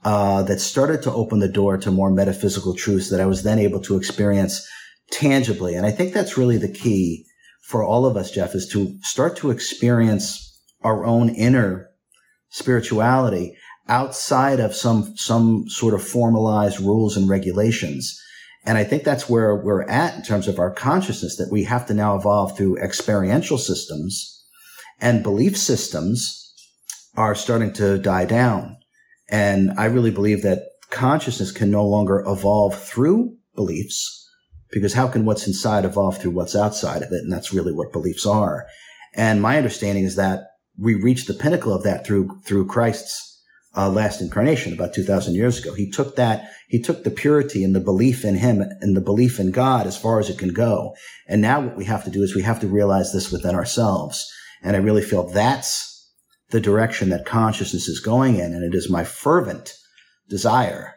uh, 0.04 0.42
that 0.44 0.60
started 0.60 1.02
to 1.02 1.12
open 1.12 1.40
the 1.40 1.48
door 1.48 1.76
to 1.78 1.90
more 1.90 2.10
metaphysical 2.10 2.74
truths 2.74 3.10
that 3.10 3.20
I 3.20 3.26
was 3.26 3.42
then 3.42 3.58
able 3.58 3.80
to 3.82 3.96
experience 3.96 4.66
tangibly. 5.10 5.74
And 5.74 5.86
I 5.86 5.90
think 5.90 6.12
that's 6.12 6.38
really 6.38 6.56
the 6.56 6.72
key 6.72 7.26
for 7.62 7.84
all 7.84 8.06
of 8.06 8.16
us, 8.16 8.30
Jeff, 8.30 8.54
is 8.54 8.68
to 8.72 8.96
start 9.02 9.36
to 9.38 9.50
experience 9.50 10.58
our 10.82 11.04
own 11.04 11.28
inner 11.28 11.90
spirituality 12.48 13.56
outside 13.88 14.60
of 14.60 14.74
some 14.74 15.14
some 15.16 15.68
sort 15.68 15.94
of 15.94 16.02
formalized 16.02 16.80
rules 16.80 17.16
and 17.16 17.28
regulations 17.28 18.20
and 18.64 18.76
I 18.76 18.84
think 18.84 19.04
that's 19.04 19.28
where 19.28 19.56
we're 19.56 19.88
at 19.88 20.16
in 20.16 20.22
terms 20.22 20.46
of 20.46 20.58
our 20.58 20.70
consciousness 20.70 21.36
that 21.36 21.50
we 21.50 21.64
have 21.64 21.86
to 21.86 21.94
now 21.94 22.16
evolve 22.16 22.56
through 22.56 22.76
experiential 22.76 23.56
systems 23.56 24.44
and 25.00 25.22
belief 25.22 25.56
systems 25.56 26.54
are 27.16 27.34
starting 27.34 27.72
to 27.74 27.98
die 27.98 28.26
down. 28.26 28.76
And 29.30 29.72
I 29.78 29.86
really 29.86 30.10
believe 30.10 30.42
that 30.42 30.64
consciousness 30.90 31.52
can 31.52 31.70
no 31.70 31.86
longer 31.86 32.22
evolve 32.26 32.78
through 32.78 33.36
beliefs 33.54 34.19
because 34.72 34.94
how 34.94 35.08
can 35.08 35.24
what's 35.24 35.46
inside 35.46 35.84
evolve 35.84 36.18
through 36.18 36.32
what's 36.32 36.56
outside 36.56 37.02
of 37.02 37.12
it? 37.12 37.22
And 37.22 37.32
that's 37.32 37.52
really 37.52 37.72
what 37.72 37.92
beliefs 37.92 38.26
are. 38.26 38.66
And 39.14 39.42
my 39.42 39.56
understanding 39.56 40.04
is 40.04 40.16
that 40.16 40.44
we 40.78 40.94
reach 40.94 41.26
the 41.26 41.34
pinnacle 41.34 41.74
of 41.74 41.82
that 41.82 42.06
through, 42.06 42.40
through 42.44 42.66
Christ's 42.66 43.26
uh, 43.76 43.88
last 43.88 44.20
incarnation 44.20 44.72
about 44.72 44.94
2000 44.94 45.34
years 45.34 45.58
ago. 45.58 45.74
He 45.74 45.90
took 45.90 46.16
that, 46.16 46.50
he 46.68 46.80
took 46.80 47.04
the 47.04 47.10
purity 47.10 47.62
and 47.62 47.74
the 47.74 47.80
belief 47.80 48.24
in 48.24 48.36
him 48.36 48.60
and 48.60 48.96
the 48.96 49.00
belief 49.00 49.38
in 49.38 49.52
God 49.52 49.86
as 49.86 49.96
far 49.96 50.18
as 50.18 50.28
it 50.28 50.38
can 50.38 50.52
go. 50.52 50.94
And 51.28 51.40
now 51.40 51.60
what 51.60 51.76
we 51.76 51.84
have 51.84 52.04
to 52.04 52.10
do 52.10 52.22
is 52.22 52.34
we 52.34 52.42
have 52.42 52.60
to 52.60 52.66
realize 52.66 53.12
this 53.12 53.30
within 53.30 53.54
ourselves. 53.54 54.28
And 54.62 54.76
I 54.76 54.80
really 54.80 55.02
feel 55.02 55.28
that's 55.28 55.86
the 56.50 56.60
direction 56.60 57.10
that 57.10 57.26
consciousness 57.26 57.88
is 57.88 58.00
going 58.00 58.36
in. 58.36 58.52
And 58.52 58.64
it 58.64 58.76
is 58.76 58.90
my 58.90 59.04
fervent 59.04 59.72
desire 60.28 60.94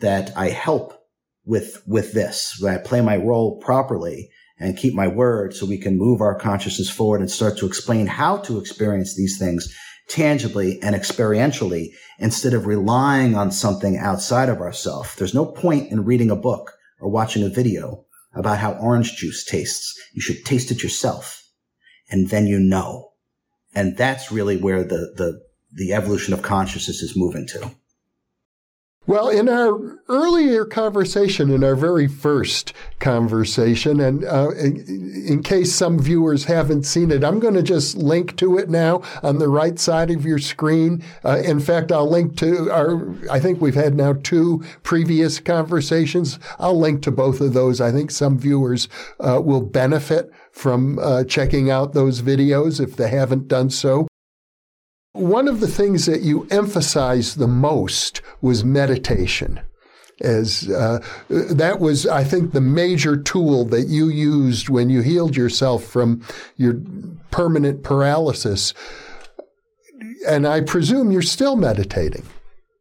that 0.00 0.36
I 0.36 0.50
help 0.50 0.95
with, 1.46 1.82
with 1.86 2.12
this, 2.12 2.58
that 2.60 2.74
I 2.74 2.82
play 2.82 3.00
my 3.00 3.16
role 3.16 3.58
properly 3.58 4.30
and 4.58 4.76
keep 4.76 4.94
my 4.94 5.06
word 5.06 5.54
so 5.54 5.64
we 5.64 5.78
can 5.78 5.96
move 5.96 6.20
our 6.20 6.34
consciousness 6.34 6.90
forward 6.90 7.20
and 7.20 7.30
start 7.30 7.56
to 7.58 7.66
explain 7.66 8.06
how 8.06 8.38
to 8.38 8.58
experience 8.58 9.14
these 9.14 9.38
things 9.38 9.74
tangibly 10.08 10.80
and 10.82 10.94
experientially 10.94 11.88
instead 12.18 12.54
of 12.54 12.66
relying 12.66 13.34
on 13.34 13.50
something 13.50 13.96
outside 13.96 14.48
of 14.48 14.60
ourselves. 14.60 15.14
There's 15.14 15.34
no 15.34 15.46
point 15.46 15.90
in 15.90 16.04
reading 16.04 16.30
a 16.30 16.36
book 16.36 16.72
or 17.00 17.10
watching 17.10 17.42
a 17.42 17.48
video 17.48 18.04
about 18.34 18.58
how 18.58 18.72
orange 18.74 19.16
juice 19.16 19.44
tastes. 19.44 19.94
You 20.14 20.20
should 20.20 20.44
taste 20.44 20.70
it 20.70 20.82
yourself 20.82 21.42
and 22.10 22.28
then 22.30 22.46
you 22.46 22.58
know. 22.58 23.12
And 23.74 23.96
that's 23.96 24.32
really 24.32 24.56
where 24.56 24.82
the, 24.82 25.12
the, 25.16 25.40
the 25.72 25.92
evolution 25.92 26.32
of 26.32 26.42
consciousness 26.42 27.02
is 27.02 27.16
moving 27.16 27.46
to. 27.48 27.70
Well, 29.08 29.28
in 29.28 29.48
our 29.48 30.00
earlier 30.08 30.64
conversation, 30.64 31.48
in 31.50 31.62
our 31.62 31.76
very 31.76 32.08
first 32.08 32.72
conversation, 32.98 34.00
and 34.00 34.24
uh, 34.24 34.50
in, 34.50 35.44
case 35.44 35.72
some 35.72 36.00
viewers 36.00 36.46
haven't 36.46 36.82
seen 36.82 37.12
it, 37.12 37.22
I'm 37.22 37.38
going 37.38 37.54
to 37.54 37.62
just 37.62 37.96
link 37.96 38.36
to 38.38 38.58
it 38.58 38.68
now 38.68 39.02
on 39.22 39.38
the 39.38 39.48
right 39.48 39.78
side 39.78 40.10
of 40.10 40.24
your 40.24 40.40
screen. 40.40 41.04
Uh, 41.24 41.38
in 41.44 41.60
fact, 41.60 41.92
I'll 41.92 42.10
link 42.10 42.36
to 42.38 42.68
our, 42.72 43.14
I 43.30 43.38
think 43.38 43.60
we've 43.60 43.76
had 43.76 43.94
now 43.94 44.14
two 44.14 44.64
previous 44.82 45.38
conversations. 45.38 46.40
I'll 46.58 46.78
link 46.78 47.02
to 47.02 47.12
both 47.12 47.40
of 47.40 47.52
those. 47.52 47.80
I 47.80 47.92
think 47.92 48.10
some 48.10 48.36
viewers 48.36 48.88
uh, 49.20 49.40
will 49.40 49.60
benefit 49.60 50.32
from 50.50 50.98
uh, 50.98 51.22
checking 51.22 51.70
out 51.70 51.92
those 51.92 52.22
videos 52.22 52.80
if 52.80 52.96
they 52.96 53.10
haven't 53.10 53.46
done 53.46 53.70
so. 53.70 54.08
One 55.16 55.48
of 55.48 55.60
the 55.60 55.68
things 55.68 56.06
that 56.06 56.22
you 56.22 56.46
emphasized 56.50 57.38
the 57.38 57.48
most 57.48 58.20
was 58.40 58.64
meditation. 58.64 59.60
As 60.20 60.70
uh, 60.70 61.04
that 61.28 61.78
was, 61.78 62.06
I 62.06 62.24
think, 62.24 62.52
the 62.52 62.60
major 62.60 63.16
tool 63.16 63.64
that 63.66 63.88
you 63.88 64.08
used 64.08 64.68
when 64.68 64.88
you 64.88 65.02
healed 65.02 65.36
yourself 65.36 65.84
from 65.84 66.22
your 66.56 66.80
permanent 67.30 67.82
paralysis. 67.82 68.72
And 70.26 70.46
I 70.46 70.62
presume 70.62 71.12
you're 71.12 71.22
still 71.22 71.56
meditating. 71.56 72.24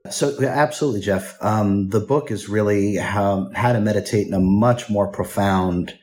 So, 0.10 0.42
absolutely, 0.44 1.02
Jeff. 1.02 1.38
Um, 1.42 1.90
the 1.90 2.00
book 2.00 2.32
is 2.32 2.48
really 2.48 2.96
how, 2.96 3.50
how 3.56 3.74
to 3.74 3.82
meditate 3.82 4.28
in 4.28 4.34
a 4.34 4.40
much 4.40 4.90
more 4.90 5.08
profound 5.08 5.98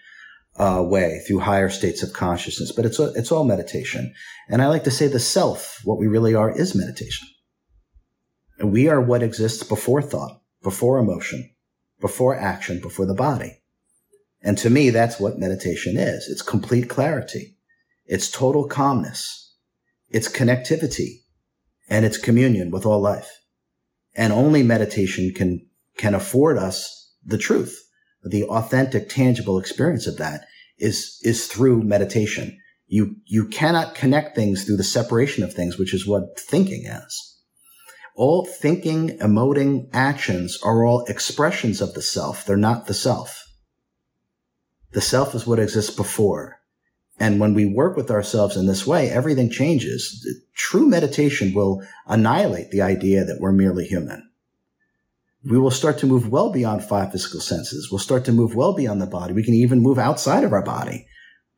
uh, 0.56 0.82
way 0.84 1.20
through 1.26 1.40
higher 1.40 1.68
states 1.68 2.02
of 2.02 2.12
consciousness. 2.12 2.72
But 2.72 2.84
it's 2.84 2.98
a, 2.98 3.12
it's 3.14 3.32
all 3.32 3.44
meditation, 3.44 4.14
and 4.48 4.62
I 4.62 4.66
like 4.66 4.84
to 4.84 4.90
say 4.90 5.06
the 5.06 5.20
self, 5.20 5.80
what 5.84 5.98
we 5.98 6.06
really 6.06 6.34
are, 6.34 6.50
is 6.50 6.74
meditation. 6.74 7.28
And 8.58 8.72
we 8.72 8.88
are 8.88 9.00
what 9.00 9.22
exists 9.22 9.62
before 9.62 10.02
thought, 10.02 10.40
before 10.62 10.98
emotion, 10.98 11.50
before 12.00 12.36
action, 12.36 12.80
before 12.80 13.06
the 13.06 13.14
body. 13.14 13.62
And 14.42 14.58
to 14.58 14.70
me, 14.70 14.90
that's 14.90 15.18
what 15.18 15.38
meditation 15.38 15.96
is. 15.96 16.28
It's 16.28 16.42
complete 16.42 16.88
clarity. 16.88 17.56
It's 18.06 18.30
total 18.30 18.68
calmness. 18.68 19.54
It's 20.10 20.28
connectivity 20.28 21.22
and 21.88 22.04
it's 22.04 22.18
communion 22.18 22.70
with 22.70 22.84
all 22.84 23.00
life. 23.00 23.40
And 24.14 24.32
only 24.32 24.62
meditation 24.62 25.32
can, 25.34 25.66
can 25.96 26.14
afford 26.14 26.58
us 26.58 27.14
the 27.24 27.38
truth 27.38 27.81
the 28.22 28.44
authentic, 28.44 29.08
tangible 29.08 29.58
experience 29.58 30.06
of 30.06 30.18
that 30.18 30.46
is, 30.78 31.18
is 31.22 31.46
through 31.46 31.82
meditation. 31.82 32.58
You, 32.86 33.16
you 33.24 33.48
cannot 33.48 33.94
connect 33.94 34.36
things 34.36 34.64
through 34.64 34.76
the 34.76 34.84
separation 34.84 35.44
of 35.44 35.52
things, 35.52 35.78
which 35.78 35.94
is 35.94 36.06
what 36.06 36.38
thinking 36.38 36.86
is. 36.86 37.38
All 38.14 38.44
thinking, 38.44 39.18
emoting 39.18 39.88
actions 39.92 40.58
are 40.62 40.84
all 40.84 41.04
expressions 41.06 41.80
of 41.80 41.94
the 41.94 42.02
self. 42.02 42.44
They're 42.44 42.56
not 42.56 42.86
the 42.86 42.94
self. 42.94 43.44
The 44.92 45.00
self 45.00 45.34
is 45.34 45.46
what 45.46 45.58
exists 45.58 45.94
before. 45.94 46.58
And 47.18 47.40
when 47.40 47.54
we 47.54 47.64
work 47.64 47.96
with 47.96 48.10
ourselves 48.10 48.56
in 48.56 48.66
this 48.66 48.86
way, 48.86 49.08
everything 49.08 49.50
changes. 49.50 50.26
True 50.54 50.86
meditation 50.86 51.54
will 51.54 51.82
annihilate 52.06 52.70
the 52.70 52.82
idea 52.82 53.24
that 53.24 53.38
we're 53.40 53.52
merely 53.52 53.86
human 53.86 54.28
we 55.44 55.58
will 55.58 55.70
start 55.70 55.98
to 55.98 56.06
move 56.06 56.28
well 56.28 56.52
beyond 56.52 56.84
five 56.84 57.10
physical 57.10 57.40
senses. 57.40 57.90
We'll 57.90 57.98
start 57.98 58.24
to 58.26 58.32
move 58.32 58.54
well 58.54 58.74
beyond 58.74 59.00
the 59.00 59.06
body. 59.06 59.32
We 59.32 59.44
can 59.44 59.54
even 59.54 59.80
move 59.80 59.98
outside 59.98 60.44
of 60.44 60.52
our 60.52 60.62
body, 60.62 61.06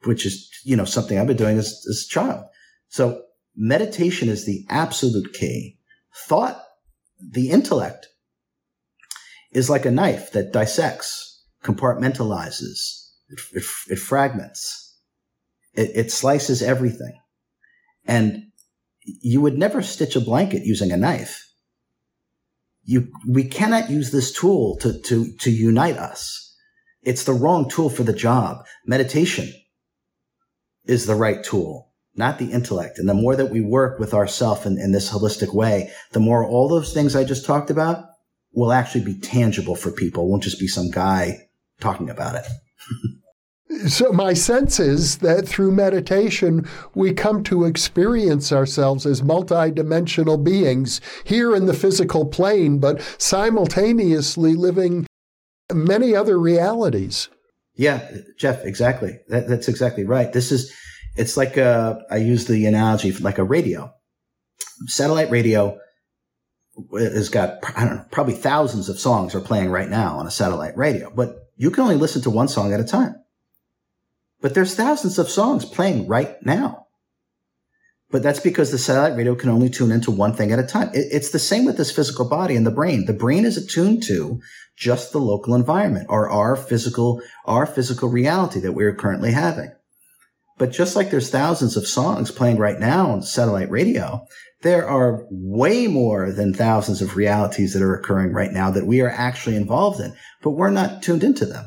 which 0.05 0.25
is, 0.25 0.51
you 0.65 0.77
know, 0.77 0.85
something 0.85 1.19
I've 1.19 1.27
been 1.27 1.37
doing 1.37 1.59
as, 1.59 1.85
as 1.89 2.07
a 2.07 2.13
child. 2.13 2.45
So 2.89 3.23
meditation 3.55 4.29
is 4.29 4.47
the 4.47 4.65
absolute 4.71 5.35
key. 5.35 5.79
Thought, 6.15 6.61
the 7.21 7.51
intellect 7.51 8.09
is 9.53 9.69
like 9.69 9.85
a 9.85 9.91
knife 9.91 10.33
that 10.33 10.53
dissects, 10.53 11.45
compartmentalizes, 11.63 13.11
it, 13.29 13.41
it, 13.53 13.65
it 13.89 13.99
fragments, 13.99 14.99
it, 15.75 15.91
it 15.95 16.13
slices 16.13 16.63
everything. 16.63 17.19
And 18.07 18.45
you 19.03 19.41
would 19.41 19.59
never 19.59 19.83
stitch 19.83 20.17
a 20.17 20.21
blanket 20.21 20.65
using 20.65 20.91
a 20.91 20.97
knife 20.97 21.47
you, 22.85 23.09
we 23.27 23.45
cannot 23.45 23.91
use 23.91 24.11
this 24.11 24.33
tool 24.33 24.77
to, 24.79 24.99
to, 25.03 25.33
to 25.39 25.51
unite 25.51 25.97
us. 25.97 26.57
it's 27.03 27.25
the 27.25 27.33
wrong 27.33 27.69
tool 27.69 27.91
for 27.91 28.03
the 28.03 28.13
job. 28.13 28.65
Meditation 28.87 29.53
is 30.87 31.07
the 31.07 31.15
right 31.15 31.43
tool, 31.43 31.93
not 32.15 32.39
the 32.39 32.51
intellect. 32.53 32.99
And 32.99 33.09
the 33.09 33.15
more 33.15 33.37
that 33.37 33.51
we 33.51 33.61
work 33.61 33.99
with 33.99 34.15
ourself 34.15 34.67
in, 34.67 34.79
in 34.79 34.93
this 34.93 35.11
holistic 35.11 35.55
way, 35.55 35.91
the 36.13 36.21
more 36.21 36.45
all 36.47 36.69
those 36.69 36.93
things 36.93 37.17
I 37.17 37.25
just 37.25 37.45
talked 37.45 37.71
about 37.71 38.05
will 38.53 38.73
actually 38.73 39.05
be 39.05 39.19
tangible 39.19 39.77
for 39.77 39.91
people. 39.91 40.29
Won't 40.29 40.43
just 40.43 40.61
be 40.61 40.69
some 40.69 40.91
guy 40.91 41.49
talking 41.81 42.11
about 42.11 42.37
it. 42.37 42.45
So, 43.89 44.13
my 44.13 44.35
sense 44.35 44.79
is 44.79 45.19
that 45.19 45.49
through 45.49 45.73
meditation, 45.73 46.69
we 46.95 47.15
come 47.15 47.43
to 47.45 47.65
experience 47.65 48.53
ourselves 48.53 49.07
as 49.07 49.23
multidimensional 49.23 50.43
beings 50.43 51.01
here 51.25 51.57
in 51.57 51.65
the 51.67 51.73
physical 51.73 52.27
plane, 52.27 52.79
but 52.79 53.01
simultaneously 53.19 54.55
living 54.55 55.07
many 55.73 56.15
other 56.15 56.39
realities. 56.39 57.31
Yeah, 57.75 58.09
Jeff, 58.39 58.65
exactly. 58.65 59.19
That, 59.29 59.49
that's 59.49 59.69
exactly 59.69 60.05
right. 60.05 60.33
This 60.33 60.53
is, 60.53 60.73
it's 61.17 61.37
like 61.37 61.57
a, 61.57 62.01
I 62.11 62.17
use 62.19 62.47
the 62.47 62.67
analogy 62.67 63.13
like 63.13 63.39
a 63.39 63.45
radio. 63.45 63.93
Satellite 64.87 65.31
radio 65.31 65.79
has 66.93 67.29
got, 67.29 67.59
I 67.77 67.85
don't 67.85 67.97
know, 67.97 68.05
probably 68.11 68.35
thousands 68.35 68.89
of 68.89 69.01
songs 69.01 69.35
are 69.35 69.41
playing 69.41 69.71
right 69.71 69.89
now 69.89 70.19
on 70.19 70.27
a 70.27 70.31
satellite 70.31 70.77
radio, 70.77 71.11
but 71.15 71.37
you 71.57 71.71
can 71.71 71.85
only 71.85 71.97
listen 71.97 72.23
to 72.23 72.31
one 72.31 72.49
song 72.49 72.73
at 72.73 72.81
a 72.81 72.85
time. 72.85 73.17
But 74.45 74.53
there's 74.53 74.75
thousands 74.75 75.19
of 75.19 75.31
songs 75.31 75.65
playing 75.65 76.07
right 76.07 76.37
now. 76.45 76.89
But 78.11 78.23
that's 78.23 78.41
because 78.41 78.71
the 78.71 78.77
satellite 78.77 79.17
radio 79.17 79.35
can 79.35 79.49
only 79.49 79.71
tune 79.71 79.91
into 79.91 80.11
one 80.11 80.35
thing 80.35 80.53
at 80.53 80.59
a 80.59 80.67
time. 80.67 80.91
It, 80.93 81.07
it's 81.11 81.31
the 81.31 81.39
same 81.39 81.65
with 81.65 81.79
this 81.79 81.91
physical 81.91 82.29
body 82.29 82.55
and 82.55 82.67
the 82.67 82.71
brain. 82.71 83.07
The 83.07 83.15
brain 83.15 83.47
is 83.47 83.57
attuned 83.57 84.03
to 84.03 84.43
just 84.77 85.13
the 85.13 85.19
local 85.19 85.55
environment 85.55 86.09
or 86.11 86.29
our 86.29 86.57
physical, 86.57 87.23
our 87.47 87.65
physical 87.65 88.11
reality 88.11 88.61
that 88.61 88.73
we're 88.73 88.95
currently 88.95 89.33
having. 89.33 89.73
But 90.59 90.73
just 90.73 90.95
like 90.95 91.11
there's 91.11 91.31
thousands 91.31 91.79
of 91.79 91.87
songs 91.87 92.31
playing 92.31 92.59
right 92.59 92.79
now 92.79 93.13
on 93.13 93.23
satellite 93.23 93.71
radio, 93.71 94.27
there 94.61 94.87
are 94.87 95.25
way 95.31 95.87
more 95.87 96.31
than 96.33 96.53
thousands 96.53 97.01
of 97.01 97.17
realities 97.17 97.73
that 97.73 97.83
are 97.83 97.95
occurring 97.95 98.35
right 98.35 98.53
now 98.53 98.71
that 98.73 98.87
we 98.87 99.01
are 99.01 99.11
actually 99.11 99.57
involved 99.57 100.01
in, 100.01 100.15
but 100.43 100.51
we're 100.51 100.69
not 100.69 101.03
tuned 101.03 101.25
into 101.25 101.47
them 101.47 101.65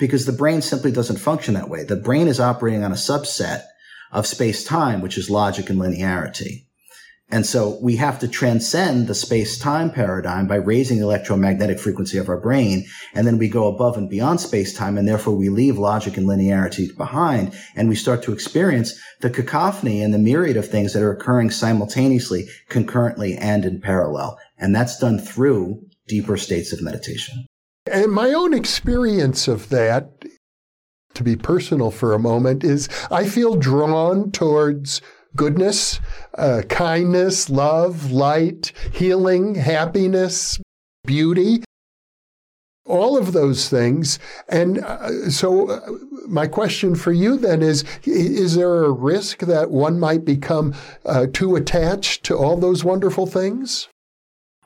because 0.00 0.24
the 0.26 0.32
brain 0.32 0.62
simply 0.62 0.90
doesn't 0.90 1.18
function 1.18 1.54
that 1.54 1.68
way. 1.68 1.84
The 1.84 1.94
brain 1.94 2.26
is 2.26 2.40
operating 2.40 2.82
on 2.82 2.90
a 2.90 2.96
subset 2.96 3.62
of 4.10 4.26
space 4.26 4.64
time, 4.64 5.02
which 5.02 5.16
is 5.16 5.30
logic 5.30 5.70
and 5.70 5.78
linearity. 5.78 6.64
And 7.32 7.46
so 7.46 7.78
we 7.80 7.94
have 7.96 8.18
to 8.20 8.28
transcend 8.28 9.06
the 9.06 9.14
space 9.14 9.56
time 9.56 9.92
paradigm 9.92 10.48
by 10.48 10.56
raising 10.56 10.98
the 10.98 11.04
electromagnetic 11.04 11.78
frequency 11.78 12.18
of 12.18 12.28
our 12.28 12.40
brain. 12.40 12.86
And 13.14 13.24
then 13.24 13.38
we 13.38 13.48
go 13.48 13.68
above 13.68 13.96
and 13.96 14.10
beyond 14.10 14.40
space 14.40 14.74
time. 14.74 14.98
And 14.98 15.06
therefore 15.06 15.36
we 15.36 15.48
leave 15.48 15.78
logic 15.78 16.16
and 16.16 16.26
linearity 16.26 16.96
behind 16.96 17.54
and 17.76 17.88
we 17.88 17.94
start 17.94 18.24
to 18.24 18.32
experience 18.32 19.00
the 19.20 19.30
cacophony 19.30 20.02
and 20.02 20.12
the 20.12 20.18
myriad 20.18 20.56
of 20.56 20.66
things 20.66 20.92
that 20.92 21.04
are 21.04 21.12
occurring 21.12 21.50
simultaneously, 21.50 22.48
concurrently 22.68 23.36
and 23.36 23.64
in 23.64 23.80
parallel. 23.80 24.36
And 24.58 24.74
that's 24.74 24.98
done 24.98 25.20
through 25.20 25.84
deeper 26.08 26.36
states 26.36 26.72
of 26.72 26.82
meditation. 26.82 27.46
And 27.90 28.12
my 28.12 28.32
own 28.32 28.54
experience 28.54 29.48
of 29.48 29.68
that, 29.70 30.24
to 31.14 31.24
be 31.24 31.36
personal 31.36 31.90
for 31.90 32.12
a 32.12 32.18
moment, 32.18 32.62
is 32.62 32.88
I 33.10 33.26
feel 33.26 33.56
drawn 33.56 34.30
towards 34.30 35.02
goodness, 35.36 36.00
uh, 36.34 36.62
kindness, 36.68 37.50
love, 37.50 38.12
light, 38.12 38.72
healing, 38.92 39.56
happiness, 39.56 40.60
beauty, 41.04 41.64
all 42.86 43.16
of 43.16 43.32
those 43.32 43.68
things. 43.68 44.18
And 44.48 44.78
uh, 44.78 45.30
so, 45.30 45.68
uh, 45.70 45.80
my 46.28 46.46
question 46.46 46.94
for 46.94 47.12
you 47.12 47.36
then 47.36 47.62
is 47.62 47.84
Is 48.04 48.54
there 48.56 48.84
a 48.84 48.90
risk 48.90 49.40
that 49.40 49.70
one 49.70 49.98
might 49.98 50.24
become 50.24 50.74
uh, 51.04 51.26
too 51.32 51.56
attached 51.56 52.24
to 52.24 52.36
all 52.36 52.56
those 52.56 52.84
wonderful 52.84 53.26
things? 53.26 53.88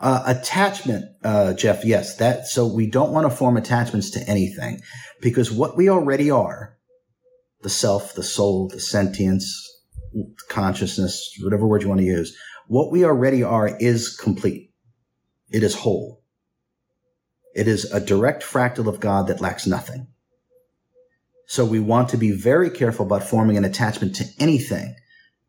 Uh, 0.01 0.23
attachment, 0.27 1.05
uh, 1.23 1.55
Jeff, 1.55 1.85
yes, 1.85 2.17
that, 2.17 2.47
so 2.47 2.67
we 2.67 2.87
don't 2.87 3.13
want 3.13 3.31
to 3.31 3.35
form 3.35 3.57
attachments 3.57 4.11
to 4.11 4.21
anything 4.29 4.81
because 5.21 5.53
what 5.53 5.77
we 5.77 5.89
already 5.89 6.31
are, 6.31 6.77
the 7.63 7.71
self, 7.71 8.15
the 8.15 8.23
soul, 8.23 8.69
the 8.69 8.81
sentience, 8.81 9.71
consciousness, 10.49 11.37
whatever 11.41 11.67
word 11.67 11.83
you 11.83 11.89
want 11.89 12.01
to 12.01 12.07
use, 12.07 12.37
what 12.67 12.91
we 12.91 13.05
already 13.05 13.43
are 13.43 13.77
is 13.79 14.17
complete. 14.17 14.73
It 15.51 15.63
is 15.63 15.75
whole. 15.75 16.23
It 17.55 17.69
is 17.69 17.85
a 17.93 18.01
direct 18.01 18.43
fractal 18.43 18.89
of 18.89 19.01
God 19.01 19.29
that 19.29 19.41
lacks 19.41 19.67
nothing. 19.67 20.09
So 21.47 21.65
we 21.65 21.79
want 21.79 22.09
to 22.09 22.17
be 22.17 22.33
very 22.33 22.71
careful 22.71 23.07
about 23.07 23.23
forming 23.23 23.57
an 23.57 23.65
attachment 23.65 24.17
to 24.17 24.25
anything 24.41 24.97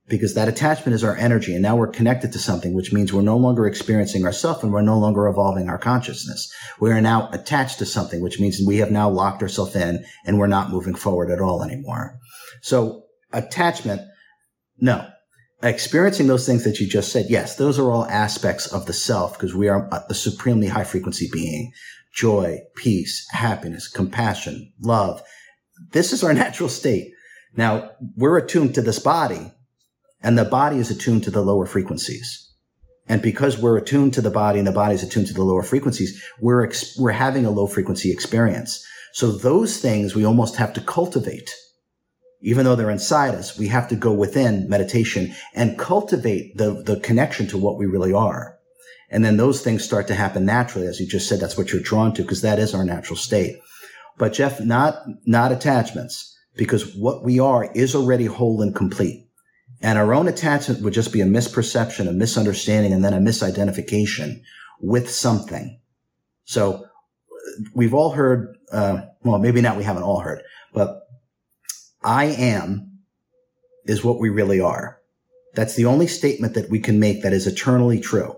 because 0.07 0.35
that 0.35 0.47
attachment 0.47 0.93
is 0.93 1.03
our 1.03 1.15
energy. 1.15 1.53
And 1.53 1.63
now 1.63 1.75
we're 1.75 1.87
connected 1.87 2.31
to 2.33 2.39
something, 2.39 2.75
which 2.75 2.93
means 2.93 3.11
we're 3.11 3.21
no 3.21 3.37
longer 3.37 3.65
experiencing 3.65 4.23
ourself 4.25 4.61
and 4.61 4.71
we're 4.71 4.81
no 4.81 4.99
longer 4.99 5.27
evolving 5.27 5.67
our 5.67 5.79
consciousness. 5.79 6.51
We 6.79 6.91
are 6.91 7.01
now 7.01 7.29
attached 7.31 7.79
to 7.79 7.85
something, 7.85 8.21
which 8.21 8.39
means 8.39 8.59
we 8.65 8.77
have 8.77 8.91
now 8.91 9.09
locked 9.09 9.41
ourselves 9.41 9.75
in 9.75 10.05
and 10.25 10.37
we're 10.37 10.47
not 10.47 10.69
moving 10.69 10.93
forward 10.93 11.31
at 11.31 11.41
all 11.41 11.63
anymore. 11.63 12.19
So 12.61 13.05
attachment, 13.33 14.01
no. 14.77 15.07
Experiencing 15.63 16.27
those 16.27 16.45
things 16.45 16.63
that 16.65 16.79
you 16.79 16.87
just 16.87 17.11
said, 17.11 17.25
yes, 17.29 17.55
those 17.55 17.79
are 17.79 17.89
all 17.89 18.05
aspects 18.05 18.67
of 18.67 18.85
the 18.85 18.93
self 18.93 19.33
because 19.33 19.55
we 19.55 19.69
are 19.69 19.89
a 20.09 20.13
supremely 20.13 20.67
high 20.67 20.83
frequency 20.83 21.27
being. 21.31 21.71
Joy, 22.13 22.59
peace, 22.75 23.25
happiness, 23.31 23.87
compassion, 23.87 24.71
love. 24.81 25.23
This 25.91 26.13
is 26.13 26.23
our 26.23 26.33
natural 26.35 26.69
state. 26.69 27.11
Now 27.55 27.91
we're 28.15 28.37
attuned 28.37 28.75
to 28.75 28.81
this 28.83 28.99
body 28.99 29.51
and 30.21 30.37
the 30.37 30.45
body 30.45 30.77
is 30.77 30.91
attuned 30.91 31.23
to 31.23 31.31
the 31.31 31.41
lower 31.41 31.65
frequencies. 31.65 32.41
And 33.07 33.21
because 33.21 33.57
we're 33.57 33.77
attuned 33.77 34.13
to 34.15 34.21
the 34.21 34.31
body 34.31 34.57
and 34.57 34.67
the 34.67 34.71
body 34.71 34.95
is 34.95 35.03
attuned 35.03 35.27
to 35.27 35.33
the 35.33 35.43
lower 35.43 35.61
frequencies, 35.61 36.23
we're, 36.41 36.65
ex- 36.65 36.97
we're 36.97 37.11
having 37.11 37.45
a 37.45 37.51
low 37.51 37.67
frequency 37.67 38.11
experience. 38.11 38.83
So 39.13 39.31
those 39.31 39.77
things 39.77 40.15
we 40.15 40.25
almost 40.25 40.55
have 40.55 40.73
to 40.73 40.81
cultivate. 40.81 41.53
Even 42.41 42.65
though 42.65 42.75
they're 42.75 42.89
inside 42.89 43.35
us, 43.35 43.57
we 43.57 43.67
have 43.67 43.87
to 43.89 43.95
go 43.95 44.11
within 44.11 44.67
meditation 44.67 45.33
and 45.53 45.79
cultivate 45.79 46.57
the, 46.57 46.81
the 46.83 46.99
connection 46.99 47.47
to 47.47 47.57
what 47.57 47.77
we 47.77 47.85
really 47.85 48.13
are. 48.13 48.57
And 49.09 49.23
then 49.23 49.37
those 49.37 49.61
things 49.61 49.83
start 49.83 50.07
to 50.07 50.15
happen 50.15 50.45
naturally. 50.45 50.87
As 50.87 50.99
you 50.99 51.07
just 51.07 51.29
said, 51.29 51.39
that's 51.39 51.57
what 51.57 51.71
you're 51.71 51.81
drawn 51.81 52.13
to 52.15 52.23
because 52.23 52.41
that 52.41 52.59
is 52.59 52.73
our 52.73 52.83
natural 52.83 53.17
state. 53.17 53.57
But 54.17 54.33
Jeff, 54.33 54.59
not, 54.59 55.03
not 55.25 55.51
attachments 55.51 56.35
because 56.55 56.95
what 56.95 57.23
we 57.23 57.39
are 57.39 57.71
is 57.73 57.95
already 57.95 58.25
whole 58.25 58.61
and 58.61 58.75
complete. 58.75 59.24
And 59.81 59.97
our 59.97 60.13
own 60.13 60.27
attachment 60.27 60.81
would 60.81 60.93
just 60.93 61.13
be 61.13 61.21
a 61.21 61.25
misperception, 61.25 62.07
a 62.07 62.13
misunderstanding, 62.13 62.93
and 62.93 63.03
then 63.03 63.13
a 63.13 63.19
misidentification 63.19 64.41
with 64.79 65.09
something. 65.09 65.79
So 66.45 66.85
we've 67.73 67.93
all 67.93 68.11
heard, 68.11 68.57
uh, 68.71 69.01
well, 69.23 69.39
maybe 69.39 69.61
not 69.61 69.77
we 69.77 69.83
haven't 69.83 70.03
all 70.03 70.19
heard, 70.19 70.41
but 70.73 71.01
I 72.03 72.25
am 72.25 72.99
is 73.85 74.03
what 74.03 74.19
we 74.19 74.29
really 74.29 74.59
are. 74.59 74.99
That's 75.53 75.75
the 75.75 75.85
only 75.85 76.07
statement 76.07 76.53
that 76.55 76.69
we 76.69 76.79
can 76.79 76.99
make 76.99 77.23
that 77.23 77.33
is 77.33 77.47
eternally 77.47 77.99
true. 77.99 78.35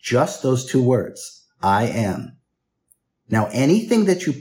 Just 0.00 0.42
those 0.42 0.64
two 0.64 0.82
words. 0.82 1.44
I 1.62 1.86
am. 1.86 2.36
Now 3.28 3.48
anything 3.52 4.06
that 4.06 4.26
you 4.26 4.34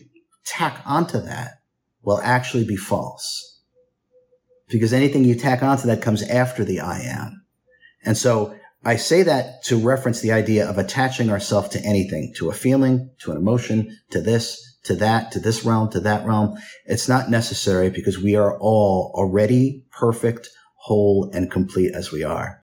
tack 0.45 0.81
onto 0.85 1.19
that 1.21 1.61
will 2.03 2.19
actually 2.23 2.65
be 2.65 2.75
false 2.75 3.50
because 4.71 4.93
anything 4.93 5.23
you 5.25 5.35
tack 5.35 5.61
onto 5.61 5.87
that 5.87 6.01
comes 6.01 6.23
after 6.23 6.63
the 6.63 6.79
I 6.79 7.01
am. 7.01 7.45
And 8.03 8.17
so 8.17 8.55
I 8.83 8.95
say 8.95 9.21
that 9.23 9.63
to 9.65 9.77
reference 9.77 10.21
the 10.21 10.31
idea 10.31 10.67
of 10.67 10.77
attaching 10.79 11.29
ourselves 11.29 11.69
to 11.69 11.79
anything, 11.85 12.33
to 12.37 12.49
a 12.49 12.53
feeling, 12.53 13.11
to 13.19 13.31
an 13.31 13.37
emotion, 13.37 13.95
to 14.09 14.21
this, 14.21 14.79
to 14.85 14.95
that, 14.95 15.31
to 15.33 15.39
this 15.39 15.63
realm, 15.63 15.91
to 15.91 15.99
that 15.99 16.25
realm. 16.25 16.57
It's 16.85 17.07
not 17.07 17.29
necessary 17.29 17.91
because 17.91 18.17
we 18.17 18.35
are 18.35 18.57
all 18.57 19.11
already 19.13 19.83
perfect, 19.91 20.49
whole, 20.75 21.29
and 21.31 21.51
complete 21.51 21.93
as 21.93 22.11
we 22.11 22.23
are. 22.23 22.63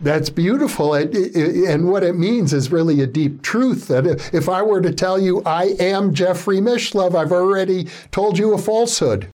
That's 0.00 0.30
beautiful. 0.30 0.94
And 0.94 1.88
what 1.90 2.04
it 2.04 2.16
means 2.16 2.52
is 2.52 2.72
really 2.72 3.00
a 3.00 3.06
deep 3.06 3.42
truth 3.42 3.88
that 3.88 4.30
if 4.32 4.48
I 4.48 4.62
were 4.62 4.80
to 4.80 4.92
tell 4.92 5.20
you 5.20 5.42
I 5.44 5.74
am 5.80 6.14
Jeffrey 6.14 6.58
Mishlove, 6.58 7.16
I've 7.16 7.32
already 7.32 7.88
told 8.10 8.38
you 8.38 8.54
a 8.54 8.58
falsehood. 8.58 9.28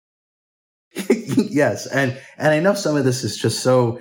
yes, 1.49 1.87
and 1.87 2.17
and 2.37 2.49
I 2.49 2.59
know 2.59 2.73
some 2.73 2.95
of 2.97 3.05
this 3.05 3.23
is 3.23 3.37
just 3.37 3.61
so, 3.61 3.99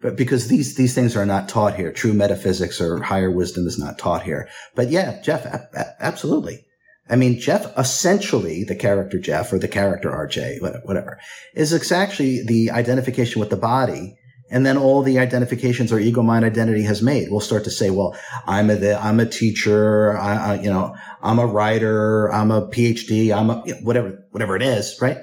but 0.00 0.16
because 0.16 0.48
these 0.48 0.74
these 0.76 0.94
things 0.94 1.16
are 1.16 1.26
not 1.26 1.48
taught 1.48 1.74
here. 1.76 1.92
True 1.92 2.12
metaphysics 2.12 2.80
or 2.80 3.02
higher 3.02 3.30
wisdom 3.30 3.66
is 3.66 3.78
not 3.78 3.98
taught 3.98 4.22
here. 4.22 4.48
But 4.74 4.90
yeah, 4.90 5.20
Jeff, 5.22 5.44
a- 5.44 5.68
a- 5.74 5.94
absolutely. 6.04 6.64
I 7.10 7.16
mean, 7.16 7.38
Jeff, 7.40 7.76
essentially, 7.76 8.64
the 8.64 8.76
character 8.76 9.18
Jeff 9.18 9.52
or 9.52 9.58
the 9.58 9.68
character 9.68 10.10
RJ, 10.10 10.60
whatever, 10.84 11.18
is 11.54 11.72
exactly 11.72 12.42
the 12.46 12.70
identification 12.70 13.40
with 13.40 13.50
the 13.50 13.56
body 13.56 14.16
And 14.50 14.66
then 14.66 14.76
all 14.76 15.02
the 15.02 15.18
identifications 15.18 15.92
our 15.92 15.98
ego 15.98 16.22
mind 16.22 16.44
identity 16.44 16.82
has 16.82 17.00
made. 17.02 17.28
We'll 17.30 17.40
start 17.40 17.64
to 17.64 17.70
say, 17.70 17.88
well, 17.90 18.14
I'm 18.46 18.68
a, 18.70 18.94
I'm 18.94 19.18
a 19.18 19.26
teacher. 19.26 20.16
I, 20.18 20.36
I, 20.36 20.54
you 20.60 20.68
know, 20.68 20.94
I'm 21.22 21.38
a 21.38 21.46
writer. 21.46 22.30
I'm 22.30 22.50
a 22.50 22.68
PhD. 22.68 23.34
I'm 23.34 23.48
a, 23.50 23.62
you 23.64 23.74
know, 23.74 23.80
whatever, 23.80 24.18
whatever 24.30 24.54
it 24.56 24.62
is, 24.62 24.98
right? 25.00 25.18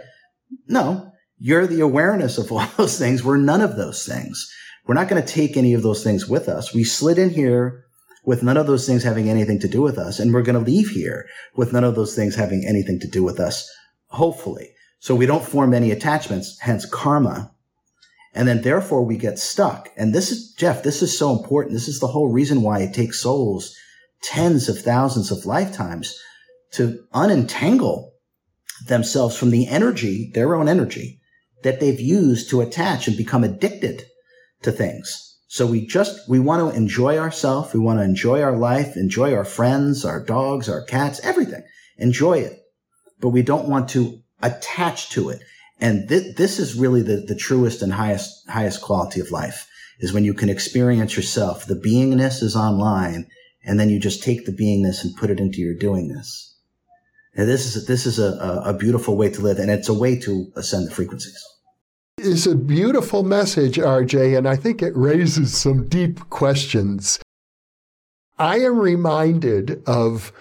No, 0.67 1.08
you're 1.39 1.67
the 1.67 1.79
awareness 1.79 2.37
of 2.37 2.51
all 2.51 2.65
those 2.77 2.99
things. 2.99 3.23
We're 3.23 3.37
none 3.37 3.61
of 3.61 3.75
those 3.75 4.05
things. 4.05 4.53
We're 4.85 4.95
not 4.95 5.07
going 5.07 5.21
to 5.21 5.33
take 5.33 5.55
any 5.55 5.73
of 5.73 5.83
those 5.83 6.03
things 6.03 6.27
with 6.27 6.49
us. 6.49 6.73
We 6.73 6.83
slid 6.83 7.17
in 7.17 7.29
here 7.29 7.85
with 8.25 8.43
none 8.43 8.57
of 8.57 8.67
those 8.67 8.85
things 8.85 9.03
having 9.03 9.29
anything 9.29 9.59
to 9.59 9.67
do 9.67 9.81
with 9.81 9.97
us. 9.97 10.19
And 10.19 10.33
we're 10.33 10.41
going 10.41 10.63
to 10.63 10.71
leave 10.71 10.89
here 10.89 11.27
with 11.55 11.73
none 11.73 11.83
of 11.83 11.95
those 11.95 12.15
things 12.15 12.35
having 12.35 12.65
anything 12.67 12.99
to 12.99 13.07
do 13.07 13.23
with 13.23 13.39
us, 13.39 13.69
hopefully. 14.07 14.71
So 14.99 15.15
we 15.15 15.25
don't 15.25 15.45
form 15.45 15.73
any 15.73 15.91
attachments, 15.91 16.57
hence 16.59 16.85
karma. 16.85 17.51
And 18.33 18.47
then 18.47 18.61
therefore 18.61 19.03
we 19.03 19.17
get 19.17 19.39
stuck. 19.39 19.89
And 19.95 20.13
this 20.13 20.31
is, 20.31 20.53
Jeff, 20.53 20.83
this 20.83 21.01
is 21.01 21.17
so 21.17 21.31
important. 21.31 21.73
This 21.73 21.87
is 21.87 21.99
the 21.99 22.07
whole 22.07 22.31
reason 22.31 22.61
why 22.61 22.79
it 22.79 22.93
takes 22.93 23.21
souls 23.21 23.75
tens 24.21 24.67
of 24.67 24.77
thousands 24.77 25.31
of 25.31 25.45
lifetimes 25.45 26.19
to 26.73 26.99
unentangle 27.13 28.09
themselves 28.85 29.37
from 29.37 29.49
the 29.49 29.65
energy, 29.67 30.29
their 30.33 30.55
own 30.55 30.67
energy 30.67 31.18
that 31.63 31.79
they've 31.79 31.99
used 31.99 32.49
to 32.49 32.61
attach 32.61 33.07
and 33.07 33.17
become 33.17 33.43
addicted 33.43 34.05
to 34.61 34.71
things. 34.71 35.37
So 35.47 35.65
we 35.65 35.85
just, 35.87 36.29
we 36.29 36.39
want 36.39 36.61
to 36.61 36.77
enjoy 36.77 37.17
ourselves. 37.17 37.73
We 37.73 37.79
want 37.79 37.99
to 37.99 38.03
enjoy 38.03 38.41
our 38.41 38.55
life, 38.55 38.95
enjoy 38.95 39.33
our 39.33 39.45
friends, 39.45 40.05
our 40.05 40.23
dogs, 40.23 40.69
our 40.69 40.83
cats, 40.83 41.19
everything. 41.23 41.63
Enjoy 41.97 42.37
it. 42.37 42.59
But 43.19 43.29
we 43.29 43.41
don't 43.41 43.67
want 43.67 43.89
to 43.89 44.19
attach 44.41 45.09
to 45.11 45.29
it. 45.29 45.41
And 45.79 46.07
th- 46.07 46.35
this 46.35 46.59
is 46.59 46.75
really 46.75 47.01
the, 47.01 47.17
the 47.17 47.35
truest 47.35 47.81
and 47.81 47.91
highest, 47.91 48.47
highest 48.47 48.81
quality 48.81 49.19
of 49.21 49.31
life 49.31 49.67
is 49.99 50.13
when 50.13 50.23
you 50.23 50.33
can 50.33 50.49
experience 50.49 51.15
yourself. 51.15 51.65
The 51.65 51.75
beingness 51.75 52.43
is 52.43 52.55
online 52.55 53.27
and 53.63 53.79
then 53.79 53.89
you 53.89 53.99
just 53.99 54.23
take 54.23 54.45
the 54.45 54.51
beingness 54.51 55.03
and 55.03 55.15
put 55.15 55.29
it 55.29 55.39
into 55.39 55.59
your 55.59 55.75
doingness. 55.75 56.48
And 57.39 57.47
this 57.47 57.73
is, 57.73 57.85
this 57.85 58.05
is 58.05 58.19
a, 58.19 58.33
a 58.65 58.73
beautiful 58.73 59.15
way 59.15 59.29
to 59.29 59.39
live 59.39 59.59
and 59.59 59.71
it's 59.71 59.87
a 59.87 59.93
way 59.93 60.19
to 60.19 60.51
ascend 60.57 60.87
the 60.87 60.91
frequencies 60.91 61.41
It's 62.17 62.45
a 62.45 62.53
beautiful 62.53 63.23
message, 63.23 63.77
RJ, 63.77 64.37
and 64.37 64.45
I 64.45 64.57
think 64.57 64.81
it 64.81 64.91
raises 64.93 65.57
some 65.57 65.87
deep 65.87 66.29
questions. 66.29 67.17
I 68.37 68.59
am 68.59 68.77
reminded 68.77 69.81
of 69.87 70.33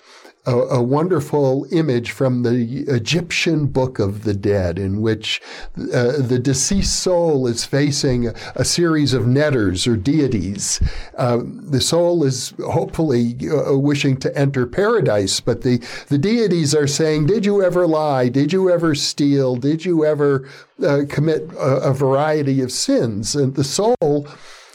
a, 0.48 0.76
a, 0.76 0.82
wonderful 0.82 1.66
image 1.70 2.10
from 2.10 2.42
the 2.42 2.84
Egyptian 2.88 3.66
Book 3.66 3.98
of 3.98 4.24
the 4.24 4.32
Dead, 4.32 4.78
in 4.78 5.02
which 5.02 5.42
uh, 5.76 6.12
the 6.18 6.40
deceased 6.42 6.98
soul 7.00 7.46
is 7.46 7.66
facing 7.66 8.28
a, 8.54 8.64
series 8.64 9.12
of 9.12 9.26
neters 9.26 9.86
or 9.86 9.96
deities. 9.96 10.80
Uh, 11.16 11.40
the 11.44 11.80
soul 11.80 12.24
is 12.24 12.54
hopefully 12.64 13.36
uh, 13.50 13.76
wishing 13.76 14.16
to 14.16 14.36
enter 14.36 14.66
paradise, 14.66 15.40
but 15.40 15.62
the, 15.62 15.84
the 16.08 16.18
deities 16.18 16.74
are 16.74 16.86
saying, 16.86 17.26
Did 17.26 17.44
you 17.44 17.62
ever 17.62 17.86
lie? 17.86 18.28
Did 18.28 18.52
you 18.52 18.70
ever 18.70 18.94
steal? 18.94 19.56
Did 19.56 19.84
you 19.84 20.04
ever 20.04 20.48
uh, 20.82 21.02
commit 21.08 21.50
a, 21.52 21.90
a 21.90 21.92
variety 21.92 22.62
of 22.62 22.72
sins? 22.72 23.34
And 23.34 23.54
the 23.54 23.64
soul 23.64 24.26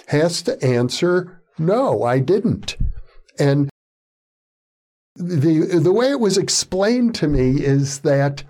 has 0.07 0.43
to 0.43 0.63
answer, 0.63 1.41
No, 1.57 2.03
I 2.03 2.19
didn't. 2.19 2.78
And 3.39 3.69
the 5.16 5.80
the 5.82 5.93
way 5.93 6.09
it 6.09 6.20
was 6.20 6.38
explained 6.38 7.16
to 7.16 7.28
me 7.28 7.61
is 7.61 7.99
that 7.99 8.43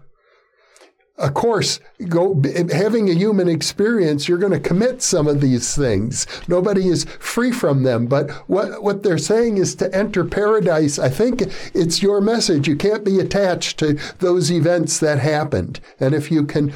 of 1.17 1.35
course, 1.35 1.79
go, 2.09 2.41
having 2.71 3.07
a 3.07 3.13
human 3.13 3.47
experience, 3.47 4.27
you're 4.27 4.39
going 4.39 4.51
to 4.51 4.59
commit 4.59 5.03
some 5.03 5.27
of 5.27 5.41
these 5.41 5.75
things. 5.75 6.25
Nobody 6.47 6.87
is 6.87 7.05
free 7.19 7.51
from 7.51 7.83
them. 7.83 8.07
But 8.07 8.31
what, 8.49 8.81
what 8.81 9.03
they're 9.03 9.19
saying 9.19 9.57
is 9.57 9.75
to 9.75 9.95
enter 9.95 10.25
paradise. 10.25 10.97
I 10.97 11.09
think 11.09 11.43
it's 11.75 12.01
your 12.01 12.19
message. 12.19 12.67
You 12.67 12.75
can't 12.75 13.05
be 13.05 13.19
attached 13.19 13.77
to 13.79 13.99
those 14.19 14.51
events 14.51 14.99
that 15.01 15.19
happened. 15.19 15.79
And 15.99 16.15
if 16.15 16.31
you 16.31 16.45
can 16.45 16.73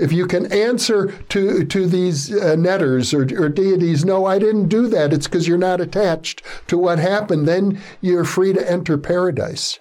if 0.00 0.12
you 0.12 0.26
can 0.26 0.50
answer 0.52 1.12
to, 1.28 1.64
to 1.64 1.86
these 1.86 2.32
uh, 2.32 2.56
neters 2.56 3.12
or, 3.12 3.22
or 3.42 3.48
deities, 3.48 4.04
no, 4.04 4.24
I 4.26 4.38
didn't 4.38 4.68
do 4.68 4.88
that, 4.88 5.12
it's 5.12 5.26
because 5.26 5.46
you're 5.46 5.58
not 5.58 5.80
attached 5.80 6.42
to 6.68 6.78
what 6.78 6.98
happened, 6.98 7.46
then 7.46 7.80
you're 8.00 8.24
free 8.24 8.52
to 8.52 8.70
enter 8.70 8.96
paradise. 8.96 9.78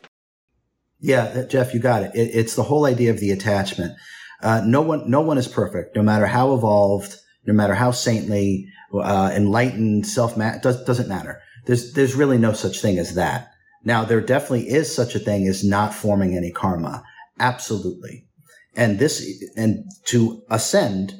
Yeah, 0.99 1.45
Jeff, 1.45 1.74
you 1.74 1.80
got 1.80 2.03
it. 2.03 2.11
it 2.13 2.32
it's 2.34 2.55
the 2.55 2.63
whole 2.63 2.86
idea 2.86 3.11
of 3.11 3.20
the 3.20 3.32
attachment. 3.32 3.93
Uh, 4.41 4.61
no 4.65 4.82
one, 4.82 5.09
no 5.09 5.22
one 5.22 5.38
is 5.38 5.47
perfect, 5.47 5.95
no 5.95 6.01
matter 6.01 6.26
how 6.26 6.53
evolved, 6.53 7.15
no 7.45 7.53
matter 7.53 7.74
how 7.74 7.91
saintly, 7.91 8.67
uh, 8.93 9.32
enlightened, 9.34 10.05
self 10.05 10.36
does, 10.36 10.84
doesn't 10.84 11.09
matter. 11.09 11.41
There's, 11.65 11.93
there's 11.93 12.15
really 12.15 12.38
no 12.38 12.53
such 12.53 12.82
thing 12.82 12.97
as 12.97 13.15
that. 13.15 13.51
Now, 13.84 14.03
there 14.03 14.22
definitely 14.22 14.70
is 14.70 14.93
such 14.93 15.15
a 15.15 15.20
thing 15.20 15.47
as 15.47 15.63
not 15.63 15.93
forming 15.93 16.36
any 16.36 16.51
karma. 16.51 17.03
Absolutely. 17.39 18.28
And 18.76 18.99
this, 18.99 19.43
and 19.55 19.86
to 20.05 20.43
ascend 20.49 21.13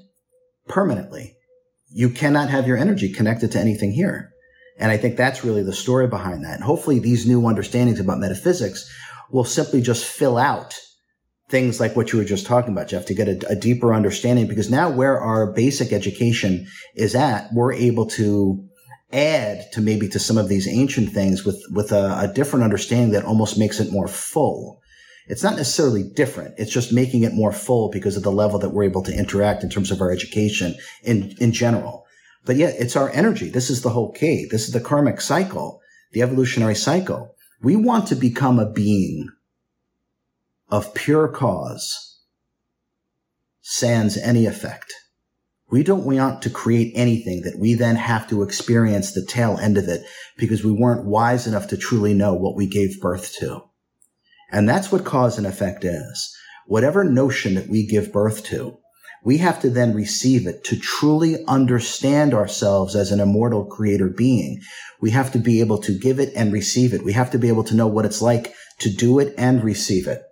permanently, 0.68 1.36
you 1.90 2.10
cannot 2.10 2.50
have 2.50 2.68
your 2.68 2.78
energy 2.78 3.12
connected 3.12 3.52
to 3.52 3.60
anything 3.60 3.92
here. 3.92 4.32
And 4.78 4.92
I 4.92 4.98
think 4.98 5.18
that's 5.18 5.44
really 5.44 5.64
the 5.64 5.74
story 5.74 6.08
behind 6.08 6.46
that. 6.46 6.56
And 6.56 6.64
hopefully 6.64 7.00
these 7.00 7.28
new 7.28 7.42
understandings 7.42 8.00
about 8.00 8.20
metaphysics 8.20 8.90
will 9.30 9.44
simply 9.44 9.82
just 9.82 10.06
fill 10.06 10.38
out 10.38 10.80
things 11.50 11.80
like 11.80 11.96
what 11.96 12.14
you 12.14 12.20
were 12.20 12.26
just 12.26 12.46
talking 12.46 12.72
about, 12.72 12.88
Jeff, 12.88 13.06
to 13.08 13.14
get 13.14 13.28
a, 13.28 13.52
a, 13.52 13.56
deeper 13.56 13.94
understanding. 13.94 14.48
Because 14.48 14.70
now 14.70 14.90
where 14.90 15.20
our 15.20 15.52
basic 15.52 15.92
education 15.92 16.68
is 16.96 17.16
at, 17.16 17.50
we're 17.52 17.74
able 17.74 18.06
to 18.06 18.64
add 19.12 19.66
to 19.74 19.82
maybe 19.82 20.08
to 20.08 20.20
some 20.20 20.38
of 20.38 20.48
these 20.48 20.68
ancient 20.68 21.10
things 21.10 21.44
with, 21.44 21.62
with 21.72 21.92
a, 21.92 22.20
a 22.20 22.34
different 22.34 22.64
understanding 22.64 23.12
that 23.12 23.26
almost 23.26 23.58
makes 23.58 23.80
it 23.80 23.92
more 23.92 24.08
full 24.08 24.79
it's 25.30 25.44
not 25.44 25.56
necessarily 25.56 26.04
different. 26.04 26.56
It's 26.58 26.72
just 26.72 26.92
making 26.92 27.22
it 27.22 27.36
more 27.36 27.54
full 27.54 27.92
because 27.92 28.18
of 28.18 28.24
the 28.24 28.32
level 28.32 28.58
that 28.60 28.72
we're 28.72 28.84
able 28.84 29.04
to 29.04 29.16
interact 29.16 29.64
in 29.64 29.70
terms 29.70 29.92
of 29.92 30.02
our 30.02 30.12
education 30.12 30.76
in, 31.04 31.36
in 31.40 31.52
general. 31.52 32.08
But 32.46 32.56
yet 32.56 32.74
it's 32.80 32.96
our 32.96 33.12
energy. 33.12 33.48
This 33.50 33.70
is 33.70 33.84
the 33.84 33.92
whole 33.92 34.12
key. 34.12 34.48
This 34.50 34.68
is 34.68 34.74
the 34.74 34.80
karmic 34.80 35.22
cycle, 35.22 35.82
the 36.14 36.24
evolutionary 36.24 36.74
cycle. 36.74 37.36
We 37.62 37.76
want 37.76 38.08
to 38.08 38.16
become 38.16 38.58
a 38.58 38.72
being 38.72 39.30
of 40.70 40.96
pure 40.96 41.28
cause, 41.28 42.24
sans 43.62 44.18
any 44.18 44.48
effect. 44.48 44.92
We 45.70 45.84
don't 45.84 46.06
want 46.06 46.42
to 46.42 46.50
create 46.50 46.92
anything 46.96 47.44
that 47.44 47.60
we 47.60 47.76
then 47.76 47.98
have 47.98 48.28
to 48.30 48.42
experience 48.42 49.12
the 49.12 49.24
tail 49.24 49.60
end 49.62 49.78
of 49.78 49.88
it 49.88 50.02
because 50.38 50.64
we 50.64 50.72
weren't 50.72 51.06
wise 51.06 51.46
enough 51.46 51.68
to 51.68 51.78
truly 51.78 52.16
know 52.16 52.34
what 52.34 52.56
we 52.56 52.66
gave 52.66 53.00
birth 53.00 53.36
to. 53.40 53.69
And 54.52 54.68
that's 54.68 54.92
what 54.92 55.06
cause 55.06 55.38
and 55.38 55.46
effect 55.46 55.84
is. 55.84 56.36
Whatever 56.66 57.04
notion 57.04 57.56
that 57.56 57.70
we 57.70 57.86
give 57.86 58.12
birth 58.12 58.44
to, 58.46 58.78
we 59.24 59.38
have 59.40 59.62
to 59.62 59.70
then 59.70 59.94
receive 59.94 60.48
it 60.48 60.64
to 60.66 60.80
truly 60.80 61.44
understand 61.46 62.34
ourselves 62.34 62.96
as 62.96 63.12
an 63.12 63.20
immortal 63.20 63.66
creator 63.66 64.08
being. 64.08 64.62
We 65.02 65.12
have 65.12 65.32
to 65.34 65.40
be 65.40 65.60
able 65.60 65.80
to 65.80 65.98
give 65.98 66.20
it 66.20 66.32
and 66.36 66.54
receive 66.54 66.94
it. 66.94 67.04
We 67.04 67.14
have 67.14 67.32
to 67.32 67.40
be 67.40 67.50
able 67.50 67.64
to 67.66 67.76
know 67.76 67.88
what 67.88 68.06
it's 68.06 68.22
like 68.22 68.54
to 68.80 68.90
do 68.90 69.20
it 69.20 69.34
and 69.38 69.64
receive 69.64 70.08
it. 70.08 70.24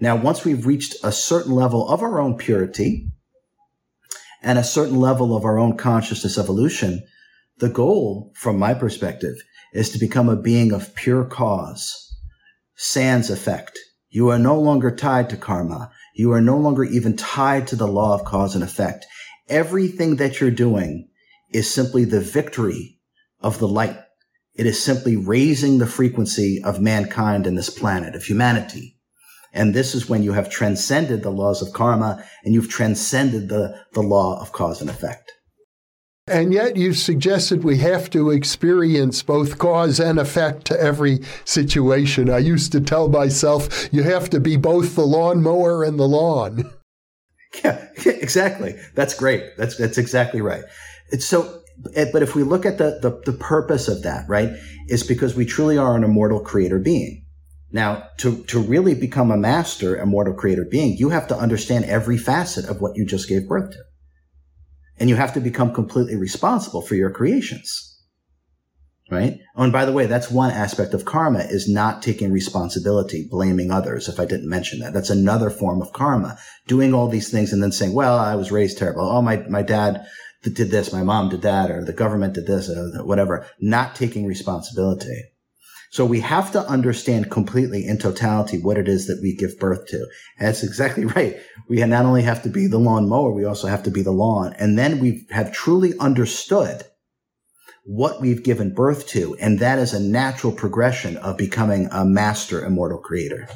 Now, 0.00 0.16
once 0.16 0.44
we've 0.44 0.66
reached 0.66 0.96
a 1.04 1.12
certain 1.12 1.52
level 1.52 1.88
of 1.88 2.02
our 2.02 2.20
own 2.20 2.36
purity 2.38 3.08
and 4.42 4.58
a 4.58 4.64
certain 4.64 4.96
level 4.98 5.36
of 5.36 5.44
our 5.44 5.58
own 5.58 5.76
consciousness 5.76 6.38
evolution, 6.38 7.02
the 7.58 7.68
goal 7.68 8.32
from 8.34 8.58
my 8.58 8.74
perspective 8.74 9.36
is 9.74 9.90
to 9.90 9.98
become 9.98 10.28
a 10.28 10.40
being 10.40 10.72
of 10.72 10.94
pure 10.94 11.24
cause 11.24 12.01
sans 12.84 13.30
effect. 13.30 13.78
You 14.10 14.30
are 14.30 14.40
no 14.40 14.58
longer 14.58 14.90
tied 14.90 15.30
to 15.30 15.36
karma. 15.36 15.92
You 16.16 16.32
are 16.32 16.40
no 16.40 16.58
longer 16.58 16.82
even 16.82 17.16
tied 17.16 17.68
to 17.68 17.76
the 17.76 17.86
law 17.86 18.12
of 18.12 18.24
cause 18.24 18.56
and 18.56 18.64
effect. 18.64 19.06
Everything 19.48 20.16
that 20.16 20.40
you're 20.40 20.50
doing 20.50 21.08
is 21.52 21.72
simply 21.72 22.04
the 22.04 22.20
victory 22.20 22.98
of 23.40 23.60
the 23.60 23.68
light. 23.68 23.96
It 24.56 24.66
is 24.66 24.82
simply 24.82 25.14
raising 25.14 25.78
the 25.78 25.86
frequency 25.86 26.60
of 26.64 26.80
mankind 26.80 27.46
and 27.46 27.56
this 27.56 27.70
planet, 27.70 28.16
of 28.16 28.24
humanity. 28.24 28.98
And 29.52 29.72
this 29.72 29.94
is 29.94 30.08
when 30.08 30.24
you 30.24 30.32
have 30.32 30.50
transcended 30.50 31.22
the 31.22 31.30
laws 31.30 31.62
of 31.62 31.72
karma 31.72 32.24
and 32.42 32.52
you've 32.52 32.68
transcended 32.68 33.48
the, 33.48 33.80
the 33.92 34.02
law 34.02 34.40
of 34.42 34.50
cause 34.50 34.80
and 34.80 34.90
effect. 34.90 35.30
And 36.28 36.52
yet 36.52 36.76
you 36.76 36.94
suggested 36.94 37.64
we 37.64 37.78
have 37.78 38.08
to 38.10 38.30
experience 38.30 39.22
both 39.22 39.58
cause 39.58 39.98
and 39.98 40.20
effect 40.20 40.64
to 40.66 40.80
every 40.80 41.20
situation. 41.44 42.30
I 42.30 42.38
used 42.38 42.70
to 42.72 42.80
tell 42.80 43.08
myself 43.08 43.92
you 43.92 44.04
have 44.04 44.30
to 44.30 44.38
be 44.38 44.56
both 44.56 44.94
the 44.94 45.06
lawnmower 45.06 45.82
and 45.84 45.98
the 45.98 46.08
lawn. 46.08 46.70
Yeah, 47.62 47.86
exactly. 48.06 48.76
That's 48.94 49.12
great. 49.12 49.58
That's 49.58 49.76
that's 49.76 49.98
exactly 49.98 50.40
right. 50.40 50.64
It's 51.10 51.26
so 51.26 51.62
eh, 51.94 52.06
but 52.10 52.22
if 52.22 52.34
we 52.34 52.44
look 52.44 52.64
at 52.64 52.78
the, 52.78 52.98
the, 53.02 53.20
the 53.30 53.36
purpose 53.36 53.88
of 53.88 54.02
that, 54.04 54.26
right, 54.28 54.50
is 54.88 55.06
because 55.06 55.34
we 55.34 55.44
truly 55.44 55.76
are 55.76 55.94
an 55.94 56.04
immortal 56.04 56.40
creator 56.40 56.78
being. 56.78 57.26
Now, 57.70 58.08
to, 58.18 58.42
to 58.44 58.60
really 58.60 58.94
become 58.94 59.30
a 59.30 59.36
master 59.36 59.96
immortal 59.96 60.34
creator 60.34 60.64
being, 60.64 60.96
you 60.96 61.08
have 61.08 61.28
to 61.28 61.36
understand 61.36 61.86
every 61.86 62.18
facet 62.18 62.66
of 62.68 62.80
what 62.80 62.96
you 62.96 63.06
just 63.06 63.28
gave 63.28 63.48
birth 63.48 63.70
to. 63.72 63.78
And 64.98 65.08
you 65.08 65.16
have 65.16 65.34
to 65.34 65.40
become 65.40 65.72
completely 65.72 66.16
responsible 66.16 66.82
for 66.82 66.94
your 66.94 67.10
creations. 67.10 67.88
Right? 69.10 69.40
Oh, 69.56 69.64
and 69.64 69.72
by 69.72 69.84
the 69.84 69.92
way, 69.92 70.06
that's 70.06 70.30
one 70.30 70.50
aspect 70.50 70.94
of 70.94 71.04
karma 71.04 71.40
is 71.40 71.68
not 71.68 72.00
taking 72.00 72.32
responsibility, 72.32 73.26
blaming 73.30 73.70
others. 73.70 74.08
If 74.08 74.18
I 74.18 74.24
didn't 74.24 74.48
mention 74.48 74.78
that, 74.78 74.94
that's 74.94 75.10
another 75.10 75.50
form 75.50 75.82
of 75.82 75.92
karma. 75.92 76.38
Doing 76.66 76.94
all 76.94 77.08
these 77.08 77.30
things 77.30 77.52
and 77.52 77.62
then 77.62 77.72
saying, 77.72 77.92
well, 77.92 78.18
I 78.18 78.36
was 78.36 78.50
raised 78.50 78.78
terrible. 78.78 79.02
Oh, 79.02 79.20
my, 79.20 79.36
my 79.48 79.60
dad 79.60 80.06
did 80.42 80.70
this. 80.70 80.92
My 80.92 81.02
mom 81.02 81.28
did 81.28 81.42
that 81.42 81.70
or 81.70 81.84
the 81.84 81.92
government 81.92 82.34
did 82.34 82.46
this 82.46 82.70
or 82.70 83.04
whatever. 83.04 83.46
Not 83.60 83.94
taking 83.94 84.26
responsibility. 84.26 85.24
So 85.92 86.06
we 86.06 86.20
have 86.20 86.50
to 86.52 86.66
understand 86.66 87.30
completely 87.30 87.86
in 87.86 87.98
totality 87.98 88.56
what 88.56 88.78
it 88.78 88.88
is 88.88 89.08
that 89.08 89.20
we 89.22 89.36
give 89.36 89.58
birth 89.58 89.86
to. 89.88 89.98
And 90.38 90.48
that's 90.48 90.62
exactly 90.62 91.04
right. 91.16 91.36
We 91.68 91.84
not 91.84 92.06
only 92.06 92.22
have 92.22 92.42
to 92.44 92.48
be 92.48 92.66
the 92.66 92.78
lawn 92.78 93.10
mower, 93.10 93.30
we 93.30 93.44
also 93.44 93.68
have 93.68 93.82
to 93.82 93.90
be 93.90 94.02
the 94.02 94.10
lawn. 94.10 94.54
And 94.58 94.78
then 94.78 95.00
we 95.00 95.26
have 95.30 95.52
truly 95.52 95.92
understood 95.98 96.84
what 97.84 98.22
we've 98.22 98.42
given 98.42 98.72
birth 98.72 99.06
to. 99.08 99.36
And 99.36 99.58
that 99.58 99.78
is 99.78 99.92
a 99.92 100.00
natural 100.00 100.52
progression 100.52 101.18
of 101.18 101.36
becoming 101.36 101.88
a 101.92 102.06
master 102.06 102.64
immortal 102.64 102.98
creator. 102.98 103.46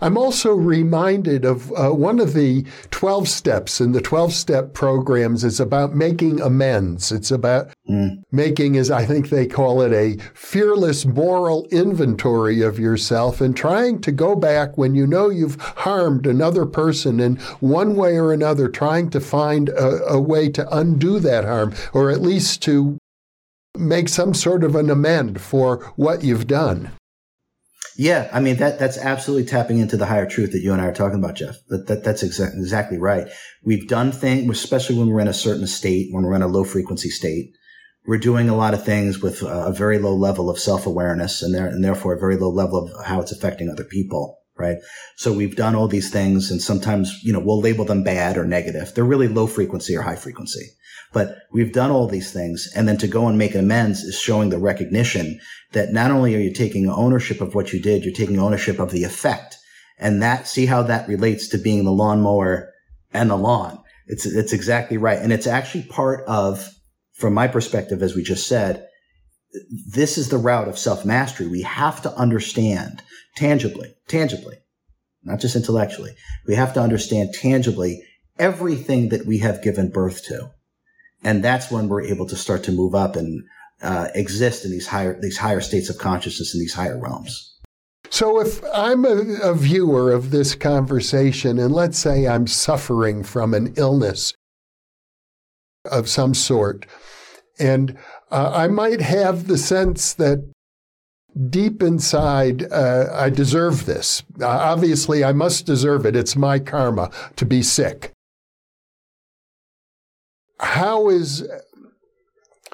I'm 0.00 0.16
also 0.16 0.54
reminded 0.54 1.44
of 1.44 1.72
uh, 1.72 1.90
one 1.90 2.20
of 2.20 2.32
the 2.32 2.64
12 2.90 3.28
steps 3.28 3.80
in 3.80 3.92
the 3.92 4.00
12 4.00 4.32
step 4.32 4.72
programs 4.72 5.44
is 5.44 5.60
about 5.60 5.94
making 5.94 6.40
amends. 6.40 7.12
It's 7.12 7.30
about 7.30 7.70
mm. 7.88 8.22
making, 8.32 8.76
as 8.76 8.90
I 8.90 9.04
think 9.04 9.28
they 9.28 9.46
call 9.46 9.82
it, 9.82 9.92
a 9.92 10.22
fearless 10.32 11.04
moral 11.04 11.66
inventory 11.70 12.62
of 12.62 12.78
yourself 12.78 13.40
and 13.40 13.56
trying 13.56 14.00
to 14.02 14.12
go 14.12 14.34
back 14.34 14.78
when 14.78 14.94
you 14.94 15.06
know 15.06 15.28
you've 15.28 15.60
harmed 15.60 16.26
another 16.26 16.64
person 16.64 17.20
in 17.20 17.36
one 17.60 17.94
way 17.94 18.16
or 18.16 18.32
another, 18.32 18.68
trying 18.68 19.10
to 19.10 19.20
find 19.20 19.68
a, 19.70 20.04
a 20.06 20.20
way 20.20 20.48
to 20.48 20.76
undo 20.76 21.18
that 21.20 21.44
harm 21.44 21.74
or 21.92 22.10
at 22.10 22.22
least 22.22 22.62
to 22.62 22.98
make 23.76 24.08
some 24.08 24.34
sort 24.34 24.64
of 24.64 24.74
an 24.74 24.90
amend 24.90 25.40
for 25.40 25.92
what 25.96 26.24
you've 26.24 26.46
done. 26.46 26.90
Yeah, 28.00 28.30
I 28.32 28.40
mean 28.40 28.56
that 28.56 28.78
that's 28.78 28.96
absolutely 28.96 29.44
tapping 29.46 29.76
into 29.76 29.98
the 29.98 30.06
higher 30.06 30.26
truth 30.26 30.52
that 30.52 30.62
you 30.62 30.72
and 30.72 30.80
I 30.80 30.86
are 30.86 30.94
talking 30.94 31.18
about, 31.18 31.34
Jeff. 31.34 31.56
That, 31.68 31.86
that 31.88 32.02
that's 32.02 32.24
exa- 32.24 32.56
exactly 32.56 32.96
right. 32.96 33.28
We've 33.62 33.86
done 33.86 34.10
things, 34.10 34.50
especially 34.50 34.96
when 34.96 35.08
we're 35.08 35.20
in 35.20 35.28
a 35.28 35.34
certain 35.34 35.66
state, 35.66 36.08
when 36.10 36.24
we're 36.24 36.34
in 36.34 36.40
a 36.40 36.48
low 36.48 36.64
frequency 36.64 37.10
state. 37.10 37.52
We're 38.06 38.16
doing 38.16 38.48
a 38.48 38.56
lot 38.56 38.72
of 38.72 38.86
things 38.86 39.20
with 39.20 39.42
a 39.42 39.70
very 39.70 39.98
low 39.98 40.14
level 40.14 40.48
of 40.48 40.58
self 40.58 40.86
awareness, 40.86 41.42
and 41.42 41.54
there 41.54 41.66
and 41.66 41.84
therefore 41.84 42.14
a 42.14 42.18
very 42.18 42.38
low 42.38 42.48
level 42.48 42.88
of 42.88 43.04
how 43.04 43.20
it's 43.20 43.32
affecting 43.32 43.68
other 43.68 43.84
people. 43.84 44.38
Right. 44.56 44.78
So 45.16 45.34
we've 45.34 45.54
done 45.54 45.74
all 45.74 45.86
these 45.86 46.10
things, 46.10 46.50
and 46.50 46.62
sometimes 46.62 47.22
you 47.22 47.34
know 47.34 47.40
we'll 47.40 47.60
label 47.60 47.84
them 47.84 48.02
bad 48.02 48.38
or 48.38 48.46
negative. 48.46 48.94
They're 48.94 49.04
really 49.04 49.28
low 49.28 49.46
frequency 49.46 49.94
or 49.94 50.00
high 50.00 50.16
frequency. 50.16 50.70
But 51.12 51.38
we've 51.52 51.72
done 51.72 51.90
all 51.90 52.06
these 52.06 52.32
things. 52.32 52.70
And 52.74 52.86
then 52.86 52.96
to 52.98 53.08
go 53.08 53.26
and 53.26 53.36
make 53.36 53.54
amends 53.54 54.02
is 54.02 54.18
showing 54.18 54.50
the 54.50 54.58
recognition 54.58 55.40
that 55.72 55.92
not 55.92 56.10
only 56.10 56.34
are 56.34 56.40
you 56.40 56.52
taking 56.52 56.88
ownership 56.88 57.40
of 57.40 57.54
what 57.54 57.72
you 57.72 57.80
did, 57.80 58.04
you're 58.04 58.14
taking 58.14 58.38
ownership 58.38 58.78
of 58.78 58.92
the 58.92 59.04
effect. 59.04 59.56
And 59.98 60.22
that, 60.22 60.46
see 60.46 60.66
how 60.66 60.82
that 60.84 61.08
relates 61.08 61.48
to 61.48 61.58
being 61.58 61.84
the 61.84 61.90
lawnmower 61.90 62.72
and 63.12 63.30
the 63.30 63.36
lawn. 63.36 63.82
It's, 64.06 64.24
it's 64.24 64.52
exactly 64.52 64.96
right. 64.96 65.18
And 65.18 65.32
it's 65.32 65.46
actually 65.46 65.84
part 65.84 66.24
of, 66.26 66.68
from 67.14 67.34
my 67.34 67.48
perspective, 67.48 68.02
as 68.02 68.14
we 68.14 68.22
just 68.22 68.46
said, 68.46 68.86
this 69.92 70.16
is 70.16 70.28
the 70.28 70.38
route 70.38 70.68
of 70.68 70.78
self 70.78 71.04
mastery. 71.04 71.48
We 71.48 71.62
have 71.62 72.02
to 72.02 72.14
understand 72.14 73.02
tangibly, 73.36 73.94
tangibly, 74.08 74.58
not 75.24 75.40
just 75.40 75.56
intellectually. 75.56 76.14
We 76.46 76.54
have 76.54 76.72
to 76.74 76.80
understand 76.80 77.34
tangibly 77.34 78.02
everything 78.38 79.10
that 79.10 79.26
we 79.26 79.38
have 79.38 79.62
given 79.62 79.90
birth 79.90 80.24
to. 80.26 80.50
And 81.22 81.44
that's 81.44 81.70
when 81.70 81.88
we're 81.88 82.02
able 82.02 82.26
to 82.26 82.36
start 82.36 82.64
to 82.64 82.72
move 82.72 82.94
up 82.94 83.16
and 83.16 83.42
uh, 83.82 84.08
exist 84.14 84.64
in 84.64 84.70
these 84.70 84.86
higher 84.86 85.18
these 85.20 85.38
higher 85.38 85.60
states 85.60 85.88
of 85.88 85.98
consciousness 85.98 86.54
in 86.54 86.60
these 86.60 86.74
higher 86.74 86.98
realms. 86.98 87.58
So, 88.10 88.40
if 88.40 88.62
I'm 88.74 89.04
a, 89.04 89.18
a, 89.42 89.54
viewer 89.54 90.12
of 90.12 90.30
this 90.30 90.54
conversation, 90.54 91.58
and 91.58 91.72
let's 91.72 91.98
say 91.98 92.26
I'm 92.26 92.46
suffering 92.46 93.22
from 93.22 93.54
an 93.54 93.72
illness 93.76 94.34
of 95.90 96.08
some 96.08 96.34
sort, 96.34 96.86
and 97.58 97.96
uh, 98.30 98.50
I 98.52 98.66
might 98.66 99.00
have 99.00 99.46
the 99.46 99.56
sense 99.56 100.12
that 100.14 100.44
deep 101.48 101.82
inside, 101.82 102.70
uh, 102.72 103.06
I 103.12 103.30
deserve 103.30 103.86
this. 103.86 104.24
Uh, 104.40 104.46
obviously, 104.46 105.22
I 105.22 105.32
must 105.32 105.64
deserve 105.64 106.04
it. 106.04 106.16
It's 106.16 106.34
my 106.34 106.58
karma 106.58 107.10
to 107.36 107.46
be 107.46 107.62
sick 107.62 108.12
how 110.60 111.08
is 111.08 111.48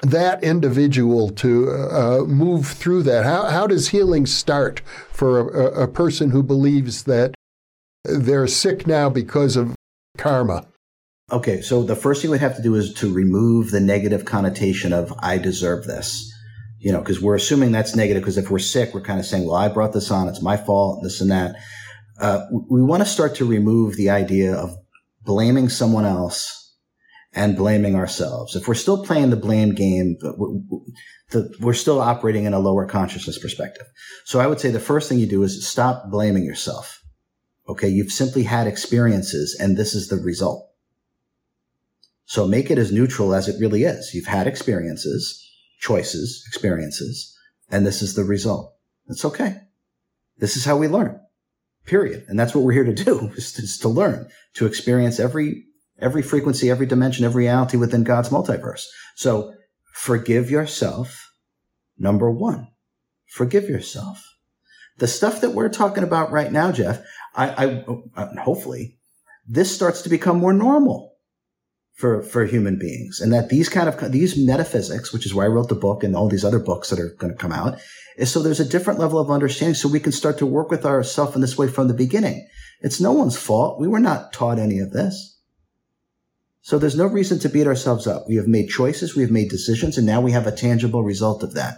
that 0.03 0.43
individual 0.43 1.29
to 1.29 1.71
uh, 1.71 2.23
move 2.27 2.67
through 2.67 3.03
that? 3.03 3.25
How, 3.25 3.45
how 3.45 3.67
does 3.67 3.89
healing 3.89 4.25
start 4.25 4.81
for 5.11 5.49
a, 5.49 5.83
a 5.83 5.87
person 5.87 6.29
who 6.29 6.43
believes 6.43 7.03
that 7.03 7.33
they're 8.03 8.47
sick 8.47 8.85
now 8.85 9.09
because 9.09 9.55
of 9.55 9.75
karma? 10.17 10.67
Okay, 11.31 11.61
so 11.61 11.83
the 11.83 11.95
first 11.95 12.21
thing 12.21 12.31
we 12.31 12.39
have 12.39 12.55
to 12.55 12.61
do 12.61 12.75
is 12.75 12.93
to 12.95 13.13
remove 13.13 13.71
the 13.71 13.81
negative 13.81 14.23
connotation 14.23 14.93
of 14.93 15.13
I 15.19 15.37
deserve 15.37 15.85
this. 15.85 16.31
You 16.79 16.91
know, 16.91 16.99
because 16.99 17.19
we're 17.19 17.35
assuming 17.35 17.71
that's 17.71 17.95
negative 17.95 18.21
because 18.21 18.37
if 18.37 18.51
we're 18.51 18.59
sick, 18.59 18.93
we're 18.93 19.01
kind 19.01 19.19
of 19.19 19.25
saying, 19.25 19.45
well, 19.45 19.55
I 19.55 19.67
brought 19.67 19.93
this 19.93 20.11
on, 20.11 20.29
it's 20.29 20.43
my 20.43 20.57
fault, 20.57 21.01
this 21.03 21.19
and 21.21 21.31
that. 21.31 21.55
Uh, 22.21 22.45
we 22.69 22.83
want 22.83 23.01
to 23.01 23.09
start 23.09 23.35
to 23.35 23.45
remove 23.45 23.95
the 23.95 24.11
idea 24.11 24.53
of 24.53 24.75
blaming 25.23 25.69
someone 25.69 26.05
else 26.05 26.56
and 27.37 27.55
blaming 27.55 27.95
ourselves. 27.95 28.55
If 28.55 28.67
we're 28.67 28.73
still 28.73 29.05
playing 29.05 29.29
the 29.29 29.35
blame 29.35 29.75
game, 29.75 30.17
we're 31.59 31.73
still 31.73 32.01
operating 32.01 32.45
in 32.45 32.53
a 32.53 32.59
lower 32.59 32.87
consciousness 32.87 33.37
perspective. 33.37 33.85
So 34.25 34.39
I 34.39 34.47
would 34.47 34.59
say 34.59 34.71
the 34.71 34.79
first 34.79 35.07
thing 35.07 35.19
you 35.19 35.27
do 35.27 35.43
is 35.43 35.67
stop 35.67 36.09
blaming 36.09 36.43
yourself. 36.43 37.03
Okay. 37.69 37.89
You've 37.89 38.11
simply 38.11 38.43
had 38.43 38.65
experiences 38.65 39.55
and 39.59 39.77
this 39.77 39.93
is 39.93 40.07
the 40.07 40.15
result. 40.17 40.67
So 42.25 42.47
make 42.47 42.71
it 42.71 42.79
as 42.79 42.91
neutral 42.91 43.35
as 43.35 43.47
it 43.47 43.59
really 43.59 43.83
is. 43.83 44.13
You've 44.15 44.25
had 44.25 44.47
experiences, 44.47 45.41
choices, 45.79 46.43
experiences, 46.47 47.37
and 47.69 47.85
this 47.85 48.01
is 48.01 48.15
the 48.15 48.23
result. 48.23 48.73
It's 49.07 49.23
okay. 49.23 49.57
This 50.39 50.57
is 50.57 50.65
how 50.65 50.75
we 50.75 50.87
learn. 50.87 51.19
Period. 51.85 52.25
And 52.27 52.37
that's 52.37 52.53
what 52.53 52.63
we're 52.63 52.73
here 52.73 52.83
to 52.83 52.93
do 52.93 53.31
is, 53.37 53.77
to 53.79 53.87
learn, 53.87 54.27
to 54.55 54.65
experience 54.65 55.19
every 55.19 55.66
every 55.99 56.21
frequency, 56.21 56.69
every 56.69 56.85
dimension, 56.85 57.25
every 57.25 57.45
reality 57.45 57.77
within 57.77 58.03
God's 58.03 58.29
multiverse. 58.29 58.85
So 59.15 59.53
forgive 59.93 60.51
yourself. 60.51 61.31
Number 61.97 62.29
one, 62.29 62.67
forgive 63.27 63.69
yourself. 63.69 64.23
The 64.97 65.07
stuff 65.07 65.41
that 65.41 65.51
we're 65.51 65.69
talking 65.69 66.03
about 66.03 66.31
right 66.31 66.51
now, 66.51 66.71
Jeff, 66.71 67.01
I, 67.35 67.49
I 67.49 67.85
uh, 68.15 68.41
hopefully 68.41 68.97
this 69.47 69.73
starts 69.73 70.01
to 70.03 70.09
become 70.09 70.39
more 70.39 70.53
normal 70.53 71.13
for, 71.93 72.21
for 72.21 72.45
human 72.45 72.77
beings 72.77 73.19
and 73.19 73.33
that 73.33 73.49
these 73.49 73.69
kind 73.69 73.89
of, 73.89 74.11
these 74.11 74.37
metaphysics, 74.37 75.11
which 75.11 75.25
is 75.25 75.33
why 75.33 75.45
I 75.45 75.49
wrote 75.49 75.69
the 75.69 75.75
book 75.75 76.03
and 76.03 76.15
all 76.15 76.29
these 76.29 76.45
other 76.45 76.59
books 76.59 76.89
that 76.89 76.99
are 76.99 77.15
going 77.17 77.31
to 77.31 77.39
come 77.39 77.51
out 77.51 77.79
is 78.17 78.31
so 78.31 78.41
there's 78.41 78.59
a 78.59 78.65
different 78.65 78.99
level 78.99 79.19
of 79.19 79.31
understanding 79.31 79.75
so 79.75 79.87
we 79.87 79.99
can 79.99 80.11
start 80.11 80.37
to 80.39 80.45
work 80.45 80.69
with 80.69 80.85
ourselves 80.85 81.35
in 81.35 81.41
this 81.41 81.57
way 81.57 81.67
from 81.67 81.87
the 81.87 81.93
beginning. 81.93 82.47
It's 82.81 83.01
no 83.01 83.11
one's 83.11 83.37
fault. 83.37 83.79
We 83.79 83.87
were 83.87 83.99
not 83.99 84.33
taught 84.33 84.59
any 84.59 84.79
of 84.79 84.91
this. 84.91 85.36
So 86.67 86.77
there's 86.77 86.97
no 86.97 87.05
reason 87.05 87.39
to 87.39 87.47
beat 87.47 87.65
ourselves 87.65 88.07
up. 88.07 88.25
We 88.27 88.35
have 88.35 88.47
made 88.49 88.67
choices, 88.67 89.15
we 89.15 89.21
have 89.21 89.31
made 89.31 89.49
decisions, 89.49 89.97
and 89.97 90.05
now 90.05 90.19
we 90.19 90.33
have 90.33 90.47
a 90.47 90.51
tangible 90.51 91.01
result 91.01 91.41
of 91.41 91.53
that. 91.53 91.77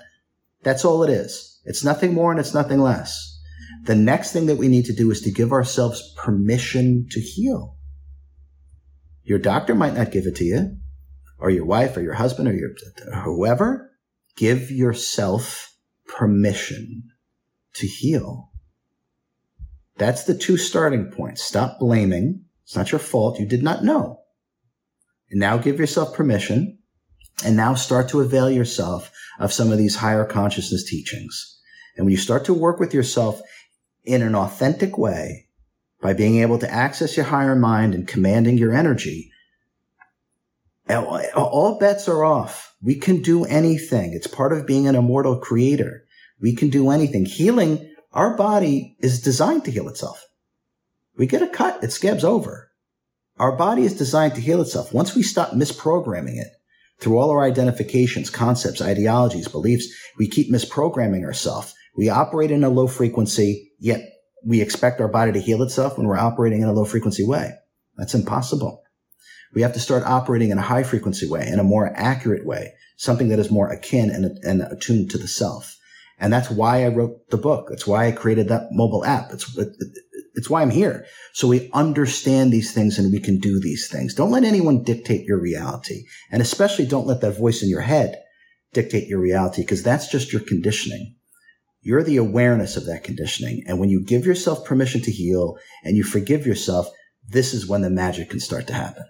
That's 0.63 0.83
all 0.83 1.03
it 1.03 1.11
is. 1.11 1.59
It's 1.63 1.83
nothing 1.83 2.11
more 2.11 2.31
and 2.31 2.39
it's 2.39 2.55
nothing 2.55 2.79
less. 2.79 3.39
The 3.83 3.93
next 3.93 4.31
thing 4.31 4.47
that 4.47 4.55
we 4.55 4.67
need 4.67 4.85
to 4.85 4.95
do 4.95 5.11
is 5.11 5.21
to 5.21 5.31
give 5.31 5.51
ourselves 5.51 6.15
permission 6.17 7.05
to 7.11 7.21
heal. 7.21 7.77
Your 9.21 9.37
doctor 9.37 9.75
might 9.75 9.93
not 9.93 10.11
give 10.11 10.25
it 10.25 10.35
to 10.37 10.43
you, 10.43 10.77
or 11.37 11.51
your 11.51 11.65
wife, 11.65 11.95
or 11.95 12.01
your 12.01 12.15
husband, 12.15 12.47
or 12.47 12.55
your 12.55 12.71
whoever. 13.23 13.91
Give 14.37 14.71
yourself 14.71 15.71
permission 16.07 17.03
to 17.75 17.85
heal. 17.85 18.49
That's 19.99 20.23
the 20.23 20.35
two 20.35 20.57
starting 20.57 21.11
points. 21.11 21.43
Stop 21.43 21.77
blaming. 21.77 22.45
It's 22.63 22.75
not 22.75 22.91
your 22.91 22.97
fault. 22.97 23.39
You 23.39 23.45
did 23.45 23.61
not 23.61 23.83
know. 23.83 24.19
And 25.31 25.39
now 25.39 25.57
give 25.57 25.79
yourself 25.79 26.13
permission 26.13 26.79
and 27.45 27.55
now 27.55 27.75
start 27.75 28.09
to 28.09 28.21
avail 28.21 28.49
yourself 28.49 29.11
of 29.39 29.53
some 29.53 29.71
of 29.71 29.77
these 29.77 29.95
higher 29.95 30.25
consciousness 30.25 30.83
teachings. 30.83 31.59
And 31.95 32.05
when 32.05 32.11
you 32.11 32.17
start 32.17 32.45
to 32.45 32.53
work 32.53 32.79
with 32.79 32.93
yourself 32.93 33.41
in 34.03 34.21
an 34.21 34.35
authentic 34.35 34.97
way 34.97 35.47
by 36.01 36.13
being 36.13 36.37
able 36.37 36.57
to 36.59 36.71
access 36.71 37.15
your 37.15 37.25
higher 37.25 37.55
mind 37.55 37.93
and 37.93 38.07
commanding 38.07 38.57
your 38.57 38.73
energy, 38.73 39.31
all 40.89 41.77
bets 41.79 42.07
are 42.07 42.23
off. 42.23 42.75
We 42.81 42.95
can 42.95 43.21
do 43.21 43.45
anything. 43.45 44.13
It's 44.13 44.27
part 44.27 44.53
of 44.53 44.65
being 44.65 44.87
an 44.87 44.95
immortal 44.95 45.37
creator. 45.37 46.05
We 46.41 46.55
can 46.55 46.69
do 46.69 46.89
anything. 46.89 47.25
Healing, 47.25 47.93
our 48.11 48.35
body 48.35 48.95
is 48.99 49.21
designed 49.21 49.65
to 49.65 49.71
heal 49.71 49.89
itself. 49.89 50.25
We 51.15 51.27
get 51.27 51.41
a 51.41 51.47
cut, 51.47 51.83
it 51.83 51.91
scabs 51.91 52.23
over. 52.23 52.68
Our 53.39 53.55
body 53.55 53.83
is 53.83 53.97
designed 53.97 54.35
to 54.35 54.41
heal 54.41 54.61
itself. 54.61 54.93
Once 54.93 55.15
we 55.15 55.23
stop 55.23 55.51
misprogramming 55.51 56.37
it 56.37 56.49
through 56.99 57.17
all 57.17 57.29
our 57.31 57.43
identifications, 57.43 58.29
concepts, 58.29 58.81
ideologies, 58.81 59.47
beliefs, 59.47 59.87
we 60.17 60.27
keep 60.27 60.51
misprogramming 60.51 61.23
ourselves. 61.23 61.73
We 61.95 62.09
operate 62.09 62.51
in 62.51 62.65
a 62.65 62.69
low 62.69 62.87
frequency, 62.87 63.71
yet 63.79 64.01
we 64.45 64.61
expect 64.61 64.99
our 64.99 65.07
body 65.07 65.31
to 65.31 65.39
heal 65.39 65.63
itself 65.63 65.97
when 65.97 66.05
we're 66.05 66.17
operating 66.17 66.61
in 66.61 66.67
a 66.67 66.73
low 66.73 66.83
frequency 66.83 67.25
way. 67.25 67.53
That's 67.97 68.13
impossible. 68.13 68.83
We 69.53 69.61
have 69.61 69.73
to 69.73 69.79
start 69.79 70.03
operating 70.03 70.51
in 70.51 70.57
a 70.57 70.61
high 70.61 70.83
frequency 70.83 71.27
way, 71.27 71.47
in 71.47 71.59
a 71.59 71.63
more 71.63 71.91
accurate 71.95 72.45
way, 72.45 72.73
something 72.97 73.29
that 73.29 73.39
is 73.39 73.49
more 73.49 73.71
akin 73.71 74.09
and, 74.09 74.37
and 74.43 74.61
attuned 74.61 75.11
to 75.11 75.17
the 75.17 75.27
self. 75.27 75.77
And 76.19 76.31
that's 76.31 76.49
why 76.49 76.83
I 76.83 76.89
wrote 76.89 77.29
the 77.29 77.37
book. 77.37 77.67
That's 77.69 77.87
why 77.87 78.07
I 78.07 78.11
created 78.11 78.49
that 78.49 78.67
mobile 78.71 79.05
app. 79.05 79.31
It's, 79.31 79.57
it's 80.35 80.49
why 80.49 80.61
I'm 80.61 80.69
here. 80.69 81.05
So 81.33 81.47
we 81.47 81.69
understand 81.73 82.51
these 82.51 82.73
things 82.73 82.97
and 82.97 83.11
we 83.11 83.19
can 83.19 83.39
do 83.39 83.59
these 83.59 83.89
things. 83.89 84.13
Don't 84.13 84.31
let 84.31 84.43
anyone 84.43 84.83
dictate 84.83 85.25
your 85.25 85.39
reality. 85.39 86.03
And 86.31 86.41
especially 86.41 86.85
don't 86.85 87.07
let 87.07 87.21
that 87.21 87.37
voice 87.37 87.63
in 87.63 87.69
your 87.69 87.81
head 87.81 88.21
dictate 88.73 89.07
your 89.07 89.19
reality 89.19 89.63
because 89.63 89.83
that's 89.83 90.09
just 90.09 90.31
your 90.31 90.41
conditioning. 90.41 91.15
You're 91.81 92.03
the 92.03 92.17
awareness 92.17 92.77
of 92.77 92.85
that 92.85 93.03
conditioning. 93.03 93.63
And 93.67 93.79
when 93.79 93.89
you 93.89 94.03
give 94.03 94.25
yourself 94.25 94.65
permission 94.65 95.01
to 95.01 95.11
heal 95.11 95.57
and 95.83 95.95
you 95.95 96.03
forgive 96.03 96.45
yourself, 96.45 96.89
this 97.27 97.53
is 97.53 97.67
when 97.67 97.81
the 97.81 97.89
magic 97.89 98.29
can 98.29 98.39
start 98.39 98.67
to 98.67 98.73
happen. 98.73 99.05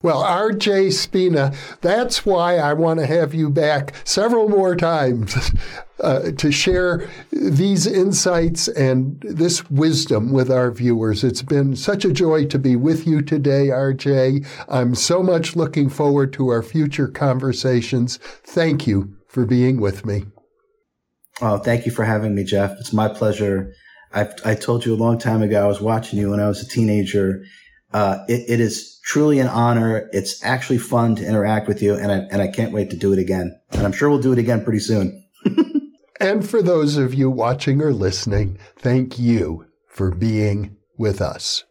Well, 0.00 0.22
RJ 0.22 0.92
Spina, 0.92 1.52
that's 1.80 2.24
why 2.24 2.58
I 2.58 2.72
want 2.72 3.00
to 3.00 3.06
have 3.06 3.34
you 3.34 3.50
back 3.50 3.94
several 4.04 4.48
more 4.48 4.76
times 4.76 5.50
uh, 6.00 6.30
to 6.38 6.52
share 6.52 7.10
these 7.32 7.84
insights 7.84 8.68
and 8.68 9.20
this 9.22 9.68
wisdom 9.70 10.30
with 10.30 10.52
our 10.52 10.70
viewers. 10.70 11.24
It's 11.24 11.42
been 11.42 11.74
such 11.74 12.04
a 12.04 12.12
joy 12.12 12.44
to 12.46 12.60
be 12.60 12.76
with 12.76 13.08
you 13.08 13.22
today, 13.22 13.70
RJ. 13.70 14.46
I'm 14.68 14.94
so 14.94 15.20
much 15.20 15.56
looking 15.56 15.88
forward 15.88 16.32
to 16.34 16.46
our 16.50 16.62
future 16.62 17.08
conversations. 17.08 18.18
Thank 18.44 18.86
you 18.86 19.16
for 19.26 19.44
being 19.44 19.80
with 19.80 20.06
me. 20.06 20.26
Oh, 21.40 21.58
thank 21.58 21.86
you 21.86 21.90
for 21.90 22.04
having 22.04 22.36
me, 22.36 22.44
Jeff. 22.44 22.70
It's 22.78 22.92
my 22.92 23.08
pleasure. 23.08 23.72
i 24.12 24.28
I 24.44 24.54
told 24.54 24.86
you 24.86 24.94
a 24.94 24.96
long 24.96 25.18
time 25.18 25.42
ago, 25.42 25.64
I 25.64 25.66
was 25.66 25.80
watching 25.80 26.20
you 26.20 26.30
when 26.30 26.38
I 26.38 26.46
was 26.46 26.62
a 26.62 26.68
teenager. 26.68 27.42
Uh, 27.92 28.18
it, 28.28 28.44
it 28.48 28.60
is 28.60 28.98
truly 29.04 29.38
an 29.38 29.48
honor. 29.48 30.08
It's 30.12 30.44
actually 30.44 30.78
fun 30.78 31.16
to 31.16 31.26
interact 31.26 31.68
with 31.68 31.82
you, 31.82 31.94
and 31.94 32.12
I, 32.12 32.16
and 32.30 32.42
I 32.42 32.48
can't 32.48 32.72
wait 32.72 32.90
to 32.90 32.96
do 32.96 33.12
it 33.12 33.18
again. 33.18 33.58
And 33.70 33.82
I'm 33.82 33.92
sure 33.92 34.10
we'll 34.10 34.20
do 34.20 34.32
it 34.32 34.38
again 34.38 34.62
pretty 34.62 34.80
soon. 34.80 35.24
and 36.20 36.48
for 36.48 36.62
those 36.62 36.96
of 36.96 37.14
you 37.14 37.30
watching 37.30 37.80
or 37.80 37.92
listening, 37.92 38.58
thank 38.76 39.18
you 39.18 39.66
for 39.86 40.10
being 40.10 40.76
with 40.98 41.20
us. 41.22 41.64